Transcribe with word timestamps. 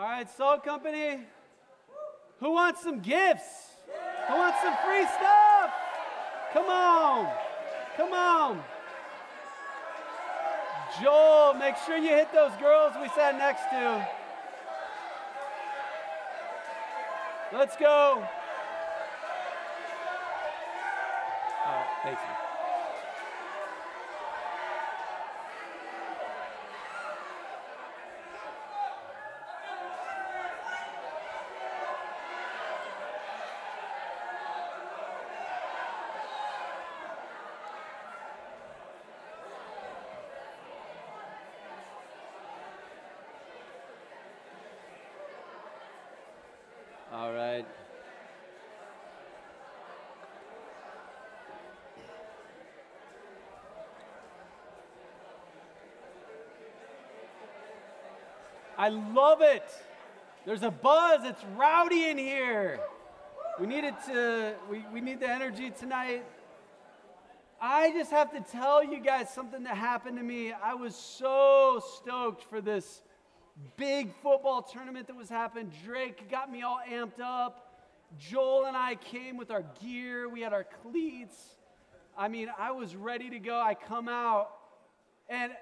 All 0.00 0.06
right, 0.06 0.26
Salt 0.34 0.64
Company. 0.64 1.18
Who 2.38 2.52
wants 2.52 2.82
some 2.82 3.00
gifts? 3.00 3.76
Who 4.28 4.34
wants 4.34 4.56
some 4.62 4.74
free 4.82 5.04
stuff? 5.04 5.74
Come 6.54 6.70
on. 6.70 7.30
Come 7.98 8.14
on. 8.14 8.62
Joel, 11.02 11.52
make 11.52 11.76
sure 11.84 11.98
you 11.98 12.08
hit 12.08 12.32
those 12.32 12.52
girls 12.52 12.94
we 12.98 13.08
sat 13.08 13.36
next 13.36 13.64
to. 13.68 14.08
Let's 17.52 17.76
go. 17.76 18.26
Oh, 21.66 21.84
thanks. 22.04 22.22
man. 22.22 22.50
All 47.12 47.32
right. 47.32 47.66
I 58.80 58.88
love 58.88 59.42
it. 59.42 59.70
There's 60.46 60.62
a 60.62 60.70
buzz. 60.70 61.20
It's 61.24 61.44
rowdy 61.54 62.08
in 62.08 62.16
here. 62.16 62.80
We 63.60 63.66
need 63.66 63.84
it 63.84 63.94
to, 64.06 64.54
we, 64.70 64.86
we 64.90 65.02
need 65.02 65.20
the 65.20 65.28
energy 65.28 65.70
tonight. 65.70 66.24
I 67.60 67.92
just 67.92 68.10
have 68.10 68.32
to 68.32 68.40
tell 68.40 68.82
you 68.82 68.98
guys 68.98 69.28
something 69.34 69.64
that 69.64 69.76
happened 69.76 70.16
to 70.16 70.22
me. 70.22 70.54
I 70.54 70.72
was 70.72 70.96
so 70.96 71.82
stoked 71.98 72.44
for 72.44 72.62
this 72.62 73.02
big 73.76 74.14
football 74.22 74.62
tournament 74.62 75.08
that 75.08 75.16
was 75.16 75.28
happening. 75.28 75.70
Drake 75.84 76.30
got 76.30 76.50
me 76.50 76.62
all 76.62 76.80
amped 76.90 77.20
up. 77.20 77.84
Joel 78.18 78.64
and 78.64 78.78
I 78.78 78.94
came 78.94 79.36
with 79.36 79.50
our 79.50 79.64
gear, 79.82 80.26
we 80.26 80.40
had 80.40 80.54
our 80.54 80.64
cleats. 80.82 81.36
I 82.16 82.28
mean, 82.28 82.48
I 82.58 82.70
was 82.70 82.96
ready 82.96 83.28
to 83.28 83.40
go. 83.40 83.60
I 83.60 83.74
come 83.74 84.08
out, 84.08 84.52
and 85.28 85.52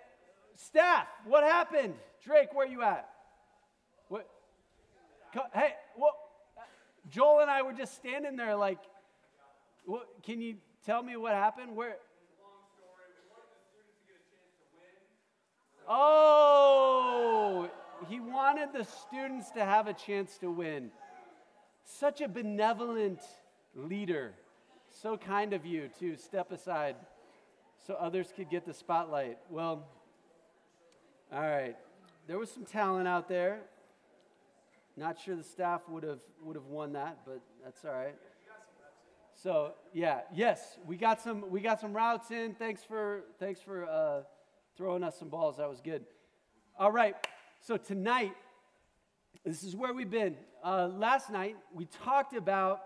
staff, 0.58 1.06
what 1.24 1.44
happened? 1.44 1.94
Drake, 2.24 2.52
where 2.52 2.66
are 2.66 2.70
you 2.70 2.82
at? 2.82 3.08
What? 4.08 4.28
Hey, 5.54 5.74
what? 5.96 6.14
Joel 7.10 7.40
and 7.40 7.50
I 7.50 7.62
were 7.62 7.72
just 7.72 7.94
standing 7.94 8.36
there, 8.36 8.56
like, 8.56 8.78
can 10.22 10.40
you 10.40 10.56
tell 10.84 11.02
me 11.02 11.16
what 11.16 11.32
happened? 11.32 11.74
Where? 11.74 11.96
Oh, 15.88 17.70
he 18.08 18.20
wanted 18.20 18.74
the 18.74 18.84
students 18.84 19.50
to 19.52 19.64
have 19.64 19.86
a 19.86 19.94
chance 19.94 20.36
to 20.38 20.50
win. 20.50 20.90
Such 21.84 22.20
a 22.20 22.28
benevolent 22.28 23.20
leader. 23.74 24.34
So 24.90 25.16
kind 25.16 25.54
of 25.54 25.64
you 25.64 25.88
to 26.00 26.16
step 26.16 26.52
aside 26.52 26.96
so 27.86 27.94
others 27.94 28.32
could 28.34 28.50
get 28.50 28.66
the 28.66 28.74
spotlight. 28.74 29.38
Well, 29.48 29.86
all 31.30 31.40
right. 31.40 31.76
There 32.26 32.38
was 32.38 32.50
some 32.50 32.64
talent 32.64 33.06
out 33.06 33.28
there. 33.28 33.60
Not 34.96 35.18
sure 35.20 35.36
the 35.36 35.44
staff 35.44 35.82
would 35.88 36.02
have 36.02 36.20
would 36.42 36.56
have 36.56 36.66
won 36.66 36.94
that, 36.94 37.18
but 37.26 37.40
that's 37.62 37.84
all 37.84 37.92
right. 37.92 38.16
So 39.34 39.72
yeah, 39.92 40.22
yes, 40.34 40.78
we 40.86 40.96
got 40.96 41.20
some 41.20 41.50
we 41.50 41.60
got 41.60 41.80
some 41.80 41.92
routes 41.92 42.30
in. 42.30 42.54
Thanks 42.54 42.82
for 42.82 43.24
thanks 43.38 43.60
for 43.60 43.86
uh, 43.86 44.22
throwing 44.76 45.04
us 45.04 45.18
some 45.18 45.28
balls. 45.28 45.58
That 45.58 45.68
was 45.68 45.80
good. 45.80 46.04
All 46.78 46.90
right. 46.90 47.14
So 47.60 47.76
tonight, 47.76 48.32
this 49.44 49.62
is 49.62 49.76
where 49.76 49.92
we've 49.92 50.10
been. 50.10 50.34
Uh, 50.64 50.88
last 50.88 51.30
night 51.30 51.56
we 51.74 51.84
talked 52.04 52.34
about 52.34 52.80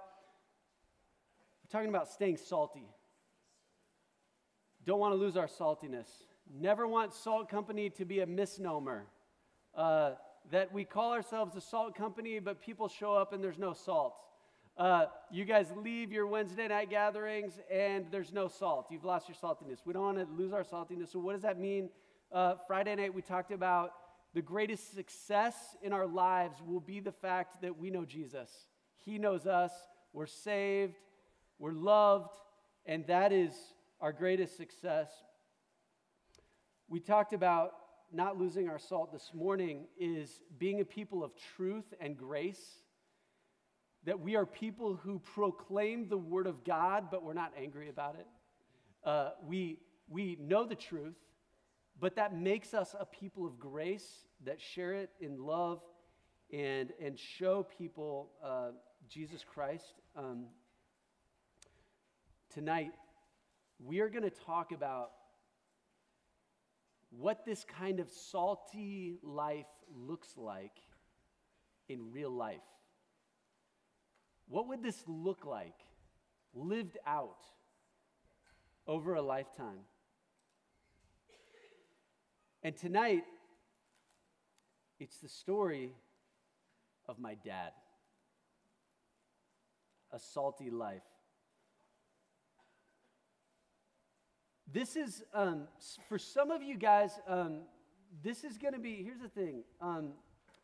we're 1.62 1.78
talking 1.78 1.88
about 1.88 2.11
staying 2.11 2.38
salty. 2.38 2.88
Don't 4.84 4.99
want 4.99 5.15
to 5.15 5.17
lose 5.17 5.37
our 5.37 5.47
saltiness. 5.47 6.09
Never 6.51 6.87
want 6.87 7.13
Salt 7.13 7.49
Company 7.49 7.91
to 7.91 8.05
be 8.05 8.21
a 8.21 8.27
misnomer. 8.27 9.07
Uh, 9.75 10.13
that 10.51 10.73
we 10.73 10.85
call 10.85 11.13
ourselves 11.13 11.57
a 11.57 11.61
salt 11.61 11.95
company, 11.95 12.39
but 12.39 12.61
people 12.61 12.89
show 12.89 13.15
up 13.15 13.33
and 13.33 13.43
there's 13.43 13.59
no 13.59 13.73
salt. 13.73 14.15
Uh, 14.77 15.07
you 15.31 15.45
guys 15.45 15.67
leave 15.77 16.11
your 16.11 16.27
Wednesday 16.27 16.67
night 16.67 16.91
gatherings 16.91 17.59
and 17.71 18.07
there's 18.11 18.33
no 18.33 18.49
salt. 18.49 18.87
You've 18.91 19.05
lost 19.05 19.29
your 19.29 19.37
saltiness. 19.37 19.79
We 19.85 19.93
don't 19.93 20.03
want 20.03 20.19
to 20.19 20.27
lose 20.35 20.53
our 20.53 20.65
saltiness. 20.65 21.13
So, 21.13 21.19
what 21.19 21.35
does 21.35 21.43
that 21.43 21.59
mean? 21.59 21.91
Uh, 22.33 22.55
Friday 22.67 22.95
night, 22.95 23.15
we 23.15 23.21
talked 23.23 23.53
about 23.53 23.93
the 24.35 24.41
greatest 24.41 24.95
success 24.95 25.77
in 25.83 25.93
our 25.93 26.07
lives 26.07 26.57
will 26.67 26.81
be 26.81 27.01
the 27.01 27.13
fact 27.13 27.61
that 27.61 27.79
we 27.79 27.91
know 27.91 28.07
Jesus. 28.07 28.51
He 29.05 29.19
knows 29.19 29.47
us. 29.47 29.73
We're 30.15 30.27
saved. 30.27 30.97
We're 31.59 31.73
loved. 31.73 32.39
And 32.87 33.07
that 33.09 33.33
is 33.33 33.53
our 34.01 34.13
greatest 34.13 34.57
success. 34.57 35.11
We 36.88 37.00
talked 37.00 37.32
about 37.32 37.72
not 38.12 38.38
losing 38.38 38.69
our 38.69 38.78
salt 38.78 39.12
this 39.12 39.31
morning 39.34 39.87
is 39.98 40.43
being 40.59 40.81
a 40.81 40.84
people 40.84 41.25
of 41.25 41.32
truth 41.56 41.94
and 42.00 42.16
grace. 42.16 42.60
That 44.04 44.20
we 44.20 44.37
are 44.37 44.44
people 44.44 44.97
who 44.97 45.20
proclaim 45.20 46.09
the 46.09 46.19
word 46.19 46.47
of 46.47 46.65
God, 46.65 47.06
but 47.10 47.22
we're 47.22 47.34
not 47.34 47.53
angry 47.56 47.88
about 47.88 48.16
it. 48.16 48.26
Uh, 49.04 49.31
we, 49.47 49.78
we 50.09 50.37
know 50.41 50.66
the 50.66 50.75
truth, 50.75 51.16
but 52.00 52.16
that 52.16 52.37
makes 52.37 52.75
us 52.75 52.94
a 52.99 53.06
people 53.06 53.47
of 53.47 53.59
grace 53.59 54.26
that 54.44 54.60
share 54.60 54.93
it 54.93 55.10
in 55.20 55.38
love 55.38 55.81
and, 56.53 56.93
and 57.00 57.19
show 57.19 57.66
people 57.78 58.31
uh, 58.44 58.70
Jesus 59.09 59.44
Christ. 59.44 59.94
Um, 60.16 60.47
tonight, 62.53 62.93
we 63.82 64.00
are 64.00 64.09
going 64.09 64.25
to 64.25 64.31
talk 64.31 64.72
about 64.72 65.12
what 67.19 67.45
this 67.45 67.65
kind 67.65 68.00
of 68.00 68.09
salty 68.09 69.19
life 69.23 69.67
looks 69.95 70.37
like 70.37 70.81
in 71.89 72.11
real 72.11 72.31
life. 72.31 72.61
What 74.49 74.69
would 74.69 74.83
this 74.83 75.03
look 75.06 75.45
like 75.45 75.75
lived 76.55 76.99
out 77.06 77.45
over 78.87 79.15
a 79.15 79.23
lifetime? 79.23 79.81
And 82.62 82.77
tonight, 82.77 83.25
it's 84.99 85.19
the 85.19 85.29
story 85.29 85.93
of 87.06 87.19
my 87.19 87.34
dad. 87.44 87.73
A 90.12 90.19
salty 90.19 90.71
life. 90.71 91.03
This 94.72 94.97
is, 94.97 95.22
um, 95.34 95.69
for 96.09 96.19
some 96.19 96.50
of 96.50 96.62
you 96.62 96.78
guys, 96.78 97.21
um, 97.28 97.60
this 98.22 98.43
is 98.43 98.56
going 98.56 98.72
to 98.72 98.81
be, 98.81 99.03
here's 99.05 99.21
the 99.21 99.28
thing. 99.28 99.65
Um, 99.83 100.12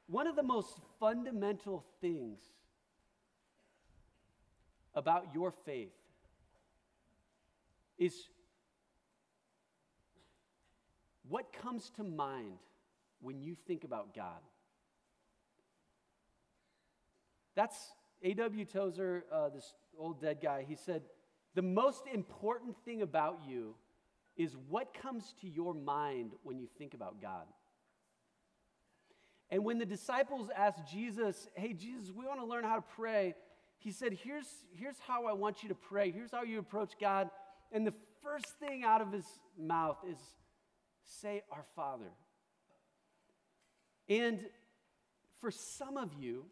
one 0.07 0.27
of 0.27 0.35
the 0.35 0.43
most 0.43 0.79
fundamental 0.99 1.85
things 2.01 2.41
about 4.95 5.27
your 5.35 5.53
faith 5.53 5.93
is 7.99 8.29
what 11.29 11.53
comes 11.53 11.91
to 11.97 12.03
mind 12.03 12.57
when 13.21 13.43
you 13.43 13.55
think 13.67 13.85
about 13.85 14.15
God? 14.15 14.41
That's 17.55 17.77
A.W. 18.23 18.65
Tozer, 18.65 19.25
uh, 19.31 19.51
this 19.51 19.75
old 19.99 20.23
dead 20.23 20.39
guy. 20.43 20.65
He 20.67 20.77
said, 20.77 21.03
The 21.55 21.63
most 21.63 22.05
important 22.11 22.75
thing 22.87 23.03
about 23.03 23.41
you 23.47 23.75
is 24.39 24.57
what 24.69 24.95
comes 24.95 25.35
to 25.43 25.49
your 25.49 25.75
mind 25.75 26.33
when 26.45 26.59
you 26.59 26.69
think 26.79 26.95
about 26.95 27.21
God. 27.21 27.45
And 29.51 29.65
when 29.65 29.79
the 29.79 29.87
disciples 29.87 30.49
asked 30.55 30.91
Jesus, 30.91 31.49
Hey, 31.55 31.73
Jesus, 31.73 32.11
we 32.11 32.25
want 32.25 32.41
to 32.41 32.47
learn 32.47 32.65
how 32.65 32.77
to 32.77 32.85
pray, 32.97 33.35
he 33.79 33.93
said, 33.93 34.13
here's, 34.25 34.47
here's 34.73 34.99
how 35.07 35.27
I 35.27 35.33
want 35.33 35.63
you 35.63 35.69
to 35.69 35.75
pray. 35.75 36.11
Here's 36.11 36.33
how 36.33 36.43
you 36.43 36.59
approach 36.59 36.95
God. 37.01 37.31
And 37.71 37.87
the 37.87 37.95
first 38.23 38.47
thing 38.59 38.83
out 38.85 39.01
of 39.01 39.13
his 39.13 39.25
mouth 39.59 39.99
is, 40.09 40.17
Say, 41.05 41.43
Our 41.51 41.65
Father. 41.75 42.11
And 44.09 44.41
for 45.41 45.51
some 45.51 45.97
of 45.97 46.11
you, 46.19 46.47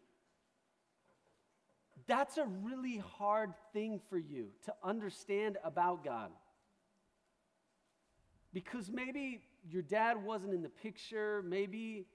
that's 2.07 2.37
a 2.37 2.45
really 2.45 2.97
hard 3.17 3.53
thing 3.73 3.99
for 4.09 4.17
you 4.17 4.47
to 4.65 4.73
understand 4.83 5.57
about 5.63 6.03
God. 6.03 6.31
Because 8.57 8.89
maybe 8.89 9.41
your 9.69 9.83
dad 9.83 10.25
wasn't 10.25 10.51
in 10.51 10.63
the 10.63 10.69
picture, 10.69 11.43
maybe 11.45 12.07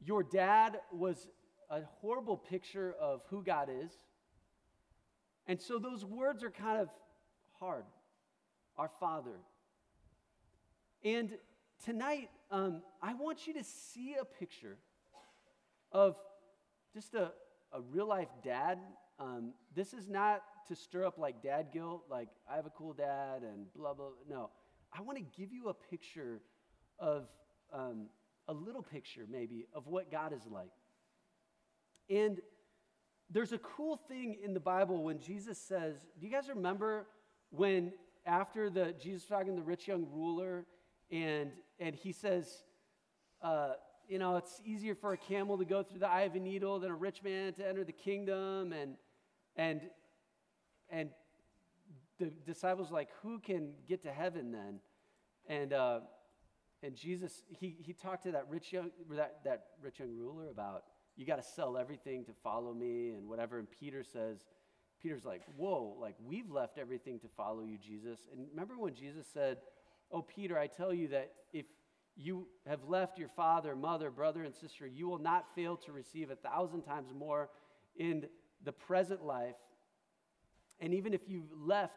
your 0.00 0.22
dad 0.22 0.78
was 0.92 1.26
a 1.68 1.80
horrible 2.00 2.36
picture 2.36 2.94
of 3.00 3.22
who 3.30 3.42
God 3.42 3.68
is. 3.68 3.90
And 5.48 5.60
so 5.60 5.80
those 5.80 6.04
words 6.04 6.44
are 6.44 6.52
kind 6.52 6.80
of 6.80 6.88
hard. 7.58 7.82
Our 8.76 8.92
Father. 9.00 9.40
And 11.02 11.36
tonight, 11.84 12.30
um, 12.52 12.82
I 13.02 13.14
want 13.14 13.48
you 13.48 13.54
to 13.54 13.64
see 13.64 14.14
a 14.20 14.24
picture 14.24 14.78
of 15.90 16.14
just 16.94 17.14
a, 17.14 17.32
a 17.72 17.80
real 17.90 18.06
life 18.06 18.30
dad. 18.44 18.78
Um, 19.18 19.52
this 19.74 19.94
is 19.94 20.08
not 20.08 20.44
to 20.68 20.76
stir 20.76 21.04
up 21.04 21.18
like 21.18 21.42
dad 21.42 21.72
guilt, 21.72 22.04
like 22.08 22.28
I 22.48 22.54
have 22.54 22.66
a 22.66 22.70
cool 22.70 22.92
dad 22.92 23.42
and 23.42 23.66
blah, 23.74 23.94
blah. 23.94 24.10
No. 24.28 24.50
I 24.92 25.02
want 25.02 25.18
to 25.18 25.24
give 25.40 25.52
you 25.52 25.68
a 25.68 25.74
picture 25.74 26.40
of 26.98 27.28
um, 27.72 28.06
a 28.48 28.52
little 28.52 28.82
picture, 28.82 29.26
maybe, 29.30 29.66
of 29.74 29.86
what 29.86 30.10
God 30.10 30.32
is 30.32 30.46
like. 30.50 30.72
And 32.08 32.40
there's 33.30 33.52
a 33.52 33.58
cool 33.58 33.96
thing 33.96 34.36
in 34.42 34.54
the 34.54 34.60
Bible 34.60 35.02
when 35.04 35.20
Jesus 35.20 35.58
says, 35.58 35.96
Do 36.18 36.26
you 36.26 36.32
guys 36.32 36.48
remember 36.48 37.06
when 37.50 37.92
after 38.26 38.70
the 38.70 38.94
Jesus 39.00 39.26
talking 39.26 39.54
to 39.54 39.60
the 39.60 39.66
rich 39.66 39.86
young 39.88 40.06
ruler, 40.12 40.66
and 41.10 41.50
and 41.78 41.94
he 41.94 42.12
says, 42.12 42.64
uh, 43.42 43.72
you 44.08 44.18
know, 44.18 44.36
it's 44.36 44.60
easier 44.64 44.94
for 44.94 45.12
a 45.12 45.16
camel 45.16 45.56
to 45.58 45.64
go 45.64 45.82
through 45.82 46.00
the 46.00 46.08
eye 46.08 46.22
of 46.22 46.34
a 46.34 46.40
needle 46.40 46.78
than 46.80 46.90
a 46.90 46.94
rich 46.94 47.22
man 47.22 47.52
to 47.54 47.66
enter 47.66 47.84
the 47.84 47.92
kingdom, 47.92 48.72
and 48.72 48.96
and 49.56 49.82
and 50.90 51.10
the 52.20 52.30
disciples 52.46 52.90
like, 52.90 53.08
who 53.22 53.38
can 53.38 53.72
get 53.88 54.02
to 54.02 54.12
heaven 54.12 54.52
then? 54.52 54.80
And 55.48 55.72
uh, 55.72 56.00
and 56.82 56.94
Jesus, 56.94 57.42
he 57.48 57.76
he 57.80 57.92
talked 57.92 58.22
to 58.24 58.32
that 58.32 58.46
rich 58.48 58.72
young 58.72 58.90
that, 59.10 59.40
that 59.44 59.64
rich 59.82 59.98
young 59.98 60.16
ruler 60.16 60.50
about 60.50 60.84
you 61.16 61.26
got 61.26 61.36
to 61.36 61.42
sell 61.42 61.76
everything 61.76 62.24
to 62.24 62.32
follow 62.42 62.72
me 62.72 63.10
and 63.10 63.28
whatever. 63.28 63.58
And 63.58 63.68
Peter 63.70 64.02
says, 64.02 64.38
Peter's 65.02 65.24
like, 65.24 65.42
whoa, 65.56 65.96
like 66.00 66.14
we've 66.24 66.50
left 66.50 66.78
everything 66.78 67.18
to 67.20 67.28
follow 67.36 67.62
you, 67.62 67.76
Jesus. 67.78 68.20
And 68.32 68.46
remember 68.50 68.78
when 68.78 68.94
Jesus 68.94 69.26
said, 69.32 69.58
Oh, 70.12 70.22
Peter, 70.22 70.58
I 70.58 70.66
tell 70.66 70.92
you 70.92 71.08
that 71.08 71.30
if 71.52 71.66
you 72.16 72.48
have 72.66 72.80
left 72.88 73.18
your 73.18 73.28
father, 73.28 73.76
mother, 73.76 74.10
brother, 74.10 74.42
and 74.42 74.54
sister, 74.54 74.86
you 74.86 75.08
will 75.08 75.18
not 75.18 75.46
fail 75.54 75.76
to 75.76 75.92
receive 75.92 76.30
a 76.30 76.36
thousand 76.36 76.82
times 76.82 77.12
more 77.16 77.48
in 77.96 78.26
the 78.64 78.72
present 78.72 79.24
life. 79.24 79.54
And 80.80 80.94
even 80.94 81.14
if 81.14 81.20
you've 81.28 81.52
left 81.56 81.94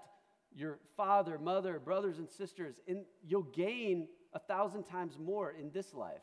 your 0.56 0.80
father, 0.96 1.38
mother, 1.38 1.80
brothers, 1.80 2.20
and 2.20 2.30
sisters, 2.30 2.76
in, 2.88 3.06
you'll 3.26 3.44
gain 3.44 4.08
a 4.34 4.40
thousand 4.40 4.84
times 4.84 5.18
more 5.20 5.52
in 5.52 5.72
this 5.72 5.94
life. 5.94 6.22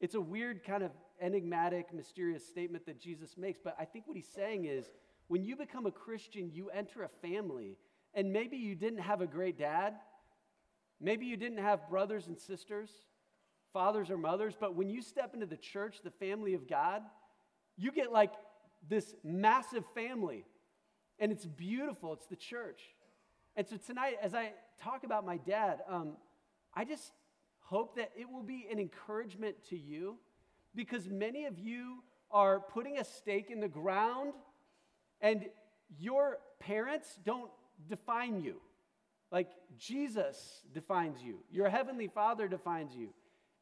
It's 0.00 0.14
a 0.14 0.20
weird, 0.20 0.64
kind 0.64 0.82
of 0.82 0.90
enigmatic, 1.20 1.92
mysterious 1.92 2.46
statement 2.46 2.86
that 2.86 3.00
Jesus 3.00 3.36
makes, 3.36 3.58
but 3.62 3.76
I 3.78 3.84
think 3.84 4.06
what 4.06 4.16
he's 4.16 4.28
saying 4.28 4.66
is 4.66 4.90
when 5.28 5.42
you 5.42 5.56
become 5.56 5.86
a 5.86 5.90
Christian, 5.90 6.50
you 6.52 6.70
enter 6.70 7.02
a 7.02 7.08
family, 7.26 7.76
and 8.14 8.32
maybe 8.32 8.56
you 8.56 8.74
didn't 8.74 9.00
have 9.00 9.20
a 9.20 9.26
great 9.26 9.58
dad, 9.58 9.94
maybe 11.00 11.26
you 11.26 11.36
didn't 11.36 11.58
have 11.58 11.88
brothers 11.88 12.26
and 12.26 12.38
sisters, 12.38 12.90
fathers 13.72 14.10
or 14.10 14.18
mothers, 14.18 14.54
but 14.58 14.74
when 14.74 14.88
you 14.88 15.02
step 15.02 15.34
into 15.34 15.46
the 15.46 15.56
church, 15.56 15.98
the 16.02 16.10
family 16.10 16.54
of 16.54 16.68
God, 16.68 17.02
you 17.76 17.92
get 17.92 18.12
like 18.12 18.32
this 18.88 19.14
massive 19.24 19.84
family, 19.94 20.44
and 21.18 21.32
it's 21.32 21.46
beautiful. 21.46 22.12
It's 22.12 22.26
the 22.26 22.36
church. 22.36 22.80
And 23.56 23.66
so 23.66 23.76
tonight, 23.78 24.16
as 24.22 24.34
I 24.34 24.52
talk 24.82 25.04
about 25.04 25.24
my 25.24 25.38
dad, 25.38 25.80
um, 25.88 26.12
I 26.74 26.84
just 26.84 27.12
hope 27.60 27.96
that 27.96 28.10
it 28.14 28.30
will 28.30 28.42
be 28.42 28.66
an 28.70 28.78
encouragement 28.78 29.56
to 29.70 29.76
you 29.78 30.16
because 30.74 31.08
many 31.08 31.46
of 31.46 31.58
you 31.58 32.02
are 32.30 32.60
putting 32.60 32.98
a 32.98 33.04
stake 33.04 33.50
in 33.50 33.60
the 33.60 33.68
ground 33.68 34.34
and 35.22 35.46
your 35.98 36.38
parents 36.60 37.18
don't 37.24 37.50
define 37.88 38.42
you. 38.42 38.56
Like 39.32 39.48
Jesus 39.78 40.60
defines 40.74 41.22
you, 41.22 41.38
your 41.50 41.70
heavenly 41.70 42.08
Father 42.08 42.48
defines 42.48 42.94
you. 42.94 43.08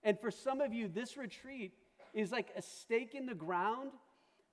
And 0.03 0.19
for 0.19 0.31
some 0.31 0.61
of 0.61 0.75
you, 0.75 0.89
this 0.89 1.17
retreat 1.17 1.73
is 2.13 2.33
like 2.33 2.49
a 2.57 2.63
stake 2.63 3.15
in 3.15 3.27
the 3.27 3.35
ground 3.35 3.91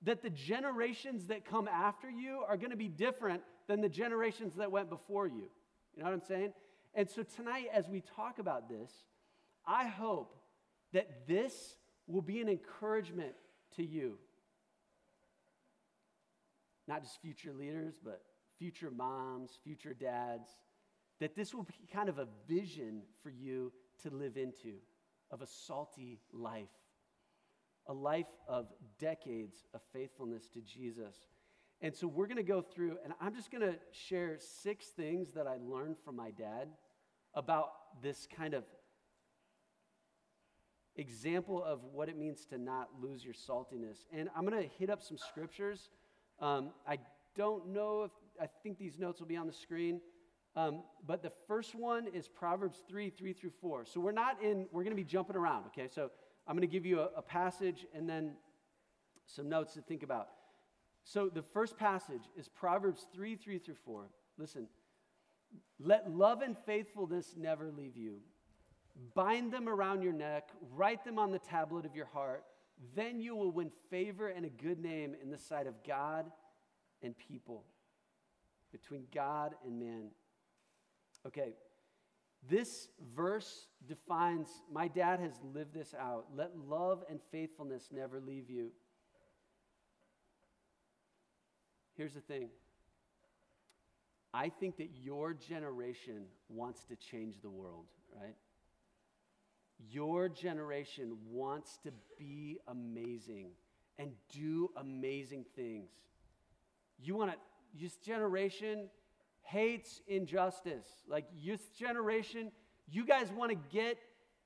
that 0.02 0.22
the 0.22 0.30
generations 0.30 1.26
that 1.26 1.44
come 1.44 1.68
after 1.68 2.08
you 2.08 2.44
are 2.48 2.56
going 2.56 2.70
to 2.70 2.76
be 2.76 2.88
different 2.88 3.42
than 3.68 3.80
the 3.80 3.88
generations 3.88 4.54
that 4.56 4.70
went 4.70 4.88
before 4.90 5.26
you. 5.26 5.48
You 5.94 6.02
know 6.02 6.04
what 6.04 6.14
I'm 6.14 6.20
saying? 6.20 6.52
And 6.94 7.08
so 7.08 7.22
tonight, 7.22 7.66
as 7.72 7.88
we 7.88 8.02
talk 8.16 8.38
about 8.38 8.68
this, 8.68 8.90
I 9.66 9.86
hope 9.86 10.36
that 10.92 11.26
this 11.26 11.76
will 12.06 12.22
be 12.22 12.40
an 12.40 12.48
encouragement 12.48 13.34
to 13.76 13.84
you. 13.84 14.18
Not 16.88 17.02
just 17.02 17.20
future 17.22 17.52
leaders, 17.52 17.94
but 18.02 18.22
future 18.58 18.90
moms, 18.90 19.58
future 19.64 19.94
dads, 19.94 20.48
that 21.20 21.36
this 21.36 21.54
will 21.54 21.62
be 21.62 21.74
kind 21.92 22.08
of 22.08 22.18
a 22.18 22.26
vision 22.48 23.02
for 23.22 23.30
you 23.30 23.72
to 24.02 24.10
live 24.10 24.36
into 24.36 24.74
of 25.30 25.40
a 25.40 25.46
salty 25.46 26.20
life, 26.32 26.68
a 27.86 27.92
life 27.92 28.26
of 28.46 28.66
decades 28.98 29.64
of 29.72 29.80
faithfulness 29.92 30.48
to 30.50 30.60
Jesus. 30.60 31.16
And 31.82 31.94
so 31.94 32.06
we're 32.06 32.26
going 32.26 32.36
to 32.36 32.44
go 32.44 32.62
through, 32.62 32.98
and 33.02 33.12
I'm 33.20 33.34
just 33.34 33.50
going 33.50 33.62
to 33.62 33.74
share 33.90 34.38
six 34.38 34.86
things 34.86 35.32
that 35.34 35.48
I 35.48 35.56
learned 35.60 35.96
from 36.04 36.14
my 36.14 36.30
dad 36.30 36.68
about 37.34 37.70
this 38.00 38.28
kind 38.36 38.54
of 38.54 38.62
example 40.94 41.62
of 41.64 41.82
what 41.92 42.08
it 42.08 42.16
means 42.16 42.46
to 42.46 42.58
not 42.58 42.90
lose 43.00 43.24
your 43.24 43.34
saltiness. 43.34 44.04
And 44.12 44.28
I'm 44.36 44.46
going 44.46 44.62
to 44.62 44.68
hit 44.78 44.90
up 44.90 45.02
some 45.02 45.18
scriptures. 45.18 45.90
Um, 46.38 46.70
I 46.86 46.98
don't 47.34 47.72
know 47.72 48.04
if, 48.04 48.12
I 48.40 48.46
think 48.62 48.78
these 48.78 48.96
notes 48.96 49.18
will 49.18 49.26
be 49.26 49.36
on 49.36 49.48
the 49.48 49.52
screen. 49.52 50.00
Um, 50.54 50.84
but 51.04 51.20
the 51.20 51.32
first 51.48 51.74
one 51.74 52.06
is 52.06 52.28
Proverbs 52.28 52.82
3 52.88 53.10
3 53.10 53.32
through 53.32 53.52
4. 53.60 53.86
So 53.86 53.98
we're 53.98 54.12
not 54.12 54.40
in, 54.40 54.66
we're 54.70 54.84
going 54.84 54.96
to 54.96 55.02
be 55.02 55.08
jumping 55.08 55.34
around, 55.34 55.64
okay? 55.66 55.88
So 55.92 56.10
I'm 56.46 56.54
going 56.54 56.68
to 56.68 56.72
give 56.72 56.86
you 56.86 57.00
a, 57.00 57.08
a 57.16 57.22
passage 57.22 57.86
and 57.92 58.08
then 58.08 58.34
some 59.26 59.48
notes 59.48 59.74
to 59.74 59.80
think 59.80 60.04
about. 60.04 60.28
So 61.04 61.28
the 61.28 61.42
first 61.42 61.76
passage 61.76 62.22
is 62.36 62.48
Proverbs 62.48 63.06
3 63.12 63.36
3 63.36 63.58
through 63.58 63.76
4. 63.84 64.08
Listen, 64.38 64.68
let 65.78 66.10
love 66.10 66.42
and 66.42 66.56
faithfulness 66.64 67.34
never 67.36 67.70
leave 67.70 67.96
you. 67.96 68.18
Bind 69.14 69.52
them 69.52 69.68
around 69.68 70.02
your 70.02 70.12
neck, 70.12 70.50
write 70.74 71.04
them 71.04 71.18
on 71.18 71.30
the 71.30 71.38
tablet 71.38 71.86
of 71.86 71.96
your 71.96 72.06
heart. 72.06 72.44
Then 72.94 73.20
you 73.20 73.34
will 73.34 73.50
win 73.50 73.70
favor 73.90 74.28
and 74.28 74.44
a 74.44 74.50
good 74.50 74.78
name 74.78 75.14
in 75.22 75.30
the 75.30 75.38
sight 75.38 75.66
of 75.66 75.74
God 75.86 76.26
and 77.02 77.16
people, 77.16 77.64
between 78.70 79.04
God 79.12 79.54
and 79.64 79.78
man. 79.78 80.10
Okay, 81.26 81.54
this 82.48 82.88
verse 83.14 83.66
defines, 83.86 84.48
my 84.72 84.88
dad 84.88 85.20
has 85.20 85.32
lived 85.54 85.74
this 85.74 85.94
out. 85.98 86.26
Let 86.34 86.50
love 86.68 87.04
and 87.08 87.20
faithfulness 87.30 87.88
never 87.92 88.20
leave 88.20 88.50
you. 88.50 88.72
Here's 92.02 92.14
the 92.14 92.20
thing 92.20 92.48
I 94.34 94.48
think 94.48 94.76
that 94.78 94.88
your 95.04 95.34
generation 95.34 96.24
wants 96.48 96.82
to 96.86 96.96
change 96.96 97.36
the 97.40 97.48
world, 97.48 97.84
right? 98.20 98.34
Your 99.88 100.28
generation 100.28 101.16
wants 101.30 101.78
to 101.84 101.92
be 102.18 102.58
amazing 102.66 103.50
and 104.00 104.10
do 104.34 104.70
amazing 104.78 105.44
things. 105.54 105.90
You 107.00 107.14
want 107.14 107.30
to, 107.30 107.36
this 107.80 107.94
generation 107.98 108.88
hates 109.42 110.00
injustice. 110.08 110.88
Like, 111.06 111.26
this 111.46 111.60
generation, 111.78 112.50
you 112.90 113.06
guys 113.06 113.28
want 113.30 113.52
to 113.52 113.58
get 113.70 113.96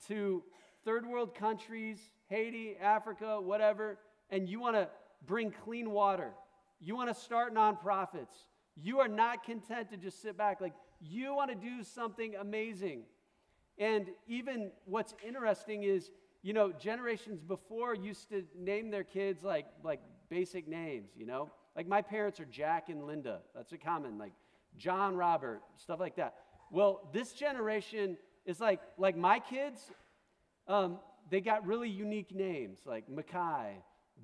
to 0.08 0.42
third 0.84 1.06
world 1.06 1.34
countries, 1.34 2.00
Haiti, 2.28 2.76
Africa, 2.78 3.40
whatever, 3.40 3.96
and 4.28 4.46
you 4.46 4.60
want 4.60 4.76
to 4.76 4.90
bring 5.26 5.50
clean 5.64 5.90
water. 5.90 6.34
You 6.80 6.96
want 6.96 7.14
to 7.14 7.20
start 7.20 7.54
nonprofits. 7.54 8.46
You 8.74 9.00
are 9.00 9.08
not 9.08 9.44
content 9.44 9.90
to 9.90 9.96
just 9.96 10.20
sit 10.20 10.36
back. 10.36 10.60
Like, 10.60 10.74
you 11.00 11.34
want 11.34 11.50
to 11.50 11.56
do 11.56 11.82
something 11.82 12.34
amazing. 12.36 13.02
And 13.78 14.08
even 14.26 14.70
what's 14.84 15.14
interesting 15.26 15.82
is, 15.82 16.10
you 16.42 16.52
know, 16.52 16.72
generations 16.72 17.40
before 17.40 17.94
used 17.94 18.28
to 18.30 18.44
name 18.56 18.90
their 18.90 19.04
kids 19.04 19.42
like, 19.42 19.66
like 19.82 20.00
basic 20.28 20.68
names, 20.68 21.10
you 21.16 21.26
know? 21.26 21.50
Like 21.74 21.86
my 21.86 22.00
parents 22.02 22.40
are 22.40 22.46
Jack 22.46 22.88
and 22.88 23.04
Linda. 23.04 23.40
That's 23.54 23.72
a 23.72 23.78
common, 23.78 24.18
like 24.18 24.32
John 24.76 25.16
Robert, 25.16 25.60
stuff 25.76 26.00
like 26.00 26.16
that. 26.16 26.34
Well, 26.70 27.08
this 27.12 27.32
generation 27.32 28.16
is 28.44 28.60
like, 28.60 28.80
like 28.98 29.16
my 29.16 29.38
kids, 29.38 29.90
um, 30.68 30.98
they 31.30 31.40
got 31.40 31.66
really 31.66 31.88
unique 31.88 32.34
names 32.34 32.80
like 32.86 33.08
Mackay, 33.08 33.76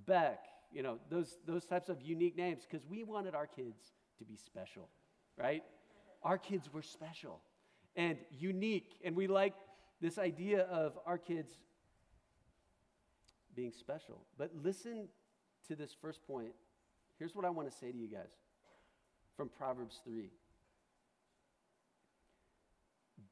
Beck, 0.06 0.44
you 0.72 0.82
know, 0.82 0.98
those, 1.10 1.38
those 1.46 1.64
types 1.64 1.88
of 1.88 2.00
unique 2.02 2.36
names 2.36 2.66
because 2.68 2.86
we 2.86 3.04
wanted 3.04 3.34
our 3.34 3.46
kids 3.46 3.92
to 4.18 4.24
be 4.24 4.36
special, 4.36 4.88
right? 5.36 5.62
Our 6.22 6.38
kids 6.38 6.72
were 6.72 6.82
special 6.82 7.40
and 7.96 8.16
unique. 8.30 8.96
And 9.04 9.14
we 9.16 9.26
like 9.26 9.54
this 10.00 10.18
idea 10.18 10.62
of 10.62 10.98
our 11.06 11.18
kids 11.18 11.52
being 13.54 13.72
special. 13.72 14.20
But 14.38 14.50
listen 14.62 15.08
to 15.68 15.76
this 15.76 15.94
first 16.00 16.26
point. 16.26 16.52
Here's 17.18 17.34
what 17.34 17.44
I 17.44 17.50
want 17.50 17.70
to 17.70 17.76
say 17.76 17.92
to 17.92 17.96
you 17.96 18.08
guys 18.08 18.32
from 19.36 19.48
Proverbs 19.48 20.00
3. 20.04 20.30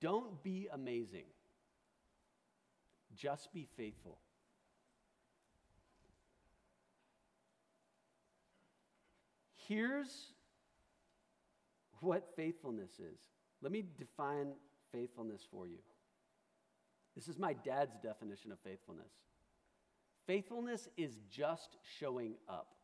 Don't 0.00 0.42
be 0.42 0.68
amazing, 0.72 1.24
just 3.14 3.52
be 3.52 3.66
faithful. 3.76 4.18
Here's 9.70 10.32
what 12.00 12.26
faithfulness 12.34 12.90
is. 12.98 13.20
Let 13.62 13.70
me 13.70 13.84
define 13.96 14.48
faithfulness 14.90 15.46
for 15.48 15.68
you. 15.68 15.78
This 17.14 17.28
is 17.28 17.38
my 17.38 17.52
dad's 17.52 17.96
definition 18.02 18.50
of 18.50 18.58
faithfulness. 18.64 19.12
Faithfulness 20.26 20.88
is 20.96 21.20
just 21.30 21.76
showing 22.00 22.34
up. 22.48 22.74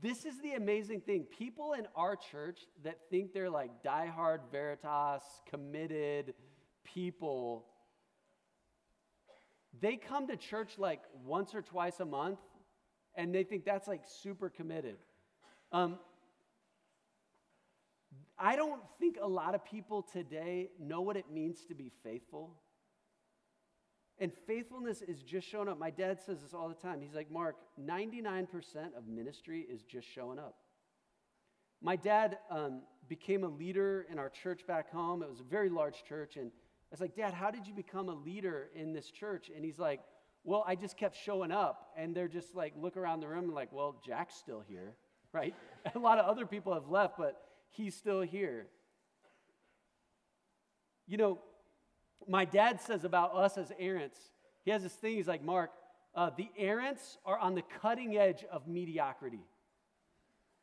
This 0.00 0.24
is 0.24 0.40
the 0.40 0.52
amazing 0.52 1.00
thing. 1.00 1.24
People 1.36 1.72
in 1.72 1.88
our 1.96 2.14
church 2.14 2.60
that 2.84 2.98
think 3.10 3.32
they're 3.32 3.50
like 3.50 3.82
diehard 3.82 4.42
Veritas, 4.52 5.24
committed 5.50 6.34
people, 6.84 7.66
they 9.80 9.96
come 9.96 10.28
to 10.28 10.36
church 10.36 10.74
like 10.78 11.00
once 11.24 11.52
or 11.52 11.62
twice 11.62 11.98
a 11.98 12.04
month 12.04 12.38
and 13.14 13.34
they 13.34 13.44
think 13.44 13.64
that's 13.64 13.88
like 13.88 14.02
super 14.06 14.48
committed. 14.48 14.96
Um, 15.70 15.98
I 18.38 18.56
don't 18.56 18.80
think 18.98 19.18
a 19.20 19.28
lot 19.28 19.54
of 19.54 19.64
people 19.64 20.02
today 20.02 20.70
know 20.80 21.00
what 21.00 21.16
it 21.16 21.26
means 21.32 21.64
to 21.66 21.74
be 21.74 21.92
faithful. 22.02 22.56
And 24.18 24.32
faithfulness 24.46 25.02
is 25.02 25.22
just 25.22 25.48
showing 25.48 25.68
up. 25.68 25.78
My 25.78 25.90
dad 25.90 26.20
says 26.20 26.42
this 26.42 26.54
all 26.54 26.68
the 26.68 26.74
time. 26.74 27.00
He's 27.00 27.14
like, 27.14 27.30
Mark, 27.30 27.56
99% 27.80 28.46
of 28.96 29.06
ministry 29.08 29.66
is 29.68 29.82
just 29.82 30.06
showing 30.08 30.38
up. 30.38 30.56
My 31.80 31.96
dad 31.96 32.38
um, 32.50 32.82
became 33.08 33.42
a 33.42 33.48
leader 33.48 34.06
in 34.10 34.18
our 34.18 34.28
church 34.28 34.66
back 34.66 34.92
home. 34.92 35.22
It 35.22 35.28
was 35.28 35.40
a 35.40 35.44
very 35.44 35.68
large 35.68 36.04
church. 36.04 36.36
And 36.36 36.46
I 36.48 36.92
was 36.92 37.00
like, 37.00 37.16
Dad, 37.16 37.34
how 37.34 37.50
did 37.50 37.66
you 37.66 37.74
become 37.74 38.08
a 38.08 38.14
leader 38.14 38.68
in 38.74 38.92
this 38.92 39.10
church? 39.10 39.50
And 39.54 39.64
he's 39.64 39.78
like, 39.78 40.00
Well, 40.44 40.64
I 40.66 40.74
just 40.74 40.96
kept 40.96 41.16
showing 41.16 41.52
up. 41.52 41.90
And 41.96 42.14
they're 42.14 42.28
just 42.28 42.54
like, 42.54 42.74
look 42.80 42.96
around 42.96 43.20
the 43.20 43.28
room 43.28 43.44
and 43.44 43.54
like, 43.54 43.72
Well, 43.72 43.96
Jack's 44.04 44.34
still 44.34 44.62
here, 44.66 44.94
right? 45.32 45.54
a 45.94 45.98
lot 45.98 46.18
of 46.18 46.26
other 46.26 46.46
people 46.46 46.74
have 46.74 46.88
left, 46.88 47.18
but 47.18 47.40
he's 47.70 47.94
still 47.94 48.22
here. 48.22 48.66
You 51.06 51.16
know, 51.16 51.38
my 52.28 52.44
dad 52.44 52.80
says 52.80 53.04
about 53.04 53.34
us 53.34 53.58
as 53.58 53.72
Arants, 53.80 54.16
he 54.64 54.70
has 54.70 54.82
this 54.82 54.92
thing, 54.92 55.16
he's 55.16 55.26
like, 55.26 55.42
Mark, 55.42 55.70
uh, 56.14 56.30
the 56.36 56.48
Arants 56.60 57.16
are 57.24 57.38
on 57.38 57.54
the 57.54 57.62
cutting 57.80 58.16
edge 58.16 58.44
of 58.50 58.68
mediocrity. 58.68 59.40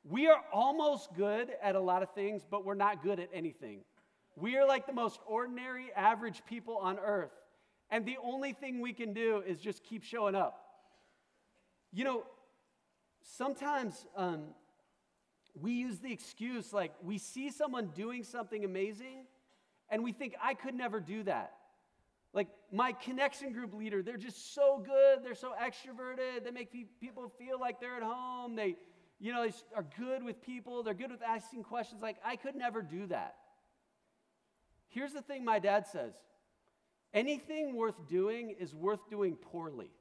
We 0.04 0.28
are 0.28 0.42
almost 0.54 1.10
good 1.16 1.50
at 1.62 1.76
a 1.76 1.80
lot 1.80 2.04
of 2.04 2.14
things, 2.14 2.44
but 2.50 2.66
we're 2.66 2.76
not 2.76 3.04
good 3.04 3.20
at 3.20 3.30
anything. 3.34 3.82
We 4.36 4.56
are 4.58 4.66
like 4.66 4.88
the 4.88 4.94
most 4.94 5.20
ordinary, 5.28 5.92
average 5.96 6.44
people 6.48 6.78
on 6.78 6.98
earth. 6.98 7.34
And 7.91 8.05
the 8.05 8.17
only 8.24 8.53
thing 8.53 8.81
we 8.81 8.93
can 8.93 9.13
do 9.13 9.43
is 9.46 9.60
just 9.60 9.84
keep 9.84 10.03
showing 10.03 10.36
up. 10.36 10.60
You 11.91 12.03
know, 12.03 12.24
sometimes 13.24 14.05
um, 14.15 14.43
we 15.60 15.72
use 15.72 16.00
the 16.00 16.12
excuse 16.12 16.72
like 16.72 16.93
we 17.03 17.17
see 17.17 17.50
someone 17.51 17.88
doing 17.96 18.24
something 18.24 18.63
amazing 18.63 19.25
and 19.89 20.03
we 20.03 20.12
think, 20.12 20.36
I 20.41 20.53
could 20.53 20.75
never 20.75 21.00
do 21.00 21.24
that. 21.24 21.53
Like 22.31 22.48
my 22.72 22.91
connection 22.91 23.53
group 23.53 23.74
leader, 23.74 24.03
they're 24.03 24.17
just 24.17 24.53
so 24.53 24.84
good. 24.86 25.24
They're 25.24 25.34
so 25.34 25.53
extroverted. 25.60 26.43
They 26.43 26.51
make 26.51 26.72
people 27.00 27.31
feel 27.39 27.60
like 27.60 27.79
they're 27.79 27.98
at 27.98 28.03
home. 28.03 28.55
They, 28.55 28.75
you 29.19 29.34
know, 29.34 29.43
they 29.43 29.53
are 29.75 29.86
good 29.98 30.24
with 30.24 30.39
people. 30.43 30.84
They're 30.84 30.93
good 30.93 31.10
with 31.10 31.24
asking 31.24 31.63
questions. 31.63 32.03
Like 32.03 32.17
I 32.24 32.36
could 32.36 32.55
never 32.55 32.84
do 32.84 33.08
that. 33.08 33.36
Here's 34.89 35.13
the 35.13 35.24
thing 35.24 35.43
my 35.43 35.58
dad 35.58 35.88
says 35.88 36.13
anything 37.13 37.75
worth 37.75 38.08
doing 38.08 38.56
is 38.60 38.74
worth 38.74 39.10
doing 39.10 39.36
poorly. 39.36 39.92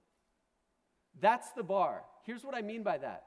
That's 1.21 1.51
the 1.53 1.63
bar. 1.63 2.03
Here's 2.25 2.45
what 2.45 2.55
I 2.55 2.63
mean 2.63 2.83
by 2.83 2.99
that. 2.99 3.25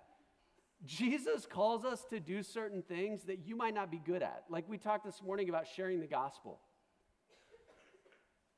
Jesus 0.85 1.45
calls 1.45 1.85
us 1.85 2.03
to 2.09 2.19
do 2.19 2.41
certain 2.41 2.81
things 2.81 3.23
that 3.23 3.45
you 3.45 3.55
might 3.55 3.73
not 3.73 3.91
be 3.91 4.01
good 4.03 4.23
at. 4.23 4.43
Like 4.49 4.67
we 4.67 4.77
talked 4.77 5.05
this 5.05 5.21
morning 5.21 5.49
about 5.49 5.67
sharing 5.67 5.99
the 5.99 6.07
gospel. 6.07 6.59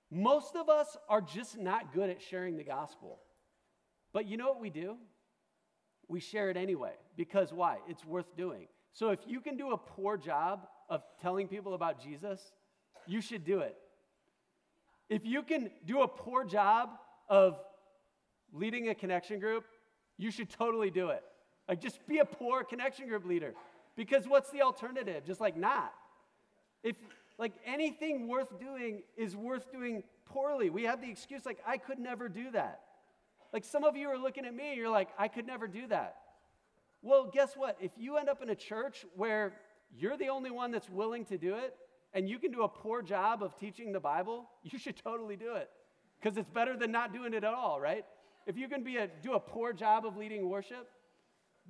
Most 0.10 0.56
of 0.56 0.70
us 0.70 0.96
are 1.10 1.22
just 1.22 1.58
not 1.58 1.94
good 1.94 2.10
at 2.10 2.22
sharing 2.22 2.56
the 2.56 2.64
gospel. 2.64 3.20
But 4.14 4.28
you 4.28 4.38
know 4.38 4.48
what 4.48 4.62
we 4.62 4.70
do? 4.70 4.96
We 6.08 6.20
share 6.20 6.50
it 6.50 6.56
anyway. 6.56 6.94
Because 7.18 7.52
why? 7.52 7.78
It's 7.90 8.06
worth 8.06 8.38
doing. 8.38 8.68
So 8.94 9.10
if 9.10 9.20
you 9.26 9.42
can 9.42 9.58
do 9.58 9.72
a 9.72 9.78
poor 9.78 10.18
job 10.18 10.68
of 10.88 11.02
telling 11.22 11.48
people 11.48 11.74
about 11.74 12.02
Jesus, 12.02 12.40
you 13.08 13.22
should 13.22 13.44
do 13.44 13.60
it. 13.60 13.76
If 15.10 15.26
you 15.26 15.44
can 15.44 15.70
do 15.86 16.02
a 16.02 16.08
poor 16.08 16.44
job 16.44 16.90
of 17.30 17.60
leading 18.54 18.90
a 18.90 18.96
connection 18.96 19.40
group, 19.40 19.66
you 20.18 20.32
should 20.32 20.50
totally 20.50 20.92
do 20.92 21.10
it. 21.10 21.24
Like, 21.68 21.82
just 21.82 22.06
be 22.08 22.20
a 22.20 22.26
poor 22.26 22.64
connection 22.64 23.08
group 23.08 23.26
leader. 23.26 23.54
Because 23.96 24.28
what's 24.28 24.50
the 24.50 24.62
alternative? 24.62 25.24
Just 25.26 25.40
like 25.40 25.56
not. 25.56 25.94
If, 26.84 26.96
like, 27.38 27.54
anything 27.66 28.28
worth 28.28 28.60
doing 28.60 29.04
is 29.18 29.36
worth 29.36 29.72
doing 29.72 30.04
poorly. 30.26 30.70
We 30.70 30.84
have 30.84 31.02
the 31.02 31.10
excuse, 31.10 31.46
like, 31.46 31.60
I 31.66 31.78
could 31.78 32.00
never 32.00 32.28
do 32.28 32.52
that. 32.52 32.82
Like, 33.52 33.64
some 33.64 33.84
of 33.84 33.96
you 33.96 34.10
are 34.10 34.18
looking 34.18 34.46
at 34.46 34.54
me, 34.54 34.76
you're 34.76 34.90
like, 34.90 35.10
I 35.18 35.28
could 35.28 35.46
never 35.46 35.68
do 35.68 35.88
that. 35.88 36.18
Well, 37.02 37.30
guess 37.32 37.54
what? 37.56 37.78
If 37.80 37.92
you 37.98 38.18
end 38.18 38.30
up 38.30 38.42
in 38.42 38.50
a 38.50 38.56
church 38.56 39.06
where 39.16 39.54
you're 39.96 40.18
the 40.18 40.30
only 40.30 40.52
one 40.52 40.72
that's 40.72 40.90
willing 40.90 41.26
to 41.26 41.38
do 41.38 41.56
it, 41.56 41.76
and 42.14 42.30
you 42.30 42.40
can 42.40 42.52
do 42.52 42.64
a 42.64 42.68
poor 42.68 43.02
job 43.02 43.42
of 43.44 43.58
teaching 43.60 43.92
the 43.92 44.00
Bible, 44.00 44.46
you 44.64 44.78
should 44.78 44.98
totally 44.98 45.36
do 45.36 45.56
it. 45.56 45.70
Because 46.22 46.38
it's 46.38 46.50
better 46.50 46.78
than 46.78 46.92
not 46.92 47.14
doing 47.14 47.34
it 47.34 47.44
at 47.44 47.54
all, 47.54 47.82
right? 47.82 48.06
If 48.46 48.58
you 48.58 48.68
can 48.68 48.84
be 48.84 48.98
a, 48.98 49.08
do 49.22 49.34
a 49.34 49.40
poor 49.40 49.74
job 49.74 50.06
of 50.06 50.16
leading 50.16 50.50
worship, 50.50 50.90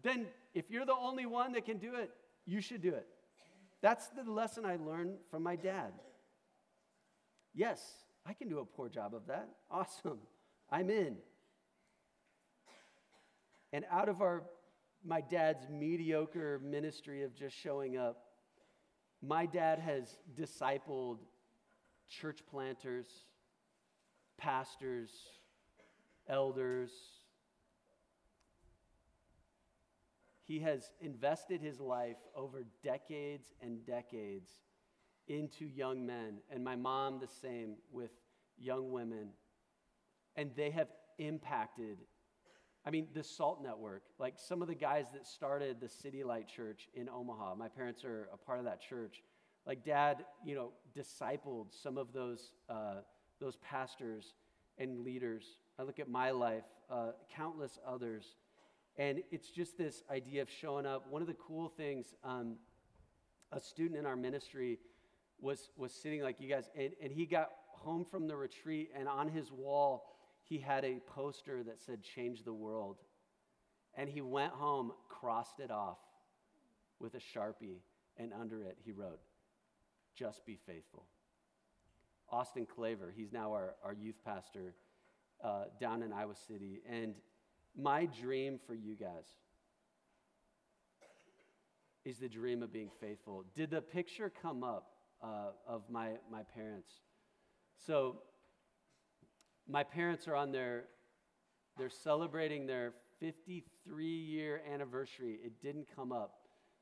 then 0.01 0.27
if 0.53 0.69
you're 0.69 0.85
the 0.85 0.95
only 0.95 1.25
one 1.25 1.53
that 1.53 1.65
can 1.65 1.77
do 1.77 1.95
it, 1.95 2.11
you 2.45 2.61
should 2.61 2.81
do 2.81 2.89
it. 2.89 3.07
That's 3.81 4.07
the 4.09 4.29
lesson 4.29 4.65
I 4.65 4.77
learned 4.77 5.17
from 5.29 5.43
my 5.43 5.55
dad. 5.55 5.93
Yes, 7.53 7.81
I 8.25 8.33
can 8.33 8.47
do 8.47 8.59
a 8.59 8.65
poor 8.65 8.89
job 8.89 9.13
of 9.13 9.27
that. 9.27 9.49
Awesome. 9.69 10.19
I'm 10.69 10.89
in. 10.89 11.17
And 13.71 13.85
out 13.91 14.09
of 14.09 14.21
our 14.21 14.43
my 15.05 15.21
dad's 15.21 15.67
mediocre 15.69 16.61
ministry 16.63 17.23
of 17.23 17.35
just 17.35 17.55
showing 17.55 17.97
up, 17.97 18.22
my 19.25 19.45
dad 19.45 19.79
has 19.79 20.17
discipled 20.37 21.19
church 22.09 22.41
planters, 22.49 23.07
pastors, 24.37 25.09
elders, 26.27 26.91
He 30.45 30.59
has 30.59 30.91
invested 30.99 31.61
his 31.61 31.79
life 31.79 32.17
over 32.35 32.63
decades 32.83 33.53
and 33.61 33.85
decades 33.85 34.51
into 35.27 35.65
young 35.65 36.05
men, 36.05 36.39
and 36.51 36.63
my 36.63 36.75
mom 36.75 37.19
the 37.19 37.29
same 37.41 37.75
with 37.91 38.11
young 38.57 38.91
women. 38.91 39.29
And 40.35 40.51
they 40.55 40.69
have 40.71 40.89
impacted, 41.17 41.97
I 42.85 42.91
mean, 42.91 43.07
the 43.13 43.23
SALT 43.23 43.63
network, 43.63 44.03
like 44.19 44.35
some 44.37 44.61
of 44.61 44.67
the 44.67 44.75
guys 44.75 45.05
that 45.13 45.25
started 45.25 45.79
the 45.79 45.87
City 45.87 46.23
Light 46.23 46.47
Church 46.47 46.89
in 46.93 47.07
Omaha. 47.07 47.55
My 47.55 47.69
parents 47.69 48.03
are 48.03 48.27
a 48.33 48.37
part 48.37 48.59
of 48.59 48.65
that 48.65 48.81
church. 48.81 49.23
Like, 49.65 49.85
dad, 49.85 50.25
you 50.45 50.55
know, 50.55 50.71
discipled 50.97 51.67
some 51.71 51.97
of 51.97 52.11
those, 52.11 52.51
uh, 52.69 52.95
those 53.39 53.55
pastors 53.57 54.33
and 54.77 54.99
leaders. 55.05 55.59
I 55.79 55.83
look 55.83 55.99
at 55.99 56.09
my 56.09 56.31
life, 56.31 56.65
uh, 56.89 57.11
countless 57.33 57.79
others 57.87 58.35
and 58.97 59.23
it's 59.31 59.49
just 59.49 59.77
this 59.77 60.03
idea 60.11 60.41
of 60.41 60.49
showing 60.49 60.85
up. 60.85 61.09
One 61.09 61.21
of 61.21 61.27
the 61.27 61.35
cool 61.35 61.69
things, 61.69 62.13
um, 62.23 62.55
a 63.51 63.59
student 63.59 63.99
in 63.99 64.05
our 64.05 64.15
ministry 64.15 64.79
was, 65.41 65.69
was 65.77 65.91
sitting 65.91 66.21
like 66.21 66.39
you 66.39 66.47
guys, 66.47 66.69
and, 66.77 66.91
and 67.01 67.11
he 67.11 67.25
got 67.25 67.49
home 67.69 68.05
from 68.05 68.27
the 68.27 68.35
retreat, 68.35 68.91
and 68.95 69.07
on 69.07 69.27
his 69.27 69.51
wall, 69.51 70.12
he 70.43 70.57
had 70.57 70.83
a 70.83 70.99
poster 71.07 71.63
that 71.63 71.81
said, 71.81 72.03
Change 72.03 72.43
the 72.43 72.53
world. 72.53 72.97
And 73.95 74.09
he 74.09 74.21
went 74.21 74.53
home, 74.53 74.91
crossed 75.07 75.59
it 75.59 75.71
off 75.71 75.99
with 76.99 77.15
a 77.15 77.19
sharpie, 77.19 77.81
and 78.17 78.31
under 78.33 78.63
it, 78.63 78.77
he 78.83 78.91
wrote, 78.91 79.19
Just 80.15 80.45
be 80.45 80.57
faithful. 80.65 81.05
Austin 82.29 82.65
Claver, 82.65 83.13
he's 83.15 83.31
now 83.31 83.51
our, 83.53 83.75
our 83.83 83.93
youth 83.93 84.15
pastor 84.25 84.73
uh, 85.43 85.65
down 85.79 86.01
in 86.01 86.11
Iowa 86.11 86.35
City. 86.47 86.81
And 86.89 87.13
my 87.79 88.05
dream 88.05 88.59
for 88.65 88.73
you 88.73 88.95
guys 88.95 89.25
is 92.05 92.17
the 92.17 92.29
dream 92.29 92.63
of 92.63 92.73
being 92.73 92.89
faithful. 92.99 93.45
Did 93.55 93.69
the 93.69 93.81
picture 93.81 94.31
come 94.41 94.63
up 94.63 94.91
uh, 95.23 95.51
of 95.67 95.83
my, 95.89 96.11
my 96.31 96.43
parents? 96.55 96.89
So, 97.85 98.17
my 99.67 99.83
parents 99.83 100.27
are 100.27 100.35
on 100.35 100.51
their, 100.51 100.85
they're 101.77 101.89
celebrating 101.89 102.65
their 102.65 102.93
53 103.19 104.05
year 104.05 104.61
anniversary. 104.71 105.39
It 105.43 105.61
didn't 105.61 105.87
come 105.95 106.11
up. 106.11 106.35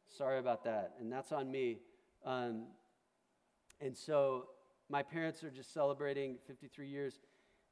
Sorry 0.08 0.40
about 0.40 0.64
that. 0.66 0.94
And 1.00 1.12
that's 1.12 1.32
on 1.32 1.52
me. 1.52 1.78
Um, 2.26 2.68
and 3.80 3.96
so 3.96 4.48
my 4.90 5.04
parents 5.04 5.44
are 5.44 5.50
just 5.50 5.74
celebrating 5.74 6.38
53 6.48 6.88
years. 6.88 7.20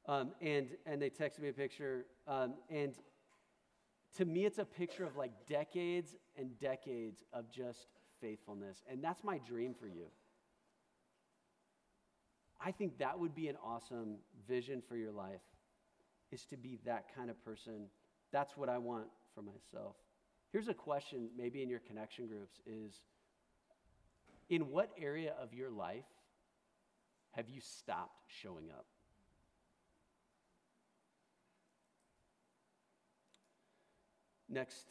Um, 0.06 0.32
and, 0.40 0.68
and 0.86 1.00
they 1.00 1.10
texted 1.10 1.40
me 1.40 1.48
a 1.48 1.52
picture. 1.52 2.06
Um, 2.26 2.54
and 2.70 2.94
to 4.16 4.24
me, 4.24 4.44
it's 4.44 4.58
a 4.58 4.64
picture 4.64 5.04
of 5.04 5.16
like 5.16 5.32
decades 5.46 6.16
and 6.36 6.58
decades 6.58 7.22
of 7.32 7.50
just 7.50 7.86
faithfulness. 8.20 8.82
And 8.90 9.02
that's 9.02 9.22
my 9.22 9.38
dream 9.38 9.74
for 9.74 9.86
you. 9.86 10.06
I 12.62 12.72
think 12.72 12.98
that 12.98 13.18
would 13.18 13.34
be 13.34 13.48
an 13.48 13.56
awesome 13.64 14.16
vision 14.46 14.82
for 14.86 14.96
your 14.96 15.12
life, 15.12 15.40
is 16.30 16.44
to 16.46 16.56
be 16.56 16.78
that 16.84 17.06
kind 17.14 17.30
of 17.30 17.42
person. 17.44 17.86
That's 18.32 18.56
what 18.56 18.68
I 18.68 18.78
want 18.78 19.06
for 19.34 19.42
myself. 19.42 19.96
Here's 20.52 20.68
a 20.68 20.74
question, 20.74 21.28
maybe 21.36 21.62
in 21.62 21.70
your 21.70 21.80
connection 21.80 22.26
groups, 22.26 22.60
is 22.66 22.92
in 24.50 24.70
what 24.70 24.90
area 25.00 25.32
of 25.40 25.54
your 25.54 25.70
life 25.70 26.04
have 27.32 27.48
you 27.48 27.60
stopped 27.60 28.20
showing 28.26 28.70
up? 28.70 28.84
Next 34.48 34.86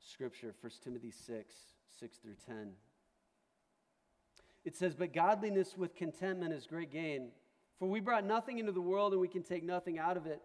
scripture, 0.00 0.52
1 0.60 0.72
Timothy 0.82 1.12
6, 1.12 1.54
6 2.00 2.16
through 2.18 2.34
10. 2.44 2.72
It 4.64 4.76
says, 4.76 4.94
But 4.94 5.12
godliness 5.12 5.76
with 5.76 5.94
contentment 5.94 6.52
is 6.52 6.66
great 6.66 6.92
gain. 6.92 7.30
For 7.78 7.88
we 7.88 8.00
brought 8.00 8.24
nothing 8.24 8.58
into 8.58 8.72
the 8.72 8.80
world 8.80 9.12
and 9.12 9.20
we 9.20 9.28
can 9.28 9.42
take 9.42 9.64
nothing 9.64 9.98
out 9.98 10.16
of 10.16 10.26
it. 10.26 10.42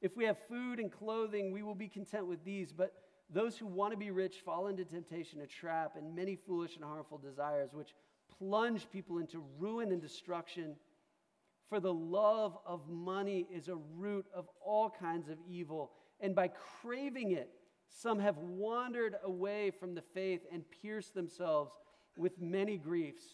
If 0.00 0.16
we 0.16 0.24
have 0.24 0.38
food 0.38 0.78
and 0.78 0.92
clothing, 0.92 1.52
we 1.52 1.62
will 1.62 1.74
be 1.74 1.88
content 1.88 2.26
with 2.26 2.44
these. 2.44 2.72
But 2.72 2.92
those 3.30 3.58
who 3.58 3.66
want 3.66 3.92
to 3.92 3.98
be 3.98 4.10
rich 4.10 4.36
fall 4.44 4.68
into 4.68 4.84
temptation, 4.84 5.40
a 5.40 5.46
trap, 5.46 5.94
and 5.96 6.14
many 6.14 6.36
foolish 6.36 6.76
and 6.76 6.84
harmful 6.84 7.18
desires, 7.18 7.70
which 7.72 7.94
plunge 8.38 8.86
people 8.92 9.18
into 9.18 9.42
ruin 9.58 9.92
and 9.92 10.00
destruction. 10.00 10.76
For 11.68 11.80
the 11.80 11.92
love 11.92 12.56
of 12.64 12.88
money 12.88 13.46
is 13.52 13.68
a 13.68 13.76
root 13.96 14.26
of 14.34 14.48
all 14.64 14.88
kinds 14.88 15.28
of 15.28 15.36
evil, 15.46 15.90
and 16.20 16.34
by 16.34 16.48
craving 16.48 17.32
it, 17.32 17.50
some 17.90 18.18
have 18.18 18.38
wandered 18.38 19.16
away 19.24 19.70
from 19.70 19.94
the 19.94 20.02
faith 20.02 20.42
and 20.52 20.64
pierced 20.82 21.14
themselves 21.14 21.72
with 22.16 22.40
many 22.40 22.78
griefs. 22.78 23.24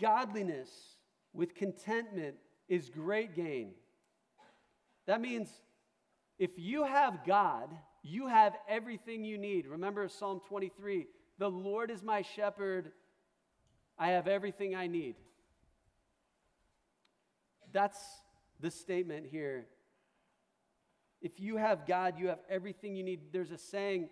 Godliness 0.00 0.70
with 1.32 1.54
contentment 1.54 2.36
is 2.68 2.88
great 2.88 3.34
gain. 3.34 3.72
That 5.06 5.20
means 5.20 5.48
if 6.38 6.52
you 6.56 6.84
have 6.84 7.24
God, 7.26 7.70
you 8.02 8.28
have 8.28 8.56
everything 8.68 9.24
you 9.24 9.38
need. 9.38 9.66
Remember 9.66 10.08
Psalm 10.08 10.40
23 10.48 11.06
The 11.38 11.50
Lord 11.50 11.90
is 11.90 12.02
my 12.02 12.22
shepherd, 12.22 12.92
I 13.98 14.08
have 14.08 14.28
everything 14.28 14.74
I 14.74 14.86
need. 14.86 15.16
That's 17.72 17.98
the 18.60 18.70
statement 18.70 19.26
here. 19.30 19.66
If 21.20 21.38
you 21.38 21.56
have 21.56 21.86
God, 21.86 22.14
you 22.18 22.28
have 22.28 22.40
everything 22.48 22.96
you 22.96 23.02
need. 23.02 23.32
There's 23.32 23.50
a 23.50 23.58
saying 23.58 24.08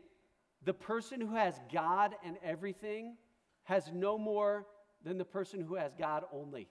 the 0.65 0.75
person 0.75 1.21
who 1.21 1.35
has 1.35 1.55
God 1.73 2.15
and 2.25 2.37
everything 2.43 3.17
has 3.65 3.91
no 3.93 4.19
more 4.19 4.67
than 5.05 5.19
the 5.19 5.25
person 5.25 5.61
who 5.61 5.77
has 5.77 5.93
God 5.95 6.25
only. 6.33 6.69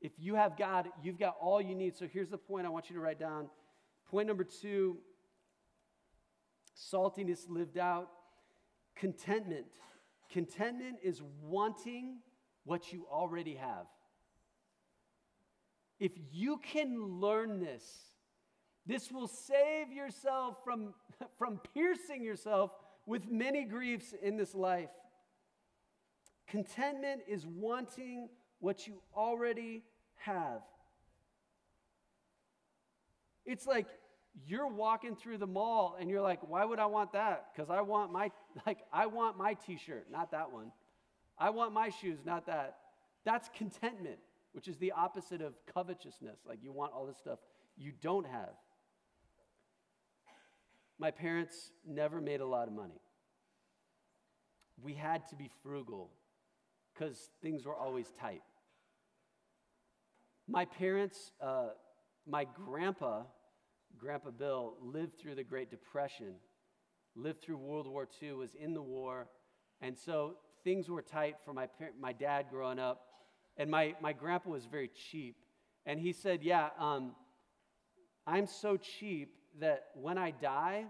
If 0.00 0.12
you 0.18 0.34
have 0.34 0.56
God, 0.56 0.88
you've 1.02 1.18
got 1.18 1.36
all 1.40 1.60
you 1.60 1.74
need. 1.74 1.96
So 1.96 2.08
here's 2.12 2.28
the 2.28 2.38
point 2.38 2.66
I 2.66 2.70
want 2.70 2.90
you 2.90 2.96
to 2.96 3.00
write 3.00 3.20
down. 3.20 3.48
Point 4.10 4.26
number 4.26 4.44
two 4.44 4.98
saltiness 6.76 7.48
lived 7.48 7.78
out. 7.78 8.08
Contentment. 8.96 9.66
Contentment 10.30 10.96
is 11.02 11.22
wanting 11.40 12.18
what 12.64 12.92
you 12.92 13.06
already 13.10 13.54
have. 13.54 13.86
If 16.00 16.12
you 16.32 16.58
can 16.58 17.20
learn 17.20 17.60
this, 17.60 17.84
this 18.86 19.12
will 19.12 19.28
save 19.28 19.92
yourself 19.92 20.56
from, 20.64 20.94
from 21.38 21.60
piercing 21.72 22.24
yourself 22.24 22.72
with 23.06 23.30
many 23.30 23.64
griefs 23.64 24.14
in 24.20 24.36
this 24.36 24.54
life. 24.54 24.90
Contentment 26.52 27.22
is 27.26 27.46
wanting 27.46 28.28
what 28.60 28.86
you 28.86 29.00
already 29.16 29.84
have. 30.16 30.60
It's 33.46 33.66
like 33.66 33.86
you're 34.46 34.68
walking 34.68 35.16
through 35.16 35.38
the 35.38 35.46
mall 35.46 35.96
and 35.98 36.10
you're 36.10 36.20
like, 36.20 36.46
why 36.46 36.66
would 36.66 36.78
I 36.78 36.84
want 36.84 37.14
that? 37.14 37.46
Because 37.54 37.70
I 37.70 37.80
want 37.80 38.12
my 38.12 38.30
like 38.66 38.80
I 38.92 39.06
want 39.06 39.38
my 39.38 39.54
t-shirt, 39.54 40.08
not 40.12 40.30
that 40.32 40.52
one. 40.52 40.72
I 41.38 41.48
want 41.48 41.72
my 41.72 41.88
shoes, 41.88 42.18
not 42.26 42.44
that. 42.48 42.76
That's 43.24 43.48
contentment, 43.56 44.18
which 44.52 44.68
is 44.68 44.76
the 44.76 44.92
opposite 44.92 45.40
of 45.40 45.54
covetousness. 45.72 46.40
Like 46.46 46.58
you 46.62 46.70
want 46.70 46.92
all 46.92 47.06
this 47.06 47.16
stuff 47.16 47.38
you 47.78 47.92
don't 48.02 48.26
have. 48.26 48.52
My 50.98 51.12
parents 51.12 51.72
never 51.88 52.20
made 52.20 52.42
a 52.42 52.46
lot 52.46 52.68
of 52.68 52.74
money. 52.74 53.00
We 54.82 54.92
had 54.92 55.26
to 55.30 55.34
be 55.34 55.48
frugal 55.62 56.10
because 57.02 57.30
things 57.42 57.66
were 57.66 57.74
always 57.74 58.12
tight. 58.20 58.42
My 60.48 60.64
parents, 60.64 61.32
uh, 61.40 61.70
my 62.26 62.44
grandpa, 62.44 63.22
Grandpa 63.98 64.30
Bill, 64.30 64.74
lived 64.80 65.18
through 65.18 65.34
the 65.34 65.42
Great 65.42 65.70
Depression, 65.70 66.34
lived 67.16 67.42
through 67.42 67.56
World 67.56 67.88
War 67.88 68.06
II, 68.22 68.32
was 68.34 68.54
in 68.54 68.72
the 68.74 68.82
war, 68.82 69.28
and 69.80 69.96
so 69.98 70.36
things 70.62 70.88
were 70.88 71.02
tight 71.02 71.36
for 71.44 71.52
my, 71.52 71.66
par- 71.66 71.92
my 72.00 72.12
dad 72.12 72.46
growing 72.50 72.78
up. 72.78 73.06
And 73.56 73.70
my, 73.70 73.94
my 74.00 74.12
grandpa 74.12 74.50
was 74.50 74.64
very 74.66 74.88
cheap. 75.10 75.36
And 75.84 76.00
he 76.00 76.12
said, 76.12 76.42
Yeah, 76.42 76.70
um, 76.78 77.12
I'm 78.26 78.46
so 78.46 78.76
cheap 78.76 79.34
that 79.60 79.86
when 79.94 80.16
I 80.16 80.30
die, 80.30 80.86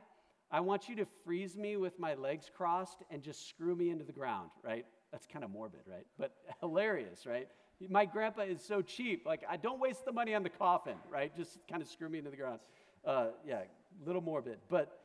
I 0.50 0.60
want 0.60 0.88
you 0.88 0.96
to 0.96 1.06
freeze 1.24 1.56
me 1.56 1.76
with 1.76 1.98
my 1.98 2.14
legs 2.14 2.50
crossed 2.54 3.02
and 3.10 3.22
just 3.22 3.48
screw 3.48 3.74
me 3.74 3.90
into 3.90 4.04
the 4.04 4.12
ground, 4.12 4.50
right? 4.62 4.84
That's 5.12 5.26
kind 5.26 5.44
of 5.44 5.50
morbid, 5.50 5.82
right? 5.86 6.06
But 6.18 6.32
hilarious, 6.60 7.26
right? 7.26 7.48
My 7.88 8.04
grandpa 8.04 8.42
is 8.42 8.62
so 8.64 8.80
cheap. 8.80 9.26
Like, 9.26 9.42
I 9.48 9.56
don't 9.56 9.80
waste 9.80 10.04
the 10.04 10.12
money 10.12 10.34
on 10.34 10.42
the 10.42 10.48
coffin, 10.48 10.96
right? 11.10 11.34
Just 11.36 11.58
kind 11.68 11.82
of 11.82 11.88
screw 11.88 12.08
me 12.08 12.18
into 12.18 12.30
the 12.30 12.36
ground. 12.36 12.60
Uh, 13.04 13.26
yeah, 13.46 13.56
a 13.56 14.06
little 14.06 14.22
morbid, 14.22 14.58
but 14.68 15.00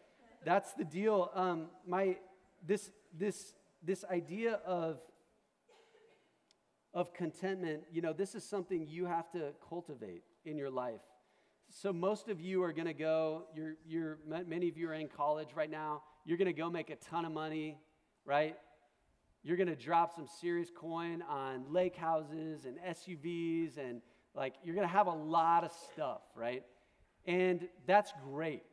that's 0.46 0.74
the 0.74 0.86
deal. 0.86 1.32
Um, 1.34 1.66
my 1.86 2.18
this 2.66 2.92
this 3.18 3.54
this 3.84 4.06
idea 4.06 4.60
of 4.66 5.00
of 6.94 7.14
contentment, 7.14 7.82
you 7.92 8.02
know, 8.02 8.14
this 8.14 8.36
is 8.36 8.44
something 8.44 8.88
you 8.88 9.06
have 9.06 9.32
to 9.32 9.52
cultivate 9.68 10.24
in 10.46 10.58
your 10.58 10.70
life. 10.70 11.02
So 11.70 11.92
most 11.92 12.30
of 12.30 12.40
you 12.40 12.64
are 12.64 12.72
going 12.72 12.88
to 12.88 12.94
go. 12.94 13.44
You're 13.56 13.76
you're 13.86 14.20
many 14.48 14.70
of 14.70 14.78
you 14.78 14.90
are 14.90 14.94
in 14.94 15.08
college 15.08 15.50
right 15.56 15.70
now. 15.70 16.04
You're 16.26 16.38
going 16.38 16.48
to 16.48 16.54
go 16.54 16.70
make 16.70 16.90
a 16.90 16.96
ton 16.96 17.26
of 17.26 17.32
money, 17.32 17.78
right? 18.26 18.56
You're 19.48 19.56
going 19.56 19.68
to 19.68 19.78
drop 19.78 20.14
some 20.14 20.28
serious 20.42 20.70
coin 20.76 21.22
on 21.22 21.72
lake 21.72 21.96
houses 21.96 22.66
and 22.66 22.78
SUVs 22.86 23.78
and 23.78 24.02
like 24.36 24.56
you're 24.62 24.76
going 24.76 24.86
to 24.86 24.94
have 24.94 25.08
a 25.08 25.14
lot 25.14 25.64
of 25.64 25.72
stuff, 25.94 26.20
right? 26.36 26.66
And 27.26 27.70
that's 27.86 28.12
great. 28.30 28.64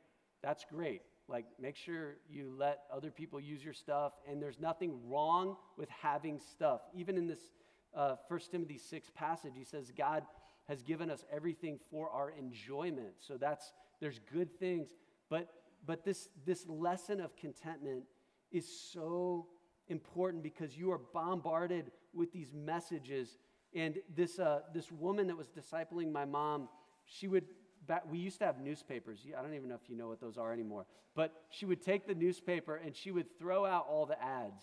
That's 0.42 0.64
great. 0.68 1.02
Like, 1.28 1.44
make 1.60 1.76
sure 1.76 2.16
you 2.28 2.52
let 2.58 2.80
other 2.92 3.12
people 3.12 3.38
use 3.38 3.62
your 3.62 3.72
stuff. 3.72 4.14
And 4.28 4.42
there's 4.42 4.58
nothing 4.58 4.98
wrong 5.08 5.56
with 5.78 5.88
having 5.90 6.40
stuff. 6.40 6.80
Even 6.92 7.16
in 7.16 7.28
this 7.28 7.52
uh, 7.94 8.16
1 8.26 8.40
Timothy 8.50 8.78
6 8.78 9.12
passage, 9.14 9.52
he 9.54 9.62
says, 9.62 9.92
God 9.96 10.24
has 10.66 10.82
given 10.82 11.08
us 11.08 11.24
everything 11.32 11.78
for 11.88 12.10
our 12.10 12.32
enjoyment. 12.36 13.12
So 13.20 13.36
that's, 13.36 13.72
there's 14.00 14.18
good 14.32 14.58
things. 14.58 14.88
But, 15.30 15.50
but 15.86 16.04
this, 16.04 16.28
this 16.44 16.66
lesson 16.66 17.20
of 17.20 17.36
contentment 17.36 18.02
is 18.50 18.66
so 18.92 19.46
important 19.88 20.42
because 20.42 20.76
you 20.76 20.90
are 20.92 21.00
bombarded 21.12 21.90
with 22.12 22.32
these 22.32 22.52
messages. 22.52 23.38
And 23.74 23.98
this, 24.14 24.38
uh, 24.38 24.60
this 24.72 24.90
woman 24.92 25.26
that 25.26 25.36
was 25.36 25.48
discipling 25.48 26.12
my 26.12 26.24
mom, 26.24 26.68
she 27.06 27.28
would 27.28 27.44
back, 27.86 28.02
we 28.10 28.18
used 28.18 28.38
to 28.38 28.46
have 28.46 28.60
newspapers. 28.60 29.26
I 29.36 29.42
don't 29.42 29.54
even 29.54 29.68
know 29.68 29.74
if 29.74 29.88
you 29.88 29.96
know 29.96 30.08
what 30.08 30.20
those 30.20 30.38
are 30.38 30.52
anymore. 30.52 30.86
But 31.14 31.32
she 31.50 31.66
would 31.66 31.82
take 31.82 32.06
the 32.06 32.14
newspaper 32.14 32.76
and 32.76 32.94
she 32.94 33.10
would 33.10 33.38
throw 33.38 33.64
out 33.64 33.86
all 33.88 34.06
the 34.06 34.20
ads 34.22 34.62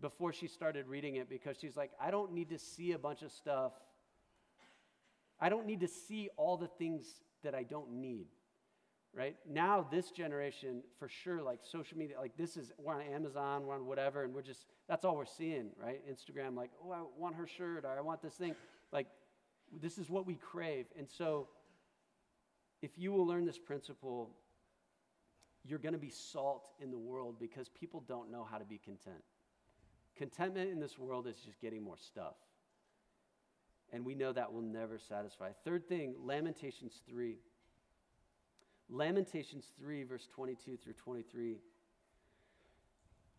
before 0.00 0.32
she 0.32 0.46
started 0.46 0.86
reading 0.86 1.16
it 1.16 1.28
because 1.28 1.56
she's 1.58 1.76
like, 1.76 1.90
I 2.00 2.10
don't 2.10 2.32
need 2.32 2.50
to 2.50 2.58
see 2.58 2.92
a 2.92 2.98
bunch 2.98 3.22
of 3.22 3.32
stuff. 3.32 3.72
I 5.40 5.48
don't 5.48 5.66
need 5.66 5.80
to 5.80 5.88
see 5.88 6.30
all 6.36 6.56
the 6.56 6.68
things 6.78 7.06
that 7.42 7.54
I 7.54 7.62
don't 7.62 7.90
need. 7.92 8.26
Right? 9.14 9.36
Now, 9.48 9.86
this 9.90 10.10
generation, 10.10 10.82
for 10.98 11.08
sure, 11.08 11.42
like 11.42 11.60
social 11.62 11.98
media, 11.98 12.16
like 12.20 12.36
this 12.36 12.56
is, 12.56 12.72
we're 12.78 12.94
on 12.94 13.02
Amazon, 13.02 13.66
we're 13.66 13.74
on 13.74 13.86
whatever, 13.86 14.24
and 14.24 14.34
we're 14.34 14.42
just, 14.42 14.66
that's 14.88 15.04
all 15.04 15.16
we're 15.16 15.24
seeing, 15.24 15.70
right? 15.82 16.00
Instagram, 16.08 16.56
like, 16.56 16.70
oh, 16.84 16.92
I 16.92 17.00
want 17.16 17.34
her 17.36 17.46
shirt, 17.46 17.84
or 17.84 17.98
I 17.98 18.00
want 18.00 18.22
this 18.22 18.34
thing. 18.34 18.54
Like, 18.92 19.06
this 19.80 19.98
is 19.98 20.08
what 20.08 20.26
we 20.26 20.34
crave. 20.34 20.86
And 20.96 21.08
so, 21.08 21.48
if 22.80 22.92
you 22.96 23.12
will 23.12 23.26
learn 23.26 23.44
this 23.44 23.58
principle, 23.58 24.30
you're 25.64 25.78
going 25.78 25.94
to 25.94 25.98
be 25.98 26.10
salt 26.10 26.70
in 26.80 26.90
the 26.90 26.98
world 26.98 27.36
because 27.40 27.68
people 27.68 28.04
don't 28.06 28.30
know 28.30 28.46
how 28.48 28.58
to 28.58 28.64
be 28.64 28.78
content. 28.78 29.22
Contentment 30.16 30.70
in 30.70 30.80
this 30.80 30.98
world 30.98 31.26
is 31.26 31.36
just 31.44 31.60
getting 31.60 31.82
more 31.82 31.96
stuff. 31.96 32.34
And 33.92 34.04
we 34.04 34.14
know 34.14 34.32
that 34.32 34.52
will 34.52 34.62
never 34.62 34.98
satisfy. 34.98 35.50
Third 35.64 35.88
thing, 35.88 36.14
Lamentations 36.22 37.00
3. 37.08 37.36
Lamentations 38.90 39.66
3, 39.78 40.04
verse 40.04 40.26
22 40.34 40.76
through 40.76 40.94
23. 40.94 41.56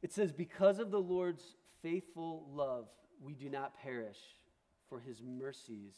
It 0.01 0.13
says, 0.13 0.31
Because 0.31 0.79
of 0.79 0.91
the 0.91 1.01
Lord's 1.01 1.55
faithful 1.81 2.47
love, 2.53 2.87
we 3.21 3.33
do 3.33 3.49
not 3.49 3.77
perish, 3.81 4.19
for 4.87 4.99
his 4.99 5.21
mercies 5.21 5.93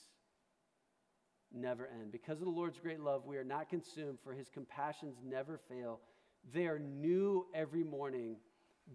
never 1.53 1.87
end. 1.87 2.11
Because 2.11 2.39
of 2.39 2.45
the 2.45 2.51
Lord's 2.51 2.79
great 2.79 2.99
love, 2.99 3.25
we 3.25 3.37
are 3.37 3.43
not 3.43 3.69
consumed, 3.69 4.19
for 4.23 4.33
his 4.33 4.49
compassions 4.49 5.17
never 5.23 5.59
fail. 5.69 5.99
They 6.53 6.65
are 6.67 6.79
new 6.79 7.45
every 7.53 7.83
morning. 7.83 8.37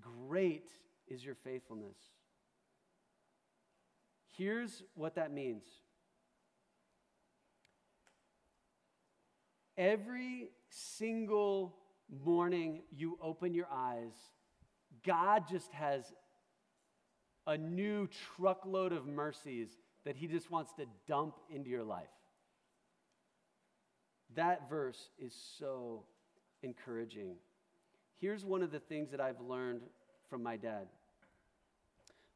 Great 0.00 0.70
is 1.08 1.24
your 1.24 1.34
faithfulness. 1.34 1.96
Here's 4.36 4.82
what 4.94 5.14
that 5.14 5.32
means 5.32 5.64
every 9.76 10.50
single 10.70 11.76
morning 12.24 12.82
you 12.90 13.18
open 13.20 13.54
your 13.54 13.68
eyes, 13.72 14.12
God 15.04 15.44
just 15.48 15.70
has 15.72 16.12
a 17.46 17.56
new 17.56 18.08
truckload 18.36 18.92
of 18.92 19.06
mercies 19.06 19.68
that 20.04 20.16
He 20.16 20.26
just 20.26 20.50
wants 20.50 20.72
to 20.74 20.86
dump 21.06 21.36
into 21.50 21.70
your 21.70 21.84
life. 21.84 22.06
That 24.34 24.68
verse 24.68 25.10
is 25.18 25.34
so 25.58 26.04
encouraging. 26.62 27.36
Here's 28.20 28.44
one 28.44 28.62
of 28.62 28.72
the 28.72 28.80
things 28.80 29.10
that 29.10 29.20
I've 29.20 29.40
learned 29.40 29.82
from 30.28 30.42
my 30.42 30.56
dad. 30.56 30.88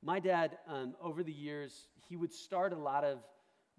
My 0.03 0.21
dad, 0.21 0.59
um, 0.67 0.95
over 1.03 1.23
the 1.23 1.33
years, 1.33 1.89
he 2.09 2.17
would 2.17 2.33
start 2.33 2.73
a 2.73 2.79
lot 2.79 3.05
of 3.05 3.19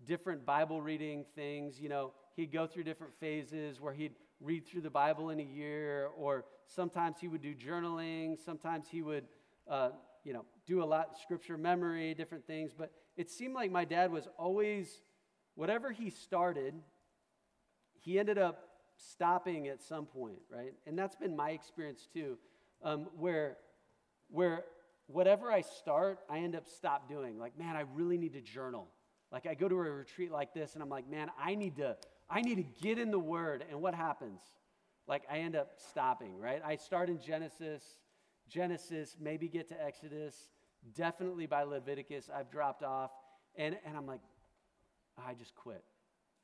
different 0.06 0.46
Bible 0.46 0.82
reading 0.82 1.26
things. 1.36 1.80
You 1.80 1.90
know, 1.90 2.14
he'd 2.36 2.52
go 2.52 2.68
through 2.68 2.84
different 2.84 3.14
phases 3.20 3.80
where 3.80 3.94
he'd 3.94 4.14
read 4.40 4.66
through 4.68 4.82
the 4.82 4.90
Bible 4.90 5.30
in 5.30 5.40
a 5.40 5.44
year, 5.44 6.10
or 6.18 6.46
sometimes 6.66 7.18
he 7.20 7.28
would 7.28 7.42
do 7.42 7.54
journaling, 7.54 8.38
sometimes 8.44 8.88
he 8.90 9.02
would, 9.02 9.26
uh, 9.70 9.90
you 10.24 10.34
know, 10.34 10.46
do 10.66 10.84
a 10.84 10.86
lot 10.86 11.10
of 11.12 11.18
scripture 11.18 11.58
memory, 11.58 12.14
different 12.14 12.46
things. 12.46 12.72
But 12.78 12.92
it 13.18 13.30
seemed 13.30 13.54
like 13.54 13.72
my 13.72 13.86
dad 13.86 14.12
was 14.12 14.28
always, 14.38 15.02
whatever 15.56 15.92
he 15.92 16.10
started, 16.10 16.74
he 18.00 18.18
ended 18.18 18.38
up 18.38 18.68
stopping 18.98 19.68
at 19.68 19.82
some 19.82 20.06
point, 20.06 20.40
right? 20.50 20.74
And 20.88 20.98
that's 20.98 21.16
been 21.16 21.36
my 21.36 21.52
experience 21.52 22.08
too, 22.12 22.38
um, 22.84 23.08
where, 23.18 23.58
where 24.30 24.64
whatever 25.08 25.52
I 25.52 25.62
start, 25.62 26.20
I 26.30 26.40
end 26.40 26.56
up 26.56 26.68
stop 26.68 27.10
doing. 27.10 27.38
Like, 27.38 27.58
man, 27.58 27.76
I 27.76 27.84
really 27.94 28.18
need 28.18 28.34
to 28.34 28.42
journal. 28.42 28.88
Like 29.32 29.46
I 29.46 29.54
go 29.54 29.68
to 29.68 29.76
a 29.76 29.78
retreat 29.78 30.32
like 30.32 30.54
this 30.54 30.74
and 30.74 30.84
I'm 30.84 30.90
like, 30.90 31.10
man, 31.10 31.30
I 31.42 31.56
need 31.56 31.78
to, 31.78 31.96
I 32.32 32.42
need 32.42 32.56
to 32.56 32.82
get 32.82 32.98
in 32.98 33.12
the 33.12 33.20
word. 33.20 33.66
And 33.70 33.82
what 33.82 33.94
happens? 33.94 34.42
Like 35.08 35.24
I 35.30 35.40
end 35.40 35.56
up 35.56 35.74
stopping, 35.90 36.40
right? 36.40 36.62
I 36.66 36.78
start 36.78 37.10
in 37.10 37.20
Genesis, 37.20 37.84
Genesis, 38.48 39.18
maybe 39.20 39.50
get 39.50 39.68
to 39.70 39.84
Exodus, 39.84 40.36
definitely 40.96 41.46
by 41.46 41.64
Leviticus, 41.64 42.30
I've 42.34 42.50
dropped 42.50 42.84
off. 42.84 43.12
And, 43.56 43.78
and 43.86 43.98
I'm 43.98 44.08
like, 44.08 44.22
ah, 45.18 45.24
I 45.28 45.34
just 45.34 45.54
quit. 45.56 45.84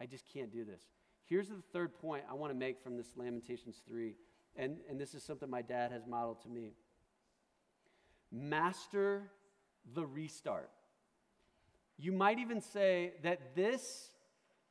I 0.01 0.05
just 0.05 0.25
can't 0.31 0.51
do 0.51 0.65
this. 0.65 0.81
Here's 1.23 1.47
the 1.47 1.61
third 1.73 1.95
point 1.95 2.23
I 2.29 2.33
want 2.33 2.51
to 2.51 2.57
make 2.57 2.81
from 2.81 2.97
this 2.97 3.07
Lamentations 3.15 3.81
3. 3.87 4.15
And, 4.55 4.77
and 4.89 4.99
this 4.99 5.13
is 5.13 5.23
something 5.23 5.49
my 5.49 5.61
dad 5.61 5.91
has 5.91 6.05
modeled 6.05 6.41
to 6.43 6.49
me. 6.49 6.73
Master 8.31 9.31
the 9.93 10.05
restart. 10.05 10.69
You 11.97 12.11
might 12.11 12.39
even 12.39 12.61
say 12.61 13.13
that 13.23 13.55
this 13.55 14.11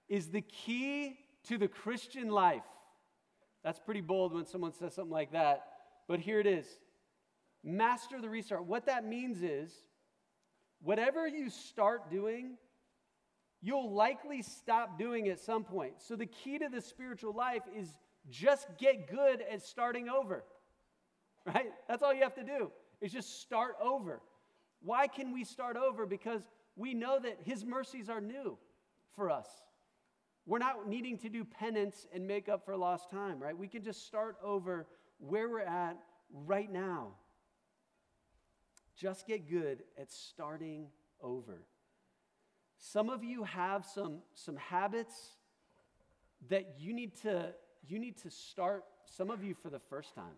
is 0.08 0.28
the 0.28 0.42
key 0.42 1.18
to 1.44 1.58
the 1.58 1.68
Christian 1.68 2.28
life. 2.28 2.62
That's 3.64 3.78
pretty 3.78 4.00
bold 4.00 4.32
when 4.32 4.46
someone 4.46 4.72
says 4.72 4.94
something 4.94 5.12
like 5.12 5.32
that, 5.32 5.64
but 6.06 6.20
here 6.20 6.40
it 6.40 6.46
is. 6.46 6.66
Master 7.64 8.20
the 8.20 8.28
restart. 8.28 8.64
What 8.64 8.86
that 8.86 9.04
means 9.04 9.42
is 9.42 9.72
whatever 10.80 11.26
you 11.26 11.50
start 11.50 12.10
doing, 12.10 12.56
you'll 13.60 13.92
likely 13.92 14.42
stop 14.42 14.98
doing 14.98 15.28
at 15.28 15.40
some 15.40 15.64
point. 15.64 15.94
So 15.98 16.14
the 16.14 16.26
key 16.26 16.58
to 16.58 16.68
the 16.68 16.80
spiritual 16.80 17.32
life 17.34 17.62
is 17.76 17.88
just 18.30 18.68
get 18.78 19.10
good 19.10 19.42
at 19.50 19.62
starting 19.62 20.08
over. 20.08 20.44
Right? 21.54 21.70
That's 21.86 22.02
all 22.02 22.12
you 22.12 22.24
have 22.24 22.34
to 22.34 22.42
do. 22.42 22.72
Is 23.00 23.12
just 23.12 23.40
start 23.40 23.76
over. 23.80 24.20
Why 24.82 25.06
can 25.06 25.32
we 25.32 25.44
start 25.44 25.76
over? 25.76 26.04
Because 26.04 26.42
we 26.74 26.92
know 26.92 27.20
that 27.20 27.38
his 27.44 27.64
mercies 27.64 28.10
are 28.10 28.20
new 28.20 28.58
for 29.14 29.30
us. 29.30 29.46
We're 30.46 30.58
not 30.58 30.88
needing 30.88 31.18
to 31.18 31.28
do 31.28 31.44
penance 31.44 32.06
and 32.14 32.26
make 32.26 32.48
up 32.48 32.64
for 32.64 32.76
lost 32.76 33.10
time, 33.10 33.40
right? 33.40 33.56
We 33.56 33.66
can 33.66 33.82
just 33.82 34.06
start 34.06 34.36
over 34.42 34.86
where 35.18 35.48
we're 35.48 35.60
at 35.60 35.98
right 36.30 36.70
now. 36.70 37.14
Just 38.96 39.26
get 39.26 39.50
good 39.50 39.82
at 39.98 40.10
starting 40.10 40.86
over. 41.20 41.62
Some 42.78 43.10
of 43.10 43.24
you 43.24 43.42
have 43.42 43.84
some, 43.84 44.20
some 44.34 44.56
habits 44.56 45.36
that 46.48 46.76
you 46.78 46.94
need 46.94 47.16
to 47.22 47.52
you 47.88 47.98
need 48.00 48.16
to 48.18 48.30
start 48.30 48.84
some 49.04 49.30
of 49.30 49.44
you 49.44 49.54
for 49.54 49.70
the 49.70 49.78
first 49.78 50.14
time. 50.14 50.34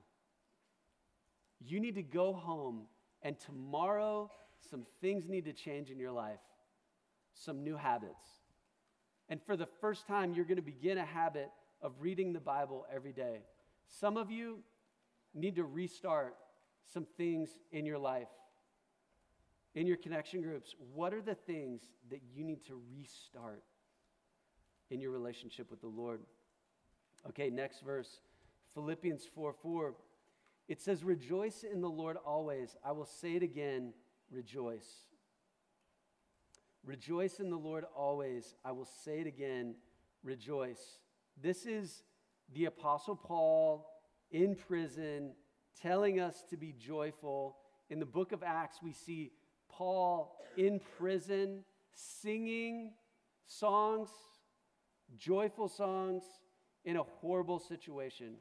You 1.61 1.81
need 1.81 1.95
to 1.95 2.03
go 2.03 2.35
home 2.35 2.83
and 3.23 3.39
tomorrow 3.41 4.31
some 4.71 4.85
things 5.01 5.29
need 5.29 5.47
to 5.47 5.53
change 5.53 5.91
in 5.91 5.99
your 5.99 6.13
life. 6.13 6.41
Some 7.33 7.65
new 7.65 7.77
habits. 7.77 8.38
And 9.29 9.43
for 9.43 9.57
the 9.57 9.69
first 9.81 10.07
time 10.07 10.35
you're 10.35 10.45
going 10.45 10.57
to 10.57 10.63
begin 10.63 10.99
a 10.99 11.05
habit 11.05 11.51
of 11.83 11.93
reading 12.01 12.33
the 12.33 12.41
Bible 12.41 12.87
every 12.93 13.13
day. 13.13 13.41
Some 13.87 14.17
of 14.17 14.31
you 14.31 14.59
need 15.35 15.57
to 15.57 15.65
restart 15.65 16.35
some 16.93 17.07
things 17.17 17.51
in 17.71 17.87
your 17.87 17.99
life 17.99 18.29
in 19.79 19.87
your 19.87 19.97
connection 19.97 20.43
groups, 20.43 20.75
what 20.93 21.15
are 21.15 21.21
the 21.21 21.37
things 21.37 21.83
that 22.11 22.21
you 22.35 22.45
need 22.45 22.67
to 22.67 22.81
restart 22.93 23.63
in 24.91 25.01
your 25.01 25.13
relationship 25.13 25.71
with 25.71 25.81
the 25.81 25.87
Lord? 25.87 26.21
Okay, 27.29 27.49
next 27.49 27.83
verse, 27.83 28.21
Philippians 28.75 29.25
4 29.35 29.53
4. 29.53 29.95
It 30.69 30.81
says, 30.81 31.05
Rejoice 31.05 31.63
in 31.63 31.81
the 31.81 31.89
Lord 31.89 32.17
always. 32.17 32.77
I 32.85 32.91
will 32.91 33.07
say 33.07 33.37
it 33.37 33.43
again, 33.45 33.93
rejoice. 34.33 35.07
Rejoice 36.89 37.39
in 37.39 37.51
the 37.51 37.59
Lord 37.59 37.85
always. 37.95 38.55
I 38.65 38.73
will 38.73 38.89
say 39.05 39.21
it 39.21 39.27
again, 39.27 39.75
rejoice. 40.25 41.01
This 41.39 41.67
is 41.67 42.03
the 42.55 42.65
Apostle 42.65 43.15
Paul 43.15 43.87
in 44.31 44.55
prison 44.55 45.33
telling 45.79 46.19
us 46.19 46.45
to 46.49 46.57
be 46.57 46.73
joyful. 46.73 47.59
In 47.91 47.99
the 47.99 48.07
book 48.07 48.33
of 48.33 48.43
Acts, 48.43 48.79
we 48.83 48.95
see 48.95 49.33
Paul 49.69 50.35
in 50.57 50.81
prison 50.97 51.63
singing 51.93 52.93
songs, 53.47 54.09
joyful 55.19 55.69
songs, 55.69 56.23
in 56.87 56.97
a 56.97 57.03
horrible 57.03 57.59
situation. 57.59 58.37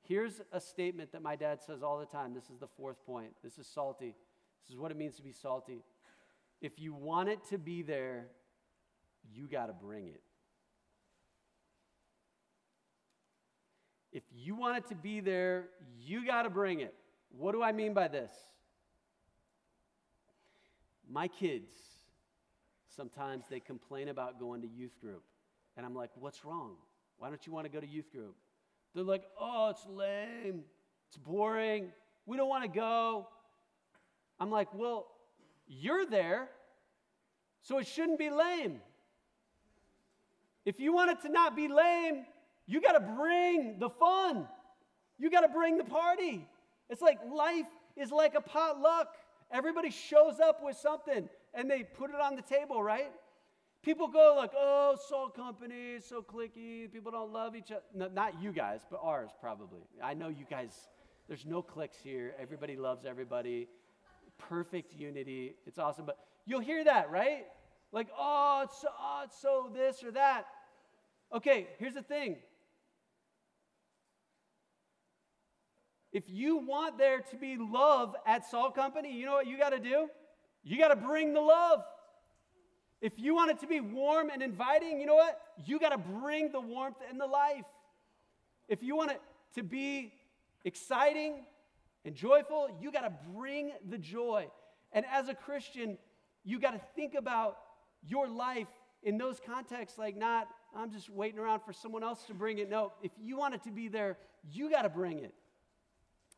Here's 0.00 0.40
a 0.50 0.60
statement 0.62 1.12
that 1.12 1.20
my 1.20 1.36
dad 1.36 1.60
says 1.60 1.82
all 1.82 1.98
the 1.98 2.06
time. 2.06 2.32
This 2.32 2.48
is 2.48 2.58
the 2.58 2.68
fourth 2.68 3.04
point. 3.04 3.34
This 3.44 3.58
is 3.58 3.66
salty. 3.66 4.14
This 4.64 4.72
is 4.72 4.78
what 4.78 4.90
it 4.90 4.96
means 4.96 5.16
to 5.16 5.22
be 5.22 5.32
salty. 5.32 5.82
If 6.62 6.78
you 6.78 6.94
want 6.94 7.28
it 7.28 7.40
to 7.50 7.58
be 7.58 7.82
there, 7.82 8.28
you 9.34 9.48
got 9.48 9.66
to 9.66 9.72
bring 9.72 10.06
it. 10.06 10.22
If 14.12 14.22
you 14.32 14.54
want 14.54 14.78
it 14.78 14.88
to 14.90 14.94
be 14.94 15.20
there, 15.20 15.70
you 15.98 16.24
got 16.24 16.42
to 16.42 16.50
bring 16.50 16.80
it. 16.80 16.94
What 17.36 17.52
do 17.52 17.62
I 17.62 17.72
mean 17.72 17.94
by 17.94 18.08
this? 18.08 18.32
My 21.10 21.26
kids, 21.26 21.72
sometimes 22.94 23.46
they 23.50 23.58
complain 23.58 24.08
about 24.08 24.38
going 24.38 24.62
to 24.62 24.68
youth 24.68 25.00
group. 25.00 25.24
And 25.76 25.84
I'm 25.84 25.94
like, 25.94 26.10
what's 26.14 26.44
wrong? 26.44 26.76
Why 27.18 27.28
don't 27.28 27.44
you 27.44 27.52
want 27.52 27.66
to 27.66 27.72
go 27.72 27.80
to 27.80 27.86
youth 27.86 28.12
group? 28.12 28.36
They're 28.94 29.02
like, 29.02 29.24
oh, 29.40 29.70
it's 29.70 29.86
lame. 29.88 30.62
It's 31.08 31.16
boring. 31.16 31.88
We 32.26 32.36
don't 32.36 32.48
want 32.48 32.64
to 32.64 32.68
go. 32.68 33.26
I'm 34.38 34.50
like, 34.50 34.68
well, 34.74 35.06
you're 35.80 36.06
there, 36.06 36.48
so 37.62 37.78
it 37.78 37.86
shouldn't 37.86 38.18
be 38.18 38.30
lame. 38.30 38.80
If 40.64 40.78
you 40.78 40.92
want 40.92 41.10
it 41.10 41.22
to 41.22 41.28
not 41.28 41.56
be 41.56 41.68
lame, 41.68 42.24
You 42.66 42.80
got 42.80 42.92
to 42.92 43.00
bring 43.00 43.78
the 43.78 43.90
fun. 43.90 44.46
You 45.18 45.30
got 45.30 45.40
to 45.42 45.48
bring 45.48 45.78
the 45.78 45.84
party. 45.84 46.46
It's 46.88 47.02
like 47.02 47.18
life 47.30 47.66
is 47.96 48.10
like 48.10 48.34
a 48.34 48.40
potluck. 48.40 49.08
Everybody 49.50 49.90
shows 49.90 50.40
up 50.40 50.62
with 50.62 50.76
something 50.76 51.28
and 51.54 51.70
they 51.70 51.82
put 51.82 52.10
it 52.10 52.20
on 52.20 52.36
the 52.36 52.42
table, 52.42 52.82
right? 52.82 53.12
People 53.82 54.08
go 54.08 54.34
like, 54.36 54.52
oh, 54.56 54.96
salt 55.08 55.34
company, 55.34 55.98
so 56.00 56.22
cliquey. 56.22 56.90
People 56.92 57.10
don't 57.10 57.32
love 57.32 57.56
each 57.56 57.72
other. 57.72 57.82
No, 57.94 58.08
not 58.08 58.40
you 58.40 58.52
guys, 58.52 58.80
but 58.88 59.00
ours 59.02 59.30
probably. 59.40 59.82
I 60.02 60.14
know 60.14 60.28
you 60.28 60.46
guys, 60.48 60.70
there's 61.26 61.44
no 61.44 61.62
cliques 61.62 61.98
here. 62.02 62.34
Everybody 62.40 62.76
loves 62.76 63.04
everybody. 63.04 63.68
Perfect 64.48 64.94
unity. 64.94 65.54
It's 65.66 65.78
awesome. 65.78 66.06
But 66.06 66.18
you'll 66.46 66.60
hear 66.60 66.84
that, 66.84 67.10
right? 67.10 67.44
Like, 67.92 68.08
oh, 68.18 68.62
it's 68.64 68.80
so, 68.80 68.88
oh, 68.98 69.22
it's 69.24 69.40
so 69.40 69.70
this 69.74 70.02
or 70.02 70.12
that. 70.12 70.46
Okay, 71.32 71.68
here's 71.78 71.94
the 71.94 72.02
thing. 72.02 72.36
If 76.12 76.24
you 76.28 76.58
want 76.58 76.98
there 76.98 77.20
to 77.20 77.36
be 77.36 77.56
love 77.56 78.14
at 78.26 78.46
Salt 78.46 78.74
Company, 78.74 79.16
you 79.16 79.24
know 79.24 79.32
what 79.32 79.46
you 79.46 79.56
got 79.56 79.70
to 79.70 79.78
do? 79.78 80.08
You 80.62 80.78
got 80.78 80.88
to 80.88 80.96
bring 80.96 81.32
the 81.32 81.40
love. 81.40 81.82
If 83.00 83.14
you 83.16 83.34
want 83.34 83.50
it 83.50 83.58
to 83.60 83.66
be 83.66 83.80
warm 83.80 84.30
and 84.30 84.42
inviting, 84.42 85.00
you 85.00 85.06
know 85.06 85.14
what? 85.14 85.40
You 85.64 85.80
got 85.80 85.90
to 85.90 85.98
bring 85.98 86.52
the 86.52 86.60
warmth 86.60 86.98
and 87.08 87.20
the 87.20 87.26
life. 87.26 87.64
If 88.68 88.82
you 88.82 88.94
want 88.94 89.10
it 89.10 89.20
to 89.54 89.62
be 89.62 90.12
exciting 90.64 91.44
and 92.04 92.14
joyful, 92.14 92.68
you 92.80 92.90
got 92.90 93.02
to 93.02 93.12
bring 93.34 93.72
the 93.88 93.98
joy. 93.98 94.48
And 94.92 95.04
as 95.10 95.28
a 95.28 95.34
Christian, 95.34 95.98
you 96.44 96.58
got 96.58 96.72
to 96.72 96.80
think 96.96 97.14
about 97.14 97.58
your 98.04 98.28
life 98.28 98.68
in 99.02 99.18
those 99.18 99.40
contexts 99.44 99.98
like 99.98 100.16
not 100.16 100.48
I'm 100.74 100.90
just 100.90 101.10
waiting 101.10 101.38
around 101.38 101.60
for 101.60 101.72
someone 101.72 102.02
else 102.02 102.24
to 102.24 102.34
bring 102.34 102.58
it. 102.58 102.70
No, 102.70 102.92
if 103.02 103.12
you 103.20 103.36
want 103.36 103.54
it 103.54 103.62
to 103.64 103.70
be 103.70 103.88
there, 103.88 104.16
you 104.50 104.70
got 104.70 104.82
to 104.82 104.88
bring 104.88 105.18
it. 105.18 105.34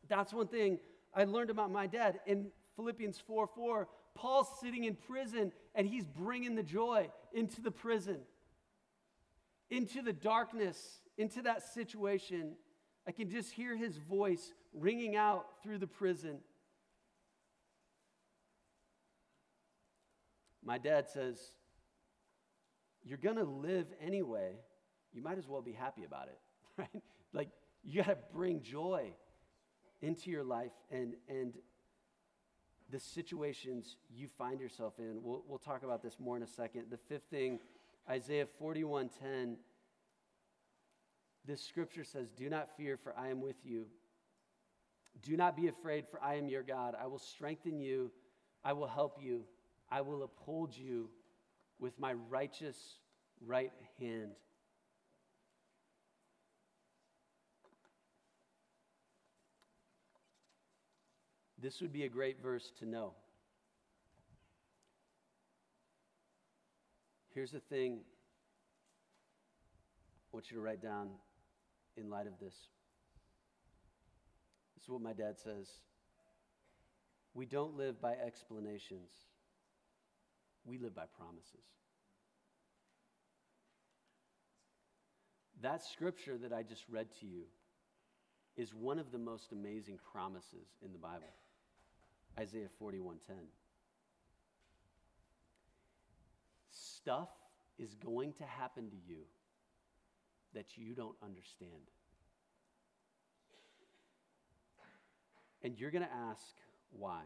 That's 0.09 0.33
one 0.33 0.47
thing 0.47 0.79
I 1.13 1.23
learned 1.23 1.49
about 1.49 1.71
my 1.71 1.87
dad. 1.87 2.19
In 2.25 2.47
Philippians 2.75 3.17
4 3.25 3.47
4, 3.47 3.87
Paul's 4.13 4.47
sitting 4.61 4.83
in 4.83 4.95
prison 4.95 5.51
and 5.73 5.87
he's 5.87 6.05
bringing 6.05 6.55
the 6.55 6.63
joy 6.63 7.09
into 7.33 7.61
the 7.61 7.71
prison, 7.71 8.19
into 9.69 10.01
the 10.01 10.13
darkness, 10.13 10.99
into 11.17 11.41
that 11.43 11.63
situation. 11.73 12.53
I 13.07 13.11
can 13.11 13.29
just 13.29 13.51
hear 13.51 13.75
his 13.75 13.97
voice 13.97 14.53
ringing 14.75 15.15
out 15.15 15.45
through 15.63 15.77
the 15.79 15.87
prison. 15.87 16.39
My 20.63 20.77
dad 20.77 21.07
says, 21.09 21.39
You're 23.03 23.17
going 23.17 23.37
to 23.37 23.43
live 23.43 23.87
anyway. 24.01 24.53
You 25.13 25.21
might 25.21 25.37
as 25.37 25.47
well 25.47 25.61
be 25.61 25.71
happy 25.71 26.03
about 26.03 26.27
it, 26.27 26.39
right? 26.77 27.03
Like, 27.33 27.49
you 27.83 28.03
got 28.03 28.09
to 28.09 28.17
bring 28.33 28.61
joy 28.61 29.13
into 30.01 30.29
your 30.29 30.43
life 30.43 30.73
and, 30.91 31.13
and 31.29 31.53
the 32.91 32.99
situations 32.99 33.97
you 34.13 34.27
find 34.27 34.59
yourself 34.59 34.93
in. 34.99 35.19
We'll, 35.21 35.43
we'll 35.47 35.59
talk 35.59 35.83
about 35.83 36.03
this 36.03 36.17
more 36.19 36.35
in 36.35 36.43
a 36.43 36.47
second. 36.47 36.85
The 36.89 36.97
fifth 36.97 37.29
thing, 37.29 37.59
Isaiah 38.09 38.47
41:10. 38.61 39.55
This 41.47 41.61
scripture 41.61 42.03
says, 42.03 42.29
Do 42.31 42.49
not 42.49 42.75
fear, 42.75 42.97
for 42.97 43.15
I 43.17 43.29
am 43.29 43.39
with 43.39 43.57
you. 43.63 43.85
Do 45.23 45.35
not 45.37 45.55
be 45.55 45.67
afraid, 45.67 46.05
for 46.09 46.21
I 46.21 46.35
am 46.35 46.47
your 46.47 46.63
God. 46.63 46.95
I 47.01 47.07
will 47.07 47.19
strengthen 47.19 47.79
you. 47.79 48.11
I 48.63 48.73
will 48.73 48.87
help 48.87 49.17
you. 49.21 49.43
I 49.89 50.01
will 50.01 50.23
uphold 50.23 50.75
you 50.75 51.09
with 51.79 51.99
my 51.99 52.13
righteous 52.13 52.77
right 53.45 53.71
hand. 53.99 54.31
This 61.61 61.81
would 61.81 61.91
be 61.91 62.03
a 62.03 62.09
great 62.09 62.41
verse 62.41 62.71
to 62.79 62.85
know. 62.85 63.13
Here's 67.33 67.51
the 67.51 67.59
thing 67.59 68.01
I 70.23 70.29
want 70.31 70.51
you 70.51 70.57
to 70.57 70.61
write 70.61 70.81
down 70.81 71.09
in 71.97 72.09
light 72.09 72.27
of 72.27 72.33
this. 72.39 72.53
Is 74.85 74.89
what 74.89 75.01
my 75.01 75.13
dad 75.13 75.39
says. 75.39 75.67
We 77.33 77.47
don't 77.47 77.75
live 77.75 77.99
by 77.99 78.13
explanations, 78.23 79.09
we 80.63 80.77
live 80.77 80.93
by 80.93 81.05
promises. 81.17 81.65
That 85.63 85.83
scripture 85.83 86.37
that 86.37 86.53
I 86.53 86.61
just 86.61 86.83
read 86.87 87.07
to 87.19 87.25
you 87.25 87.45
is 88.57 88.75
one 88.75 88.99
of 88.99 89.11
the 89.11 89.17
most 89.17 89.51
amazing 89.51 89.97
promises 90.11 90.67
in 90.85 90.91
the 90.91 90.99
Bible. 90.99 91.33
Isaiah 92.39 92.69
41:10. 92.79 93.17
Stuff 96.69 97.29
is 97.79 97.95
going 97.95 98.33
to 98.33 98.43
happen 98.43 98.91
to 98.91 98.97
you 99.07 99.21
that 100.53 100.77
you 100.77 100.93
don't 100.93 101.17
understand. 101.23 101.89
And 105.65 105.79
you're 105.79 105.89
going 105.89 106.05
to 106.05 106.13
ask 106.29 106.45
why. 106.91 107.23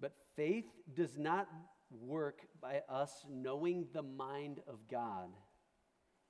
But 0.00 0.14
faith 0.34 0.64
does 0.96 1.18
not 1.18 1.46
work 1.90 2.40
by 2.60 2.80
us 2.88 3.12
knowing 3.30 3.86
the 3.92 4.02
mind 4.02 4.60
of 4.66 4.78
God. 4.90 5.28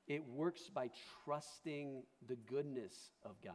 It 0.09 0.27
works 0.27 0.69
by 0.75 0.91
trusting 1.25 2.03
the 2.27 2.35
goodness 2.35 3.11
of 3.25 3.41
God. 3.43 3.55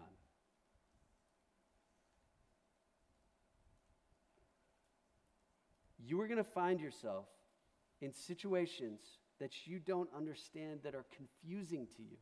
you 6.09 6.19
are 6.19 6.27
going 6.27 6.37
to 6.37 6.43
find 6.43 6.79
yourself 6.79 7.27
in 8.01 8.11
situations 8.11 8.99
that 9.39 9.67
you 9.67 9.79
don't 9.79 10.09
understand 10.15 10.79
that 10.83 10.95
are 10.95 11.05
confusing 11.15 11.87
to 11.95 12.01
you. 12.01 12.17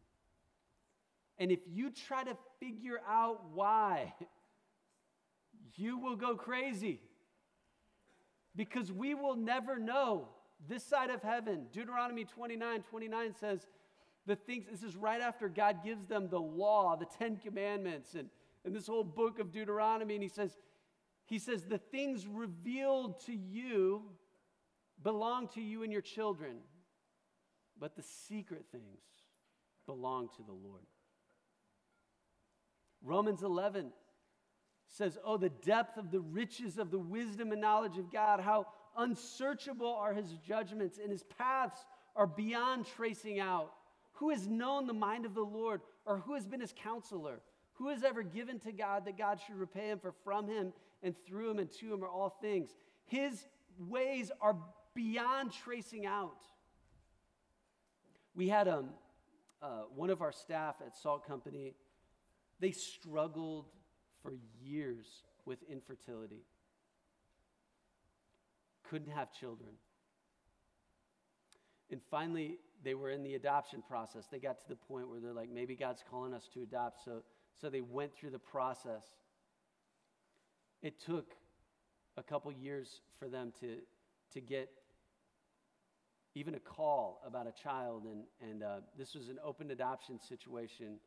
And 1.40 1.52
if 1.52 1.60
you 1.68 1.92
try 1.92 2.24
to 2.24 2.36
figure 2.60 3.00
out 3.08 3.42
why, 3.54 4.14
you 5.76 6.00
will 6.00 6.16
go 6.16 6.36
crazy. 6.36 7.02
Because 8.56 8.92
we 8.92 9.14
will 9.14 9.36
never 9.36 9.78
know 9.78 10.30
this 10.68 10.84
side 10.84 11.12
of 11.12 11.22
heaven. 11.22 11.68
Deuteronomy 11.72 12.26
29 12.26 12.82
29 12.82 13.36
says, 13.40 13.68
the 14.28 14.36
things, 14.36 14.66
this 14.70 14.84
is 14.84 14.96
right 14.96 15.22
after 15.22 15.48
God 15.48 15.84
gives 15.84 16.06
them 16.06 16.28
the 16.30 16.40
law, 16.40 16.98
the 16.98 17.06
Ten 17.06 17.38
Commandments, 17.38 18.14
and, 18.14 18.30
and 18.66 18.76
this 18.76 18.86
whole 18.88 19.06
book 19.06 19.40
of 19.40 19.54
Deuteronomy. 19.54 20.16
And 20.16 20.24
he 20.24 20.30
says, 20.30 20.58
he 21.26 21.40
says, 21.40 21.64
The 21.64 21.78
things 21.78 22.28
revealed 22.28 23.22
to 23.26 23.34
you 23.34 24.04
belong 25.02 25.48
to 25.50 25.62
you 25.62 25.84
and 25.84 25.94
your 25.94 26.02
children, 26.02 26.58
but 27.80 27.96
the 27.96 28.04
secret 28.04 28.66
things 28.72 29.00
belong 29.86 30.28
to 30.36 30.44
the 30.44 30.52
Lord. 30.52 30.86
Romans 33.04 33.44
11 33.44 33.92
says, 34.88 35.18
Oh, 35.24 35.38
the 35.38 35.50
depth 35.50 35.98
of 35.98 36.12
the 36.12 36.20
riches 36.20 36.78
of 36.78 36.92
the 36.92 37.00
wisdom 37.00 37.52
and 37.52 37.62
knowledge 37.62 37.98
of 37.98 38.12
God, 38.12 38.40
how 38.40 38.68
unsearchable 38.98 39.94
are 39.94 40.14
his 40.14 40.34
judgments, 40.48 41.00
and 41.02 41.12
his 41.12 41.24
paths 41.24 41.86
are 42.16 42.28
beyond 42.28 42.86
tracing 42.86 43.40
out. 43.40 43.72
Who 44.14 44.32
has 44.32 44.48
known 44.48 44.88
the 44.88 44.94
mind 44.94 45.26
of 45.26 45.36
the 45.36 45.42
Lord, 45.42 45.82
or 46.06 46.18
who 46.18 46.34
has 46.34 46.46
been 46.46 46.62
his 46.62 46.74
counselor? 46.76 47.42
Who 47.74 47.90
has 47.90 48.04
ever 48.04 48.24
given 48.24 48.60
to 48.62 48.72
God 48.72 49.06
that 49.06 49.18
God 49.18 49.40
should 49.46 49.56
repay 49.56 49.90
him? 49.90 50.00
For 50.00 50.14
from 50.24 50.48
him 50.48 50.74
and 51.04 51.16
through 51.28 51.52
him 51.52 51.60
and 51.60 51.72
to 51.74 51.94
him 51.94 52.04
are 52.04 52.10
all 52.10 52.36
things. 52.42 52.72
His 53.06 53.48
ways 53.78 54.32
are 54.42 54.56
beyond 54.96 55.52
tracing 55.52 56.08
out. 56.08 56.42
We 58.34 58.50
had 58.50 58.68
um, 58.68 58.90
uh, 59.62 59.84
one 59.96 60.10
of 60.10 60.22
our 60.22 60.32
staff 60.32 60.76
at 60.86 60.96
Salt 60.98 61.28
Company, 61.28 61.76
they 62.60 62.72
struggled 62.72 63.66
for 64.22 64.34
years 64.62 65.06
with 65.46 65.60
infertility, 65.70 66.44
couldn't 68.90 69.12
have 69.12 69.32
children. 69.32 69.72
And 71.90 72.02
finally, 72.12 72.58
they 72.84 72.94
were 72.94 73.12
in 73.12 73.24
the 73.24 73.36
adoption 73.36 73.84
process. 73.88 74.26
They 74.32 74.40
got 74.40 74.60
to 74.60 74.68
the 74.68 74.76
point 74.76 75.10
where 75.10 75.20
they're 75.20 75.34
like, 75.34 75.50
maybe 75.50 75.76
God's 75.76 76.04
calling 76.10 76.34
us 76.34 76.50
to 76.54 76.62
adopt. 76.62 77.04
So, 77.04 77.24
so 77.60 77.70
they 77.70 77.82
went 77.82 78.16
through 78.16 78.32
the 78.32 78.40
process. 78.40 79.04
It 80.82 81.00
took 81.00 81.32
a 82.18 82.24
couple 82.24 82.52
years 82.52 83.02
for 83.20 83.28
them 83.28 83.54
to, 83.62 83.78
to 84.34 84.42
get 84.42 84.70
even 86.36 86.56
a 86.56 86.60
call 86.60 87.22
about 87.26 87.48
a 87.48 87.52
child, 87.52 88.04
and, 88.06 88.24
and 88.48 88.62
uh, 88.62 88.76
this 88.98 89.16
was 89.16 89.30
an 89.30 89.40
open 89.44 89.72
adoption 89.72 90.20
situation. 90.20 91.00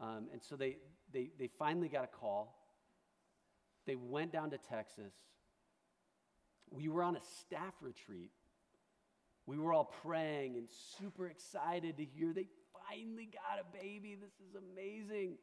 Um, 0.00 0.28
and 0.32 0.42
so 0.42 0.56
they, 0.56 0.76
they, 1.12 1.30
they 1.38 1.48
finally 1.58 1.88
got 1.88 2.04
a 2.04 2.08
call. 2.08 2.56
They 3.86 3.96
went 3.96 4.32
down 4.32 4.50
to 4.50 4.58
Texas. 4.58 5.12
We 6.70 6.88
were 6.88 7.02
on 7.02 7.16
a 7.16 7.20
staff 7.40 7.74
retreat 7.80 8.30
we 9.48 9.56
were 9.56 9.72
all 9.72 9.90
praying 10.02 10.58
and 10.58 10.68
super 10.98 11.26
excited 11.26 11.96
to 11.96 12.04
hear 12.04 12.34
they 12.34 12.48
finally 12.86 13.30
got 13.32 13.58
a 13.58 13.82
baby. 13.82 14.14
This 14.14 14.34
is 14.46 14.54
amazing. 14.54 15.38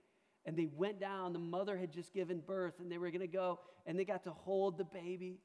And 0.46 0.56
they 0.56 0.68
went 0.68 1.00
down. 1.00 1.34
The 1.34 1.40
mother 1.40 1.76
had 1.76 1.92
just 1.92 2.14
given 2.14 2.40
birth 2.40 2.76
and 2.80 2.92
they 2.92 3.00
were 3.00 3.10
going 3.10 3.22
to 3.22 3.28
go 3.28 3.60
and 3.88 3.98
they 3.98 4.06
got 4.06 4.24
to 4.26 4.30
hold 4.30 4.78
the 4.78 4.84
baby. 4.84 5.40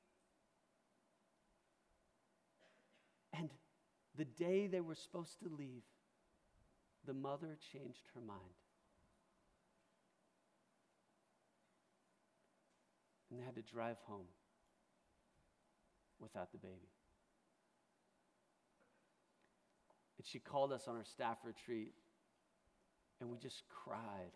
And 3.33 3.49
the 4.15 4.27
day 4.27 4.67
they 4.67 4.83
were 4.83 4.95
supposed 4.95 5.39
to 5.43 5.49
leave, 5.49 5.85
the 7.07 7.15
mother 7.15 7.57
changed 7.73 8.03
her 8.15 8.21
mind. 8.21 8.39
And 13.31 13.39
they 13.39 13.45
had 13.45 13.55
to 13.55 13.63
drive 13.63 13.97
home 14.07 14.27
without 16.19 16.53
the 16.53 16.59
baby. 16.59 16.91
And 20.19 20.27
she 20.27 20.39
called 20.39 20.73
us 20.73 20.87
on 20.87 20.97
our 20.97 21.05
staff 21.05 21.39
retreat, 21.45 21.95
and 23.21 23.31
we 23.31 23.39
just 23.39 23.63
cried 23.69 24.33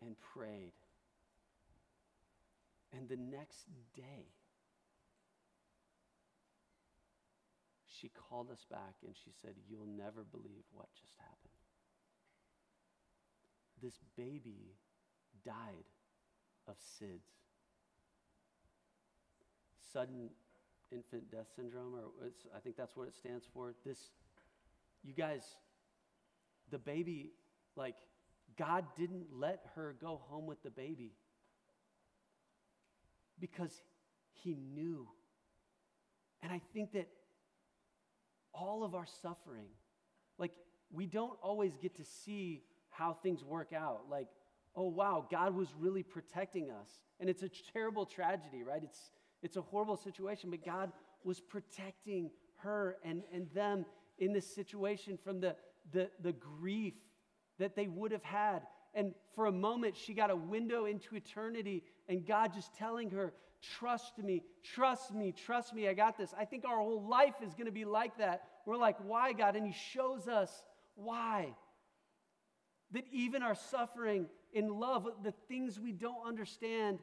and 0.00 0.14
prayed. 0.34 0.72
And 2.96 3.08
the 3.08 3.16
next 3.16 3.66
day, 3.96 4.28
she 8.04 8.10
called 8.28 8.50
us 8.50 8.64
back 8.70 8.94
and 9.04 9.14
she 9.16 9.30
said, 9.40 9.54
You'll 9.68 9.86
never 9.86 10.24
believe 10.30 10.64
what 10.72 10.88
just 11.00 11.14
happened. 11.18 11.54
This 13.82 13.98
baby 14.16 14.76
died 15.44 15.88
of 16.68 16.76
SIDS. 16.78 17.43
Sudden 19.94 20.28
infant 20.92 21.30
death 21.30 21.46
syndrome, 21.56 21.94
or 21.94 22.30
I 22.54 22.58
think 22.58 22.76
that's 22.76 22.96
what 22.96 23.08
it 23.08 23.14
stands 23.14 23.44
for. 23.54 23.72
This 23.86 23.98
you 25.04 25.14
guys, 25.14 25.44
the 26.70 26.78
baby, 26.78 27.30
like, 27.76 27.94
God 28.58 28.84
didn't 28.96 29.26
let 29.32 29.60
her 29.76 29.94
go 30.00 30.20
home 30.28 30.46
with 30.46 30.62
the 30.62 30.70
baby 30.70 31.12
because 33.38 33.72
he 34.32 34.56
knew. 34.74 35.06
And 36.42 36.52
I 36.52 36.60
think 36.72 36.92
that 36.92 37.08
all 38.52 38.84
of 38.84 38.94
our 38.94 39.06
suffering, 39.22 39.68
like, 40.38 40.52
we 40.92 41.06
don't 41.06 41.38
always 41.42 41.76
get 41.80 41.96
to 41.96 42.04
see 42.04 42.64
how 42.90 43.16
things 43.22 43.44
work 43.44 43.72
out. 43.72 44.02
Like, 44.10 44.28
oh, 44.76 44.88
wow, 44.88 45.26
God 45.30 45.54
was 45.54 45.68
really 45.78 46.02
protecting 46.02 46.70
us. 46.70 46.88
And 47.20 47.30
it's 47.30 47.42
a 47.42 47.50
terrible 47.72 48.06
tragedy, 48.06 48.62
right? 48.62 48.82
It's, 48.82 49.10
it's 49.44 49.56
a 49.56 49.62
horrible 49.62 49.96
situation, 49.96 50.50
but 50.50 50.64
God 50.64 50.90
was 51.22 51.38
protecting 51.38 52.30
her 52.56 52.96
and, 53.04 53.22
and 53.32 53.46
them 53.54 53.84
in 54.18 54.32
this 54.32 54.46
situation 54.54 55.18
from 55.22 55.40
the, 55.40 55.54
the, 55.92 56.10
the 56.22 56.32
grief 56.32 56.94
that 57.58 57.76
they 57.76 57.86
would 57.86 58.10
have 58.10 58.22
had. 58.22 58.62
And 58.94 59.14
for 59.34 59.46
a 59.46 59.52
moment, 59.52 59.96
she 59.96 60.14
got 60.14 60.30
a 60.30 60.36
window 60.36 60.86
into 60.86 61.14
eternity, 61.14 61.82
and 62.08 62.26
God 62.26 62.54
just 62.54 62.74
telling 62.74 63.10
her, 63.10 63.32
Trust 63.78 64.18
me, 64.18 64.42
trust 64.62 65.14
me, 65.14 65.32
trust 65.32 65.74
me, 65.74 65.88
I 65.88 65.94
got 65.94 66.18
this. 66.18 66.34
I 66.38 66.44
think 66.44 66.66
our 66.66 66.76
whole 66.76 67.02
life 67.02 67.36
is 67.42 67.54
going 67.54 67.64
to 67.64 67.72
be 67.72 67.86
like 67.86 68.18
that. 68.18 68.44
We're 68.66 68.76
like, 68.76 68.96
Why, 69.02 69.32
God? 69.32 69.56
And 69.56 69.66
He 69.66 69.72
shows 69.72 70.28
us 70.28 70.62
why. 70.94 71.54
That 72.92 73.04
even 73.10 73.42
our 73.42 73.54
suffering 73.54 74.26
in 74.52 74.68
love, 74.68 75.08
the 75.22 75.32
things 75.48 75.80
we 75.80 75.92
don't 75.92 76.26
understand, 76.26 76.98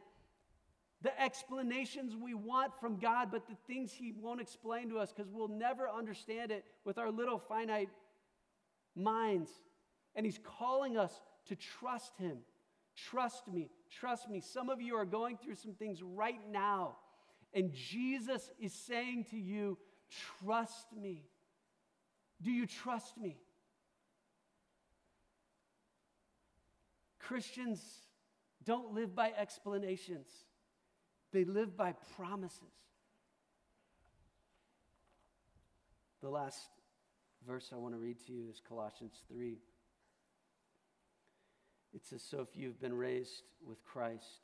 the 1.03 1.19
explanations 1.21 2.15
we 2.15 2.33
want 2.33 2.73
from 2.79 2.97
God, 2.97 3.29
but 3.31 3.47
the 3.47 3.57
things 3.67 3.91
He 3.91 4.11
won't 4.11 4.41
explain 4.41 4.89
to 4.89 4.99
us 4.99 5.11
because 5.11 5.31
we'll 5.31 5.47
never 5.47 5.89
understand 5.89 6.51
it 6.51 6.63
with 6.85 6.97
our 6.97 7.11
little 7.11 7.39
finite 7.39 7.89
minds. 8.95 9.49
And 10.15 10.25
He's 10.25 10.39
calling 10.59 10.97
us 10.97 11.13
to 11.47 11.55
trust 11.55 12.17
Him. 12.17 12.39
Trust 12.95 13.47
me, 13.47 13.69
trust 13.89 14.29
me. 14.29 14.41
Some 14.41 14.69
of 14.69 14.81
you 14.81 14.95
are 14.95 15.05
going 15.05 15.37
through 15.37 15.55
some 15.55 15.73
things 15.73 16.03
right 16.03 16.39
now, 16.51 16.97
and 17.53 17.71
Jesus 17.73 18.51
is 18.59 18.73
saying 18.73 19.25
to 19.31 19.37
you, 19.37 19.77
Trust 20.43 20.87
me. 20.99 21.23
Do 22.41 22.51
you 22.51 22.65
trust 22.65 23.17
me? 23.17 23.37
Christians 27.19 27.81
don't 28.65 28.93
live 28.93 29.15
by 29.15 29.31
explanations. 29.37 30.27
They 31.31 31.45
live 31.45 31.77
by 31.77 31.93
promises. 32.15 32.59
The 36.21 36.29
last 36.29 36.59
verse 37.47 37.71
I 37.73 37.77
want 37.77 37.93
to 37.93 37.99
read 37.99 38.17
to 38.27 38.33
you 38.33 38.49
is 38.49 38.61
Colossians 38.67 39.23
3. 39.27 39.57
It 41.93 42.05
says, 42.05 42.21
So 42.21 42.41
if 42.41 42.49
you've 42.55 42.79
been 42.79 42.93
raised 42.93 43.43
with 43.65 43.83
Christ, 43.83 44.41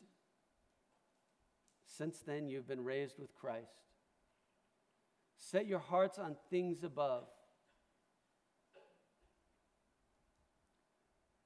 since 1.86 2.20
then 2.20 2.48
you've 2.48 2.68
been 2.68 2.84
raised 2.84 3.20
with 3.20 3.34
Christ, 3.36 3.72
set 5.38 5.68
your 5.68 5.80
hearts 5.80 6.18
on 6.20 6.36
things 6.50 6.84
above, 6.84 7.26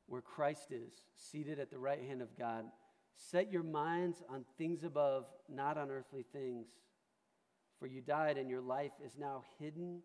where 0.08 0.22
Christ 0.22 0.72
is, 0.72 0.94
seated 1.16 1.60
at 1.60 1.72
the 1.72 1.78
right 1.78 2.02
hand 2.02 2.22
of 2.22 2.38
God. 2.38 2.66
Set 3.16 3.52
your 3.52 3.64
minds 3.64 4.24
on 4.30 4.46
things 4.58 4.84
above, 4.84 5.26
not 5.50 5.78
on 5.78 5.90
earthly 5.90 6.26
things. 6.34 6.68
For 7.80 7.88
you 7.88 8.02
died, 8.02 8.38
and 8.38 8.50
your 8.50 8.62
life 8.62 8.92
is 9.04 9.18
now 9.18 9.44
hidden 9.60 10.02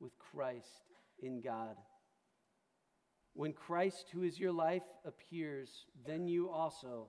with 0.00 0.12
Christ 0.18 0.84
in 1.22 1.40
God. 1.40 1.76
When 3.34 3.52
Christ, 3.52 4.06
who 4.12 4.22
is 4.22 4.38
your 4.38 4.52
life, 4.52 4.82
appears, 5.04 5.86
then 6.06 6.26
you 6.26 6.48
also 6.48 7.08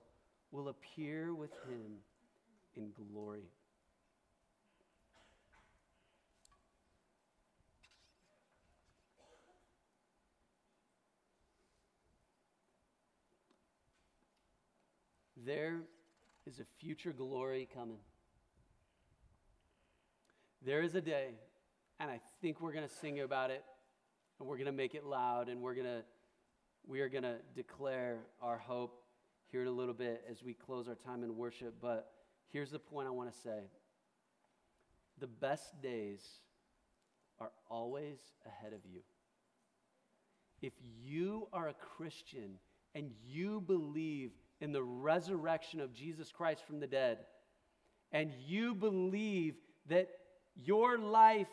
will 0.50 0.68
appear 0.68 1.34
with 1.34 1.52
him 1.68 1.98
in 2.74 2.90
glory. 2.92 3.50
There 15.48 15.80
is 16.46 16.60
a 16.60 16.64
future 16.78 17.10
glory 17.10 17.66
coming. 17.74 18.00
There 20.62 20.82
is 20.82 20.94
a 20.94 21.00
day, 21.00 21.28
and 21.98 22.10
I 22.10 22.20
think 22.42 22.60
we're 22.60 22.74
going 22.74 22.86
to 22.86 22.94
sing 22.96 23.18
about 23.20 23.50
it, 23.50 23.64
and 24.38 24.46
we're 24.46 24.56
going 24.56 24.66
to 24.66 24.72
make 24.72 24.94
it 24.94 25.06
loud, 25.06 25.48
and 25.48 25.62
we're 25.62 25.72
going 25.72 25.86
to 25.86 26.02
we 26.86 27.00
are 27.00 27.08
going 27.08 27.22
to 27.22 27.36
declare 27.56 28.18
our 28.42 28.58
hope 28.58 29.02
here 29.50 29.62
in 29.62 29.68
a 29.68 29.72
little 29.72 29.94
bit 29.94 30.22
as 30.30 30.42
we 30.42 30.52
close 30.52 30.86
our 30.86 30.96
time 30.96 31.24
in 31.24 31.34
worship. 31.34 31.76
But 31.80 32.12
here's 32.52 32.70
the 32.70 32.78
point 32.78 33.08
I 33.08 33.10
want 33.10 33.32
to 33.32 33.38
say 33.38 33.70
the 35.18 35.28
best 35.28 35.80
days 35.80 36.20
are 37.40 37.52
always 37.70 38.18
ahead 38.44 38.74
of 38.74 38.80
you. 38.84 39.00
If 40.60 40.74
you 41.02 41.48
are 41.54 41.68
a 41.68 41.74
Christian 41.74 42.58
and 42.94 43.12
you 43.24 43.62
believe 43.62 44.32
in 44.60 44.72
the 44.72 44.82
resurrection 44.82 45.80
of 45.80 45.94
Jesus 45.94 46.32
Christ 46.32 46.62
from 46.66 46.80
the 46.80 46.86
dead, 46.86 47.18
and 48.12 48.32
you 48.46 48.74
believe 48.74 49.54
that 49.88 50.08
your 50.56 50.98
life 50.98 51.48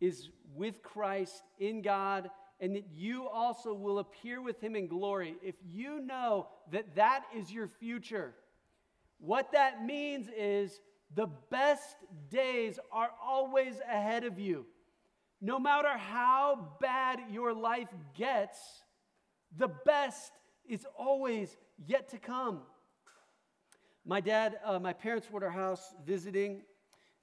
is 0.00 0.28
with 0.54 0.82
Christ 0.82 1.42
in 1.58 1.82
God 1.82 2.30
and 2.60 2.74
that 2.74 2.86
you 2.94 3.28
also 3.28 3.74
will 3.74 3.98
appear 3.98 4.40
with 4.40 4.60
him 4.60 4.76
in 4.76 4.86
glory, 4.86 5.36
if 5.42 5.54
you 5.70 6.00
know 6.00 6.48
that 6.72 6.94
that 6.96 7.24
is 7.36 7.52
your 7.52 7.68
future, 7.68 8.34
what 9.18 9.52
that 9.52 9.84
means 9.84 10.28
is 10.36 10.80
the 11.14 11.28
best 11.50 11.96
days 12.30 12.78
are 12.90 13.10
always 13.22 13.74
ahead 13.86 14.24
of 14.24 14.38
you. 14.38 14.64
No 15.40 15.58
matter 15.58 15.96
how 15.96 16.76
bad 16.80 17.20
your 17.30 17.52
life 17.52 17.88
gets, 18.16 18.58
the 19.56 19.68
best 19.68 20.32
is 20.66 20.86
always 20.98 21.54
yet 21.84 22.08
to 22.10 22.18
come. 22.18 22.60
My 24.04 24.20
dad, 24.20 24.58
uh, 24.64 24.78
my 24.78 24.92
parents 24.92 25.30
were 25.30 25.38
at 25.38 25.44
our 25.44 25.50
house 25.50 25.94
visiting, 26.04 26.62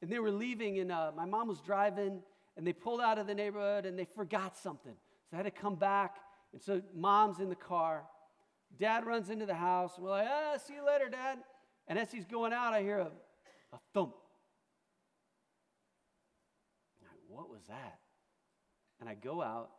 and 0.02 0.12
they 0.12 0.20
were 0.20 0.32
leaving, 0.32 0.80
and 0.80 0.92
uh, 0.92 1.12
my 1.16 1.26
mom 1.26 1.48
was 1.48 1.62
driving, 1.62 2.22
and 2.56 2.68
they 2.68 2.74
pulled 2.74 3.02
out 3.02 3.18
of 3.18 3.28
the 3.28 3.34
neighborhood 3.34 3.86
and 3.86 3.98
they 3.98 4.06
forgot 4.06 4.58
something. 4.58 4.94
So 4.94 5.28
they 5.32 5.38
had 5.38 5.44
to 5.44 5.52
come 5.52 5.76
back. 5.76 6.18
And 6.52 6.62
so 6.62 6.82
mom's 6.94 7.40
in 7.40 7.50
the 7.50 7.56
car. 7.56 8.04
Dad 8.80 9.06
runs 9.06 9.30
into 9.30 9.46
the 9.46 9.56
house. 9.56 9.94
We're 9.98 10.10
like, 10.10 10.28
ah, 10.30 10.58
see 10.58 10.76
you 10.76 10.86
later, 10.86 11.10
Dad. 11.10 11.40
And 11.88 11.98
as 11.98 12.12
he's 12.12 12.26
going 12.26 12.54
out, 12.54 12.74
I 12.74 12.82
hear 12.82 13.00
a, 13.00 13.12
a 13.74 13.80
thump. 13.94 14.14
Like, 17.02 17.20
what 17.28 17.50
was 17.50 17.62
that? 17.68 18.00
And 19.00 19.10
I 19.10 19.16
go 19.16 19.42
out. 19.42 19.70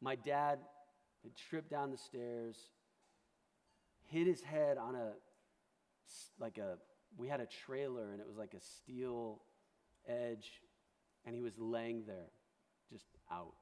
My 0.00 0.16
dad 0.16 0.58
had 1.22 1.36
tripped 1.48 1.70
down 1.70 1.90
the 1.90 1.96
stairs, 1.96 2.56
hit 4.08 4.26
his 4.26 4.42
head 4.42 4.78
on 4.78 4.94
a, 4.94 5.12
like 6.38 6.58
a, 6.58 6.76
we 7.16 7.28
had 7.28 7.40
a 7.40 7.46
trailer 7.46 8.10
and 8.12 8.20
it 8.20 8.26
was 8.26 8.36
like 8.36 8.54
a 8.54 8.60
steel 8.60 9.40
edge, 10.08 10.62
and 11.26 11.34
he 11.34 11.40
was 11.40 11.54
laying 11.58 12.04
there. 12.06 12.30
just 12.92 13.06
out. 13.32 13.54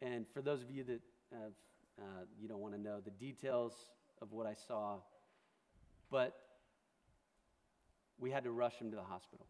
And 0.00 0.26
for 0.32 0.42
those 0.42 0.62
of 0.62 0.70
you 0.70 0.84
that 0.84 1.00
have, 1.32 1.52
uh, 1.98 2.24
you 2.40 2.48
don't 2.48 2.60
want 2.60 2.74
to 2.74 2.80
know 2.80 3.00
the 3.04 3.10
details 3.10 3.74
of 4.22 4.32
what 4.32 4.46
I 4.46 4.54
saw, 4.54 4.98
but 6.10 6.36
we 8.18 8.30
had 8.30 8.44
to 8.44 8.50
rush 8.50 8.74
him 8.74 8.90
to 8.90 8.96
the 8.96 9.02
hospital. 9.02 9.46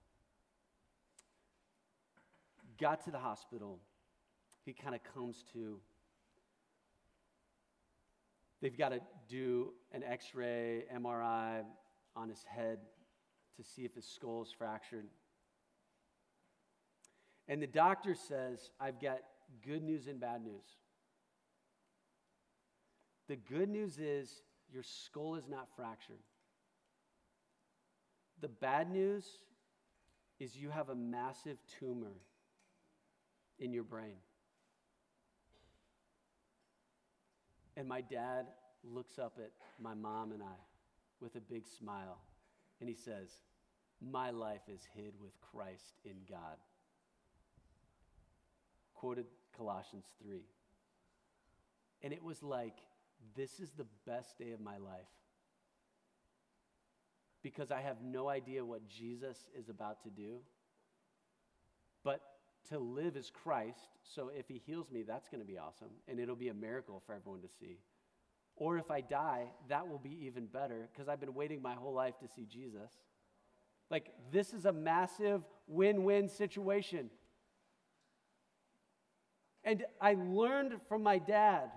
Got 2.80 3.04
to 3.04 3.10
the 3.10 3.18
hospital. 3.18 3.78
He 4.64 4.72
kind 4.72 4.94
of 4.94 5.00
comes 5.14 5.44
to. 5.52 5.78
They've 8.60 8.76
got 8.76 8.90
to 8.90 9.00
do 9.28 9.72
an 9.92 10.02
x 10.02 10.34
ray, 10.34 10.84
MRI 10.94 11.62
on 12.16 12.28
his 12.28 12.42
head 12.44 12.78
to 13.56 13.64
see 13.64 13.84
if 13.84 13.94
his 13.94 14.06
skull 14.06 14.42
is 14.42 14.52
fractured. 14.56 15.06
And 17.48 17.62
the 17.62 17.66
doctor 17.66 18.14
says, 18.14 18.70
I've 18.80 19.00
got 19.00 19.18
good 19.64 19.82
news 19.82 20.06
and 20.06 20.20
bad 20.20 20.44
news. 20.44 20.64
The 23.28 23.36
good 23.36 23.68
news 23.68 23.98
is 23.98 24.42
your 24.72 24.82
skull 24.82 25.34
is 25.34 25.48
not 25.48 25.68
fractured. 25.76 26.20
The 28.40 28.48
bad 28.48 28.90
news 28.90 29.24
is 30.38 30.56
you 30.56 30.70
have 30.70 30.88
a 30.88 30.94
massive 30.94 31.58
tumor 31.80 32.14
in 33.58 33.72
your 33.72 33.82
brain. 33.82 34.16
And 37.76 37.88
my 37.88 38.00
dad 38.00 38.46
looks 38.84 39.18
up 39.18 39.38
at 39.38 39.52
my 39.80 39.94
mom 39.94 40.32
and 40.32 40.42
I 40.42 40.56
with 41.20 41.36
a 41.36 41.40
big 41.40 41.66
smile 41.66 42.18
and 42.80 42.88
he 42.88 42.94
says, 42.94 43.30
My 44.00 44.30
life 44.30 44.68
is 44.72 44.82
hid 44.94 45.14
with 45.20 45.32
Christ 45.40 45.94
in 46.04 46.16
God. 46.28 46.56
Quoted 48.94 49.26
Colossians 49.56 50.06
3. 50.22 50.42
And 52.02 52.12
it 52.12 52.22
was 52.22 52.42
like, 52.42 52.76
This 53.36 53.60
is 53.60 53.70
the 53.72 53.86
best 54.06 54.38
day 54.38 54.52
of 54.52 54.60
my 54.60 54.76
life 54.78 55.08
because 57.42 57.70
I 57.70 57.80
have 57.80 58.02
no 58.02 58.28
idea 58.28 58.64
what 58.64 58.88
Jesus 58.88 59.46
is 59.58 59.68
about 59.68 60.02
to 60.02 60.10
do. 60.10 60.38
But 62.04 62.20
to 62.70 62.78
live 62.78 63.16
is 63.16 63.30
Christ, 63.30 63.88
so 64.02 64.30
if 64.36 64.48
he 64.48 64.60
heals 64.66 64.90
me, 64.90 65.02
that's 65.02 65.28
going 65.28 65.40
to 65.40 65.46
be 65.46 65.58
awesome, 65.58 65.90
and 66.06 66.20
it'll 66.20 66.36
be 66.36 66.48
a 66.48 66.54
miracle 66.54 67.02
for 67.06 67.14
everyone 67.14 67.42
to 67.42 67.48
see. 67.48 67.78
Or 68.58 68.76
if 68.76 68.90
I 68.90 69.00
die, 69.00 69.46
that 69.68 69.88
will 69.88 69.98
be 69.98 70.18
even 70.26 70.46
better 70.46 70.88
because 70.92 71.08
I've 71.08 71.20
been 71.20 71.34
waiting 71.34 71.62
my 71.62 71.74
whole 71.74 71.94
life 71.94 72.18
to 72.20 72.28
see 72.28 72.44
Jesus. 72.44 72.90
Like, 73.90 74.12
this 74.32 74.52
is 74.52 74.66
a 74.66 74.72
massive 74.72 75.42
win 75.66 76.04
win 76.04 76.28
situation. 76.28 77.10
And 79.64 79.84
I 80.00 80.14
learned 80.14 80.74
from 80.88 81.02
my 81.02 81.18
dad 81.18 81.70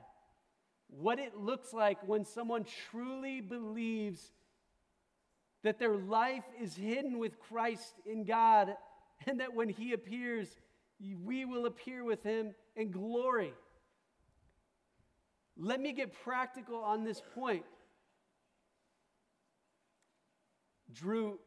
what 0.87 1.19
it 1.19 1.37
looks 1.37 1.71
like 1.71 1.97
when 2.07 2.25
someone 2.25 2.65
truly 2.89 3.41
believes 3.41 4.31
that 5.63 5.79
their 5.79 5.95
life 5.95 6.43
is 6.59 6.75
hidden 6.75 7.19
with 7.19 7.39
Christ 7.39 7.93
in 8.05 8.23
God, 8.23 8.75
and 9.27 9.39
that 9.39 9.53
when 9.53 9.69
He 9.69 9.93
appears, 9.93 10.47
we 11.23 11.45
will 11.45 11.65
appear 11.65 12.03
with 12.03 12.23
Him 12.23 12.55
in 12.75 12.91
glory. 12.91 13.53
Let 15.63 15.79
me 15.79 15.93
get 15.93 16.11
practical 16.23 16.77
on 16.77 17.03
this 17.03 17.21
point. 17.35 17.63
Drew 20.91 21.37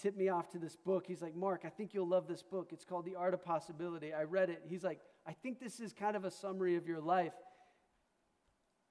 tipped 0.00 0.16
me 0.16 0.30
off 0.30 0.48
to 0.52 0.58
this 0.58 0.74
book. 0.74 1.04
He's 1.06 1.20
like, 1.20 1.36
Mark, 1.36 1.62
I 1.66 1.68
think 1.68 1.92
you'll 1.92 2.08
love 2.08 2.26
this 2.26 2.42
book. 2.42 2.70
It's 2.72 2.86
called 2.86 3.04
The 3.04 3.14
Art 3.14 3.34
of 3.34 3.44
Possibility. 3.44 4.14
I 4.14 4.22
read 4.22 4.48
it. 4.48 4.62
He's 4.66 4.84
like, 4.84 5.00
I 5.26 5.32
think 5.32 5.60
this 5.60 5.80
is 5.80 5.92
kind 5.92 6.16
of 6.16 6.24
a 6.24 6.30
summary 6.30 6.76
of 6.76 6.86
your 6.86 7.00
life. 7.00 7.34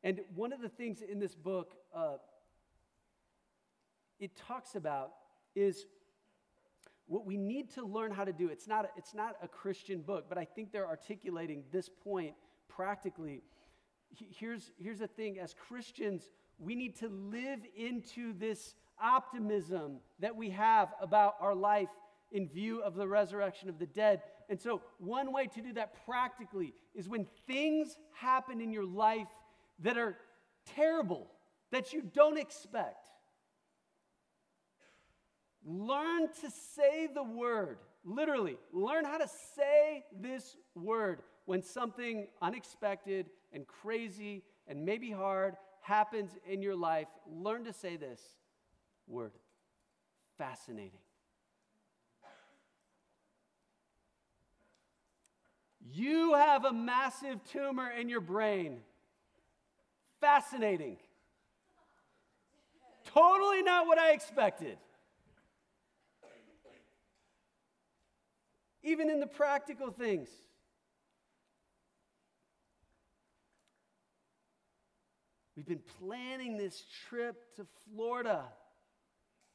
And 0.03 0.21
one 0.35 0.53
of 0.53 0.61
the 0.61 0.69
things 0.69 1.01
in 1.01 1.17
this 1.17 1.33
book, 1.33 1.73
uh, 1.95 2.17
it 4.19 4.35
talks 4.35 4.75
about 4.75 5.13
is 5.55 5.87
what 7.07 7.25
we 7.25 7.35
need 7.35 7.71
to 7.71 7.83
learn 7.83 8.11
how 8.11 8.25
to 8.25 8.33
do. 8.33 8.49
It's 8.49 8.67
not, 8.67 8.91
it's 8.95 9.15
not 9.15 9.37
a 9.41 9.47
Christian 9.47 10.01
book, 10.01 10.25
but 10.29 10.37
I 10.37 10.45
think 10.45 10.71
they're 10.71 10.87
articulating 10.87 11.63
this 11.71 11.89
point 11.89 12.35
practically. 12.69 13.41
Here's, 14.15 14.71
here's 14.77 14.99
the 14.99 15.07
thing 15.07 15.39
as 15.39 15.53
Christians, 15.53 16.29
we 16.57 16.75
need 16.75 16.95
to 16.97 17.09
live 17.09 17.59
into 17.75 18.33
this 18.33 18.75
optimism 19.01 19.97
that 20.19 20.35
we 20.35 20.49
have 20.51 20.89
about 21.01 21.35
our 21.39 21.53
life 21.53 21.89
in 22.31 22.47
view 22.47 22.81
of 22.81 22.95
the 22.95 23.07
resurrection 23.07 23.69
of 23.69 23.79
the 23.79 23.85
dead. 23.85 24.21
And 24.49 24.59
so, 24.59 24.81
one 24.97 25.31
way 25.31 25.47
to 25.47 25.61
do 25.61 25.73
that 25.73 26.05
practically 26.05 26.73
is 26.95 27.07
when 27.07 27.27
things 27.45 27.97
happen 28.13 28.59
in 28.59 28.71
your 28.71 28.85
life 28.85 29.27
that 29.79 29.97
are 29.97 30.17
terrible, 30.75 31.27
that 31.71 31.93
you 31.93 32.01
don't 32.01 32.39
expect 32.39 33.07
Learn 35.67 36.29
to 36.41 36.49
say 36.49 37.09
the 37.13 37.23
word. 37.23 37.79
Literally, 38.05 38.57
learn 38.71 39.03
how 39.03 39.17
to 39.17 39.27
say 39.53 40.05
this 40.17 40.55
word 40.75 41.19
when 41.45 41.61
something 41.61 42.27
unexpected 42.41 43.25
and 43.53 43.65
crazy 43.67 44.43
and 44.67 44.85
maybe 44.85 45.11
hard 45.11 45.55
happens 45.81 46.31
in 46.47 46.61
your 46.61 46.75
life. 46.75 47.07
Learn 47.29 47.65
to 47.65 47.73
say 47.73 47.97
this 47.97 48.21
word 49.07 49.31
fascinating. 50.37 50.91
You 55.89 56.33
have 56.33 56.65
a 56.65 56.73
massive 56.73 57.43
tumor 57.45 57.89
in 57.89 58.09
your 58.09 58.19
brain. 58.21 58.79
Fascinating. 60.19 60.97
Totally 63.05 63.63
not 63.63 63.87
what 63.87 63.97
I 63.97 64.11
expected. 64.11 64.77
even 68.87 69.09
in 69.09 69.19
the 69.19 69.27
practical 69.27 69.91
things. 69.91 70.29
We've 75.57 75.65
been 75.65 75.81
planning 75.99 76.55
this 76.55 76.83
trip 77.09 77.55
to 77.55 77.65
Florida, 77.83 78.43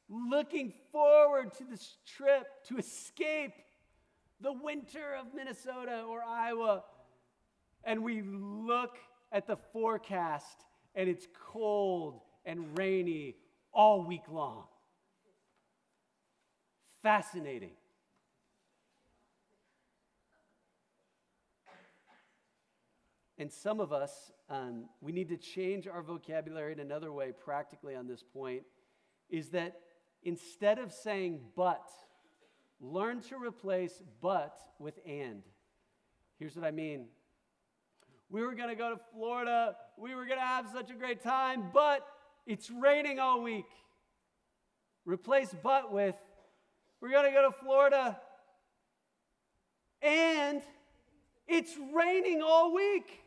looking 0.09 0.73
forward 0.91 1.53
to 1.53 1.63
this 1.63 1.95
trip 2.05 2.45
to 2.67 2.77
escape 2.77 3.53
the 4.41 4.51
winter 4.51 5.15
of 5.17 5.33
Minnesota 5.33 6.03
or 6.05 6.21
Iowa. 6.21 6.83
And 7.85 8.03
we 8.03 8.21
look 8.21 8.97
at 9.31 9.47
the 9.47 9.55
forecast, 9.55 10.65
and 10.93 11.07
it's 11.07 11.25
cold 11.53 12.19
and 12.45 12.77
rainy 12.77 13.37
all 13.71 14.03
week 14.03 14.23
long. 14.29 14.65
Fascinating. 17.01 17.71
And 23.37 23.49
some 23.49 23.79
of 23.79 23.93
us, 23.93 24.33
um, 24.53 24.85
we 25.01 25.11
need 25.11 25.29
to 25.29 25.37
change 25.37 25.87
our 25.87 26.03
vocabulary 26.03 26.73
in 26.73 26.79
another 26.79 27.11
way, 27.11 27.31
practically 27.31 27.95
on 27.95 28.07
this 28.07 28.21
point, 28.21 28.61
is 29.29 29.49
that 29.49 29.79
instead 30.21 30.77
of 30.77 30.91
saying 30.91 31.39
but, 31.55 31.89
learn 32.79 33.21
to 33.21 33.37
replace 33.37 34.03
but 34.21 34.55
with 34.77 34.99
and. 35.07 35.41
Here's 36.37 36.55
what 36.55 36.65
I 36.65 36.71
mean. 36.71 37.07
We 38.29 38.41
were 38.43 38.53
going 38.53 38.69
to 38.69 38.75
go 38.75 38.91
to 38.91 38.99
Florida. 39.11 39.75
We 39.97 40.13
were 40.13 40.25
going 40.25 40.37
to 40.37 40.45
have 40.45 40.69
such 40.71 40.91
a 40.91 40.95
great 40.95 41.23
time, 41.23 41.71
but 41.73 42.05
it's 42.45 42.69
raining 42.69 43.19
all 43.19 43.41
week. 43.41 43.65
Replace 45.05 45.53
but 45.63 45.91
with, 45.91 46.15
we're 47.01 47.09
going 47.11 47.25
to 47.25 47.31
go 47.31 47.49
to 47.49 47.55
Florida 47.57 48.19
and 50.03 50.61
it's 51.47 51.73
raining 51.93 52.41
all 52.41 52.73
week. 52.73 53.22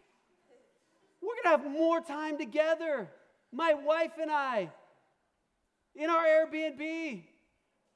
We're 1.27 1.35
going 1.43 1.59
to 1.59 1.63
have 1.65 1.77
more 1.79 2.01
time 2.01 2.39
together, 2.39 3.09
my 3.53 3.75
wife 3.75 4.13
and 4.21 4.31
I, 4.31 4.71
in 5.97 6.09
our 6.09 6.25
Airbnb. 6.25 7.25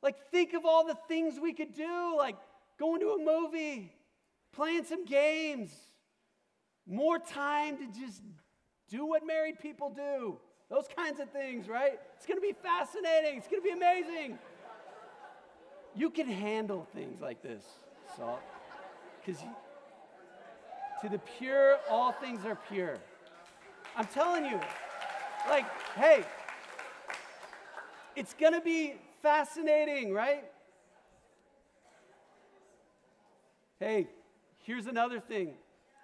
Like, 0.02 0.30
think 0.32 0.54
of 0.54 0.64
all 0.64 0.84
the 0.84 0.96
things 1.06 1.38
we 1.40 1.52
could 1.52 1.72
do, 1.72 2.16
like 2.16 2.36
going 2.78 3.00
to 3.00 3.10
a 3.10 3.18
movie, 3.18 3.92
playing 4.52 4.84
some 4.84 5.04
games, 5.04 5.70
more 6.88 7.20
time 7.20 7.76
to 7.76 8.00
just 8.00 8.20
do 8.88 9.06
what 9.06 9.24
married 9.24 9.60
people 9.60 9.90
do. 9.90 10.38
Those 10.68 10.86
kinds 10.96 11.20
of 11.20 11.30
things, 11.30 11.68
right? 11.68 12.00
It's 12.16 12.26
to 12.26 12.40
be 12.40 12.54
fascinating. 12.60 13.38
It's 13.38 13.46
to 13.48 13.60
be 13.60 13.70
amazing. 13.70 14.38
You 15.94 16.10
can 16.10 16.26
handle 16.26 16.86
things 16.94 17.20
like 17.20 17.42
this, 17.42 17.62
Salt, 18.16 18.40
because 19.24 19.40
to 21.02 21.08
the 21.08 21.20
pure, 21.38 21.78
all 21.88 22.12
things 22.12 22.44
are 22.44 22.58
pure. 22.68 22.98
I'm 23.96 24.06
telling 24.06 24.44
you. 24.44 24.60
Like, 25.48 25.66
hey, 25.96 26.24
it's 28.14 28.34
going 28.34 28.52
to 28.52 28.60
be 28.60 28.94
fascinating, 29.22 30.12
right? 30.12 30.44
Hey, 33.78 34.08
here's 34.58 34.86
another 34.86 35.20
thing. 35.20 35.54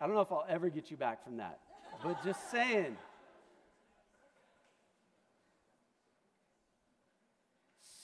I 0.00 0.06
don't 0.06 0.14
know 0.14 0.22
if 0.22 0.32
I'll 0.32 0.46
ever 0.48 0.70
get 0.70 0.90
you 0.90 0.96
back 0.96 1.22
from 1.22 1.36
that, 1.36 1.58
but 2.02 2.22
just 2.24 2.50
saying. 2.50 2.96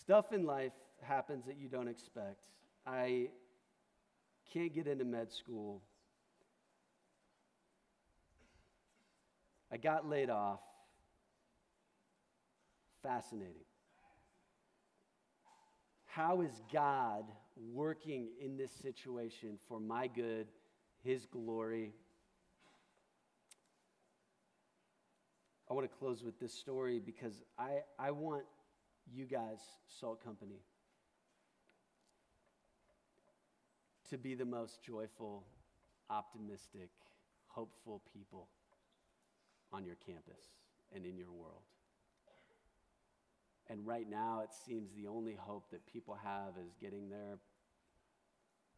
Stuff 0.00 0.32
in 0.32 0.44
life 0.44 0.72
happens 1.00 1.46
that 1.46 1.56
you 1.56 1.68
don't 1.68 1.88
expect. 1.88 2.44
I 2.86 3.28
can't 4.52 4.74
get 4.74 4.86
into 4.86 5.04
med 5.04 5.32
school. 5.32 5.80
I 9.72 9.78
got 9.78 10.06
laid 10.06 10.28
off. 10.28 10.60
Fascinating. 13.02 13.64
How 16.04 16.42
is 16.42 16.52
God 16.70 17.24
working 17.72 18.28
in 18.38 18.58
this 18.58 18.70
situation 18.70 19.58
for 19.66 19.80
my 19.80 20.08
good, 20.08 20.48
His 21.02 21.24
glory? 21.24 21.94
I 25.70 25.72
want 25.72 25.90
to 25.90 25.96
close 25.96 26.22
with 26.22 26.38
this 26.38 26.52
story 26.52 27.00
because 27.00 27.42
I, 27.58 27.78
I 27.98 28.10
want 28.10 28.44
you 29.10 29.24
guys, 29.24 29.58
Salt 29.88 30.22
Company, 30.22 30.60
to 34.10 34.18
be 34.18 34.34
the 34.34 34.44
most 34.44 34.82
joyful, 34.84 35.46
optimistic, 36.10 36.90
hopeful 37.48 38.02
people 38.12 38.48
on 39.72 39.84
your 39.84 39.96
campus 40.06 40.40
and 40.94 41.04
in 41.06 41.16
your 41.16 41.30
world. 41.30 41.62
And 43.68 43.86
right 43.86 44.08
now, 44.08 44.40
it 44.44 44.50
seems 44.66 44.90
the 44.92 45.06
only 45.06 45.34
hope 45.34 45.70
that 45.70 45.86
people 45.86 46.16
have 46.22 46.54
is 46.62 46.74
getting 46.80 47.08
their 47.08 47.38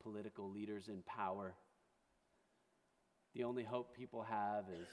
political 0.03 0.51
leaders 0.51 0.89
in 0.89 1.03
power. 1.03 1.55
The 3.35 3.45
only 3.45 3.65
hope 3.65 3.97
people 3.97 4.23
have 4.23 4.65
is 4.69 4.87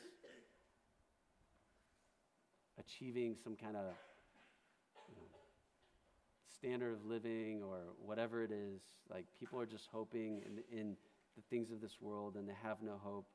achieving 2.79 3.35
some 3.43 3.55
kind 3.55 3.75
of 3.75 3.83
you 5.09 5.15
know, 5.15 5.27
standard 6.47 6.93
of 6.93 7.05
living 7.05 7.61
or 7.61 7.79
whatever 8.03 8.43
it 8.43 8.51
is. 8.51 8.81
Like 9.09 9.25
people 9.39 9.59
are 9.59 9.65
just 9.65 9.87
hoping 9.91 10.41
in, 10.45 10.79
in 10.79 10.95
the 11.35 11.43
things 11.49 11.71
of 11.71 11.81
this 11.81 11.97
world 12.01 12.35
and 12.35 12.47
they 12.47 12.55
have 12.63 12.77
no 12.81 12.99
hope. 13.01 13.27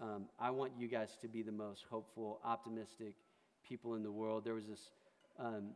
Um, 0.00 0.26
I 0.38 0.50
want 0.50 0.72
you 0.78 0.88
guys 0.88 1.16
to 1.20 1.28
be 1.28 1.42
the 1.42 1.52
most 1.52 1.84
hopeful, 1.88 2.40
optimistic 2.44 3.14
people 3.66 3.94
in 3.94 4.02
the 4.02 4.10
world. 4.10 4.44
There 4.44 4.54
was 4.54 4.66
this 4.66 4.90
um, 5.38 5.70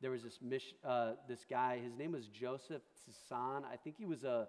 there 0.00 0.10
was 0.10 0.22
this, 0.22 0.62
uh, 0.84 1.12
this 1.28 1.46
guy, 1.48 1.78
his 1.78 1.96
name 1.96 2.12
was 2.12 2.26
Joseph 2.26 2.82
Tson. 3.08 3.64
I 3.64 3.76
think 3.82 3.96
he 3.96 4.04
was 4.04 4.22
a, 4.22 4.48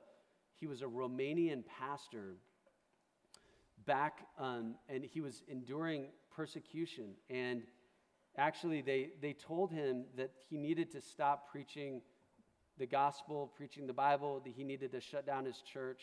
he 0.59 0.67
was 0.67 0.81
a 0.81 0.85
Romanian 0.85 1.63
pastor 1.65 2.35
back, 3.85 4.27
um, 4.37 4.75
and 4.89 5.03
he 5.03 5.21
was 5.21 5.43
enduring 5.47 6.07
persecution. 6.35 7.11
And 7.29 7.63
actually, 8.37 8.81
they, 8.81 9.11
they 9.21 9.31
told 9.31 9.71
him 9.71 10.03
that 10.17 10.31
he 10.49 10.57
needed 10.57 10.91
to 10.91 11.01
stop 11.01 11.49
preaching 11.49 12.01
the 12.77 12.85
gospel, 12.85 13.49
preaching 13.55 13.87
the 13.87 13.93
Bible, 13.93 14.41
that 14.43 14.51
he 14.51 14.65
needed 14.65 14.91
to 14.91 14.99
shut 14.99 15.25
down 15.25 15.45
his 15.45 15.61
church. 15.61 16.01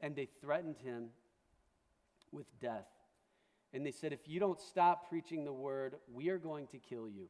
And 0.00 0.16
they 0.16 0.28
threatened 0.40 0.78
him 0.78 1.10
with 2.34 2.46
death. 2.60 2.88
And 3.72 3.84
they 3.86 3.90
said, 3.90 4.12
if 4.12 4.28
you 4.28 4.38
don't 4.38 4.60
stop 4.60 5.08
preaching 5.08 5.44
the 5.44 5.52
word, 5.52 5.94
we 6.12 6.28
are 6.28 6.38
going 6.38 6.66
to 6.68 6.78
kill 6.78 7.08
you. 7.08 7.28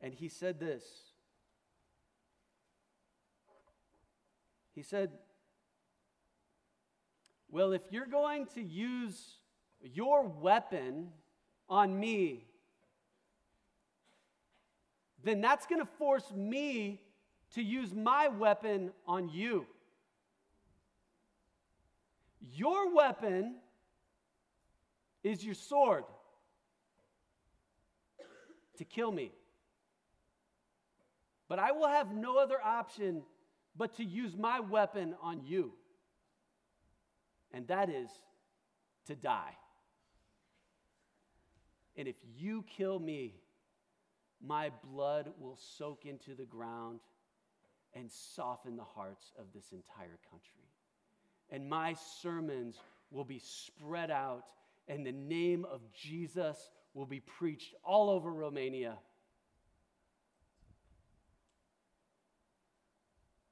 And 0.00 0.12
he 0.12 0.28
said 0.28 0.58
this 0.58 0.82
He 4.74 4.82
said, 4.82 5.10
Well, 7.48 7.72
if 7.72 7.82
you're 7.90 8.06
going 8.06 8.46
to 8.54 8.62
use 8.62 9.36
your 9.80 10.26
weapon 10.26 11.10
on 11.68 11.98
me, 11.98 12.46
then 15.22 15.40
that's 15.40 15.66
going 15.66 15.80
to 15.80 15.88
force 15.98 16.30
me 16.34 17.00
to 17.54 17.62
use 17.62 17.94
my 17.94 18.28
weapon 18.28 18.90
on 19.06 19.28
you. 19.28 19.66
Your 22.52 22.94
weapon 22.94 23.56
is 25.22 25.44
your 25.44 25.54
sword 25.54 26.04
to 28.76 28.84
kill 28.84 29.10
me. 29.10 29.32
But 31.48 31.58
I 31.58 31.72
will 31.72 31.88
have 31.88 32.12
no 32.12 32.38
other 32.38 32.58
option 32.62 33.22
but 33.76 33.96
to 33.96 34.04
use 34.04 34.36
my 34.36 34.60
weapon 34.60 35.14
on 35.22 35.42
you. 35.44 35.72
And 37.52 37.66
that 37.68 37.88
is 37.88 38.10
to 39.06 39.14
die. 39.14 39.56
And 41.96 42.08
if 42.08 42.16
you 42.36 42.64
kill 42.76 42.98
me, 42.98 43.34
my 44.44 44.70
blood 44.82 45.30
will 45.38 45.56
soak 45.78 46.04
into 46.04 46.34
the 46.34 46.44
ground 46.44 47.00
and 47.94 48.10
soften 48.10 48.76
the 48.76 48.84
hearts 48.84 49.32
of 49.38 49.46
this 49.54 49.72
entire 49.72 50.18
country. 50.30 50.63
And 51.50 51.68
my 51.68 51.94
sermons 52.22 52.76
will 53.10 53.24
be 53.24 53.38
spread 53.38 54.10
out, 54.10 54.44
and 54.88 55.06
the 55.06 55.12
name 55.12 55.64
of 55.70 55.80
Jesus 55.92 56.56
will 56.94 57.06
be 57.06 57.20
preached 57.20 57.74
all 57.84 58.10
over 58.10 58.32
Romania. 58.32 58.98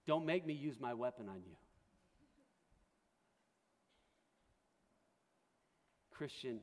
Don't 0.07 0.27
make 0.27 0.45
me 0.45 0.55
use 0.55 0.81
my 0.81 0.95
weapon 0.95 1.29
on 1.29 1.43
you. 1.47 1.57
Christian, 6.11 6.61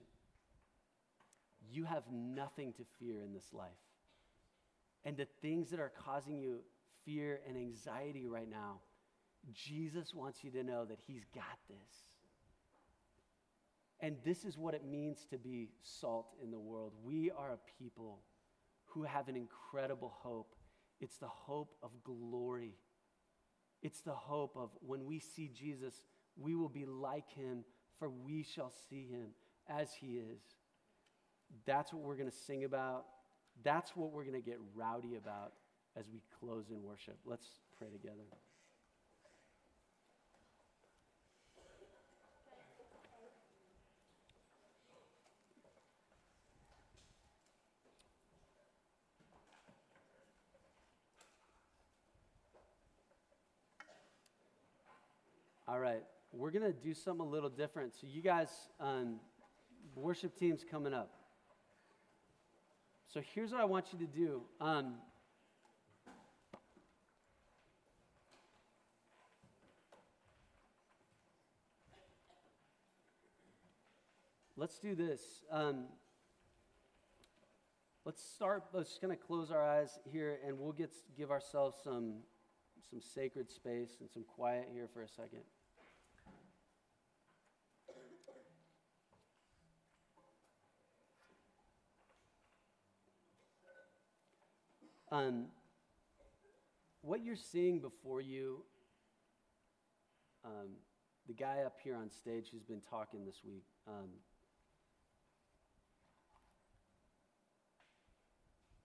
you 1.72 1.86
have 1.86 2.04
nothing 2.12 2.74
to 2.74 2.84
fear 3.00 3.22
in 3.22 3.34
this 3.34 3.54
life. 3.54 3.70
And 5.06 5.18
the 5.18 5.28
things 5.42 5.70
that 5.72 5.80
are 5.80 5.92
causing 6.06 6.38
you 6.38 6.60
fear 7.06 7.40
and 7.48 7.58
anxiety 7.58 8.28
right 8.28 8.50
now, 8.50 8.80
Jesus 9.54 10.14
wants 10.14 10.44
you 10.44 10.52
to 10.52 10.64
know 10.64 10.86
that 10.86 11.00
He's 11.08 11.26
got 11.34 11.58
this. 11.68 12.10
And 14.02 14.16
this 14.24 14.46
is 14.46 14.58
what 14.58 14.74
it 14.74 14.86
means 14.86 15.26
to 15.30 15.38
be 15.38 15.70
salt 15.82 16.28
in 16.42 16.52
the 16.52 16.60
world. 16.60 16.94
We 17.04 17.32
are 17.32 17.52
a 17.52 17.84
people 17.84 18.20
who 18.86 19.04
have 19.04 19.28
an 19.28 19.36
incredible 19.36 20.14
hope. 20.16 20.56
It's 21.02 21.18
the 21.18 21.28
hope 21.28 21.76
of 21.84 21.92
glory. 22.04 22.76
It's 23.82 24.02
the 24.02 24.14
hope 24.14 24.56
of 24.56 24.70
when 24.86 25.06
we 25.06 25.20
see 25.20 25.50
Jesus, 25.54 26.02
we 26.38 26.56
will 26.56 26.70
be 26.70 26.86
like 26.86 27.30
him, 27.34 27.64
for 27.98 28.10
we 28.10 28.44
shall 28.44 28.72
see 28.90 29.08
him 29.10 29.28
as 29.70 29.94
he 29.94 30.18
is. 30.18 30.40
That's 31.66 31.94
what 31.94 32.04
we're 32.04 32.16
going 32.16 32.30
to 32.30 32.36
sing 32.36 32.64
about. 32.64 33.06
That's 33.64 33.96
what 33.96 34.12
we're 34.12 34.24
going 34.24 34.42
to 34.42 34.48
get 34.48 34.60
rowdy 34.76 35.16
about 35.16 35.54
as 35.98 36.06
we 36.12 36.22
close 36.40 36.70
in 36.70 36.82
worship. 36.84 37.18
Let's 37.26 37.48
pray 37.78 37.90
together. 37.90 38.24
Right, 55.90 56.04
we're 56.32 56.52
going 56.52 56.72
to 56.72 56.74
do 56.74 56.94
something 56.94 57.26
a 57.26 57.30
little 57.30 57.50
different. 57.50 57.94
So, 57.96 58.06
you 58.08 58.22
guys, 58.22 58.50
um, 58.80 59.20
worship 59.96 60.38
team's 60.38 60.64
coming 60.70 60.94
up. 60.94 61.12
So, 63.08 63.22
here's 63.34 63.52
what 63.52 63.62
I 63.62 63.66
want 63.66 63.88
you 63.92 64.00
to 64.00 64.06
do. 64.06 64.42
Um, 64.62 64.96
let's 74.56 74.78
do 74.78 74.94
this. 74.94 75.22
Um, 75.52 75.86
let's 78.06 78.24
start, 78.24 78.66
let's 78.74 79.00
kind 79.00 79.12
of 79.12 79.20
close 79.20 79.50
our 79.50 79.68
eyes 79.68 79.98
here 80.06 80.38
and 80.46 80.60
we'll 80.60 80.72
get, 80.72 80.92
give 81.18 81.32
ourselves 81.32 81.78
some, 81.84 82.18
some 82.92 83.02
sacred 83.02 83.50
space 83.50 83.98
and 84.02 84.10
some 84.12 84.24
quiet 84.24 84.68
here 84.72 84.88
for 84.94 85.02
a 85.02 85.08
second. 85.08 85.42
Um, 95.12 95.45
what 97.01 97.24
you're 97.24 97.36
seeing 97.36 97.80
before 97.80 98.22
you, 98.22 98.62
um, 100.45 100.70
the 101.28 101.34
guy 101.34 101.64
up 101.66 101.78
here 101.84 101.95
on 101.95 102.12
stage 102.12 102.49
who's 102.51 102.64
been 102.64 102.82
talking 102.82 103.26
this 103.26 103.41
week, 103.43 103.64
um, 103.88 104.10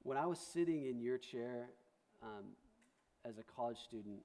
when 0.03 0.16
I 0.16 0.25
was 0.25 0.39
sitting 0.39 0.87
in 0.87 0.99
your 0.99 1.18
chair 1.18 1.66
um, 2.22 2.45
as 3.27 3.37
a 3.37 3.43
college 3.43 3.79
student, 3.79 4.20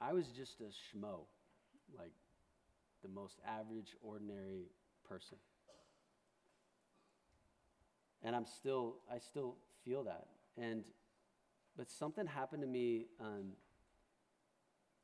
I 0.00 0.12
was 0.12 0.26
just 0.28 0.60
a 0.60 0.64
schmo, 0.64 1.20
like 1.98 2.12
the 3.02 3.08
most 3.08 3.40
average, 3.44 3.96
ordinary 4.02 4.66
person. 5.08 5.38
And 8.22 8.36
I'm 8.36 8.46
still, 8.46 8.96
I 9.12 9.18
still 9.18 9.56
feel 9.84 10.04
that. 10.04 10.26
And, 10.56 10.84
but 11.76 11.90
something 11.90 12.26
happened 12.26 12.62
to 12.62 12.68
me. 12.68 13.06
Um, 13.20 13.52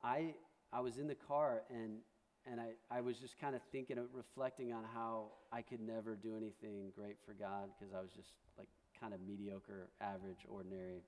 I, 0.03 0.35
I 0.73 0.81
was 0.81 0.99
in 0.99 1.07
the 1.09 1.15
car 1.15 1.63
and, 1.71 1.99
and 2.51 2.61
I, 2.61 2.71
I 2.91 3.01
was 3.01 3.19
just 3.19 3.39
kind 3.41 3.55
of 3.57 3.63
thinking 3.73 3.99
of 3.99 4.07
reflecting 4.13 4.73
on 4.73 4.85
how 4.95 5.33
I 5.53 5.63
could 5.63 5.81
never 5.81 6.17
do 6.17 6.37
anything 6.37 6.93
great 6.95 7.17
for 7.27 7.33
God 7.33 7.71
because 7.79 7.93
I 7.95 8.01
was 8.01 8.11
just 8.15 8.33
like 8.57 8.69
kind 9.01 9.13
of 9.13 9.21
mediocre, 9.21 9.89
average, 10.01 10.47
ordinary. 10.49 11.03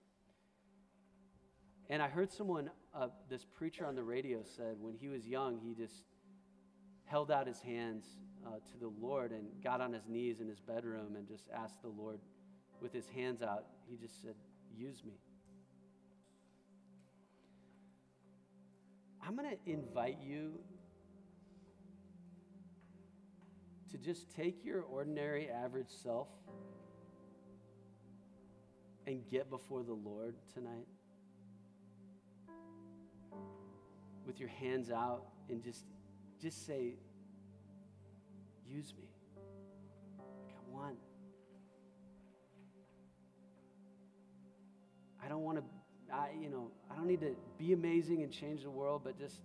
And 1.88 2.02
I 2.02 2.08
heard 2.08 2.32
someone, 2.32 2.70
uh, 2.94 3.08
this 3.28 3.44
preacher 3.44 3.84
on 3.86 3.94
the 3.94 4.02
radio 4.02 4.40
said 4.44 4.76
when 4.80 4.94
he 4.94 5.08
was 5.08 5.26
young, 5.26 5.58
he 5.58 5.74
just 5.74 6.04
held 7.04 7.30
out 7.30 7.46
his 7.46 7.60
hands 7.60 8.04
uh, 8.46 8.50
to 8.50 8.78
the 8.80 8.90
Lord 9.00 9.32
and 9.32 9.46
got 9.62 9.80
on 9.80 9.92
his 9.92 10.08
knees 10.08 10.40
in 10.40 10.48
his 10.48 10.60
bedroom 10.60 11.16
and 11.16 11.26
just 11.28 11.44
asked 11.54 11.82
the 11.82 11.88
Lord 11.88 12.18
with 12.80 12.92
his 12.92 13.08
hands 13.08 13.42
out, 13.42 13.64
he 13.88 13.96
just 13.96 14.22
said, 14.22 14.34
Use 14.76 15.02
me. 15.04 15.12
I'm 19.26 19.36
going 19.36 19.50
to 19.50 19.70
invite 19.70 20.18
you 20.24 20.58
to 23.90 23.98
just 23.98 24.34
take 24.34 24.64
your 24.64 24.82
ordinary, 24.82 25.48
average 25.50 25.90
self 26.02 26.28
and 29.06 29.22
get 29.30 29.50
before 29.50 29.82
the 29.82 29.92
Lord 29.92 30.34
tonight 30.54 30.86
with 34.26 34.38
your 34.38 34.48
hands 34.48 34.90
out 34.90 35.24
and 35.48 35.62
just 35.62 35.84
just 36.40 36.66
say 36.66 36.94
use 38.70 38.94
me 38.96 39.04
i 45.22 45.28
don't 45.28 45.42
want 45.42 45.58
to 45.58 46.14
i 46.14 46.28
you 46.40 46.48
know 46.48 46.70
i 46.90 46.96
don't 46.96 47.06
need 47.06 47.20
to 47.20 47.34
be 47.58 47.72
amazing 47.72 48.22
and 48.22 48.32
change 48.32 48.62
the 48.62 48.70
world 48.70 49.02
but 49.04 49.18
just 49.18 49.40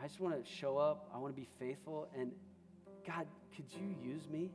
i 0.00 0.06
just 0.06 0.20
want 0.20 0.34
to 0.34 0.50
show 0.50 0.78
up 0.78 1.10
i 1.14 1.18
want 1.18 1.34
to 1.34 1.40
be 1.40 1.48
faithful 1.58 2.08
and 2.18 2.32
god 3.06 3.26
could 3.54 3.64
you 3.70 3.94
use 4.02 4.28
me 4.28 4.50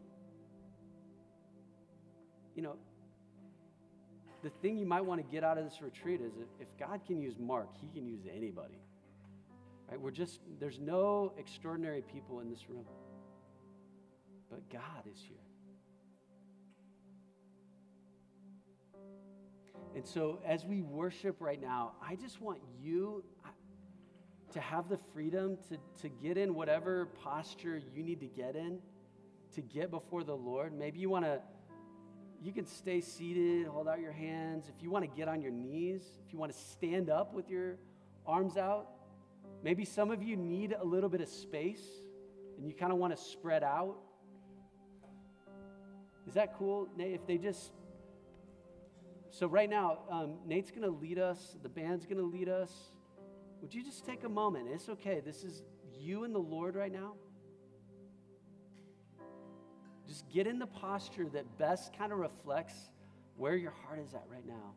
you 2.56 2.62
know 2.62 2.76
the 4.44 4.50
thing 4.62 4.78
you 4.78 4.86
might 4.86 5.02
want 5.02 5.24
to 5.24 5.32
get 5.32 5.44
out 5.44 5.58
of 5.58 5.66
this 5.66 5.82
retreat 5.82 6.22
is 6.22 6.32
if 6.60 6.68
God 6.80 7.02
can 7.06 7.20
use 7.20 7.36
Mark, 7.40 7.70
he 7.82 7.88
can 7.88 8.08
use 8.08 8.22
anybody. 8.34 8.80
Right? 9.90 10.00
We're 10.00 10.12
just, 10.12 10.42
there's 10.60 10.80
no 10.80 11.34
extraordinary 11.38 12.04
people 12.04 12.40
in 12.40 12.50
this 12.50 12.70
room. 12.70 12.86
But 14.50 14.70
God 14.70 15.04
is 15.12 15.20
here. 15.20 15.38
And 19.96 20.06
so, 20.06 20.40
as 20.46 20.64
we 20.64 20.82
worship 20.82 21.38
right 21.40 21.60
now, 21.60 21.94
I 22.02 22.16
just 22.16 22.40
want 22.40 22.60
you 22.80 23.24
uh, 23.44 23.50
to 24.54 24.60
have 24.60 24.90
the 24.90 24.98
freedom 24.98 25.58
to, 25.70 25.78
to 26.02 26.10
get 26.10 26.38
in 26.38 26.54
whatever 26.54 27.08
posture 27.24 27.82
you 27.94 28.04
need 28.04 28.20
to 28.20 28.28
get 28.28 28.56
in 28.56 28.80
to 29.56 29.62
get 29.62 29.90
before 29.90 30.24
the 30.24 30.36
Lord. 30.36 30.72
Maybe 30.78 31.00
you 31.00 31.10
want 31.10 31.26
to 31.26 31.42
you 32.40 32.52
can 32.52 32.68
stay 32.68 33.02
seated, 33.02 33.66
hold 33.66 33.88
out 33.88 34.00
your 34.00 34.12
hands. 34.12 34.70
If 34.70 34.84
you 34.84 34.92
want 34.92 35.04
to 35.04 35.18
get 35.18 35.28
on 35.28 35.42
your 35.42 35.52
knees, 35.52 36.04
if 36.24 36.32
you 36.32 36.38
want 36.38 36.52
to 36.52 36.58
stand 36.58 37.10
up 37.10 37.34
with 37.34 37.50
your 37.50 37.78
arms 38.28 38.58
out, 38.58 38.90
maybe 39.64 39.84
some 39.84 40.12
of 40.12 40.22
you 40.22 40.36
need 40.36 40.76
a 40.80 40.86
little 40.86 41.10
bit 41.10 41.22
of 41.22 41.30
space 41.30 41.82
and 42.58 42.68
you 42.68 42.76
kind 42.76 42.92
of 42.92 43.00
want 43.00 43.18
to 43.18 43.22
spread 43.22 43.64
out. 43.64 43.98
Is 46.28 46.34
that 46.34 46.58
cool, 46.58 46.90
Nate? 46.98 47.14
If 47.14 47.26
they 47.26 47.38
just. 47.38 47.72
So, 49.30 49.48
right 49.48 49.70
now, 49.70 50.00
um, 50.10 50.38
Nate's 50.46 50.72
going 50.72 50.84
to 50.84 50.90
lead 50.90 51.20
us, 51.20 51.56
the 51.62 51.70
band's 51.70 52.06
going 52.06 52.18
to 52.18 52.26
lead 52.26 52.50
us. 52.50 52.72
Would 53.62 53.74
you 53.74 53.84
just 53.84 54.06
take 54.06 54.24
a 54.24 54.30
moment? 54.30 54.68
It's 54.72 54.90
okay. 54.90 55.22
This 55.24 55.44
is 55.44 55.64
you 55.94 56.24
and 56.24 56.34
the 56.34 56.40
Lord 56.40 56.76
right 56.76 56.92
now. 56.92 57.14
Just 60.08 60.30
get 60.30 60.48
in 60.48 60.60
the 60.60 60.68
posture 60.68 61.28
that 61.34 61.58
best 61.58 61.98
kind 61.98 62.14
of 62.14 62.20
reflects 62.20 62.90
where 63.36 63.56
your 63.56 63.74
heart 63.86 64.00
is 64.00 64.14
at 64.14 64.24
right 64.30 64.46
now. 64.48 64.74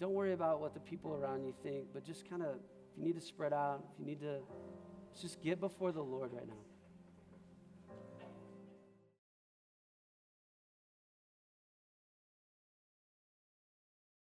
Don't 0.00 0.12
worry 0.12 0.32
about 0.32 0.60
what 0.60 0.74
the 0.74 0.80
people 0.80 1.14
around 1.14 1.44
you 1.44 1.54
think, 1.62 1.86
but 1.92 2.04
just 2.04 2.28
kind 2.28 2.42
of, 2.42 2.50
if 2.50 2.98
you 2.98 3.04
need 3.04 3.14
to 3.14 3.20
spread 3.20 3.52
out, 3.52 3.84
if 3.92 3.98
you 3.98 4.06
need 4.06 4.20
to, 4.20 4.38
just 5.20 5.42
get 5.42 5.60
before 5.60 5.90
the 5.90 6.02
Lord 6.02 6.32
right 6.32 6.46
now. 6.46 6.67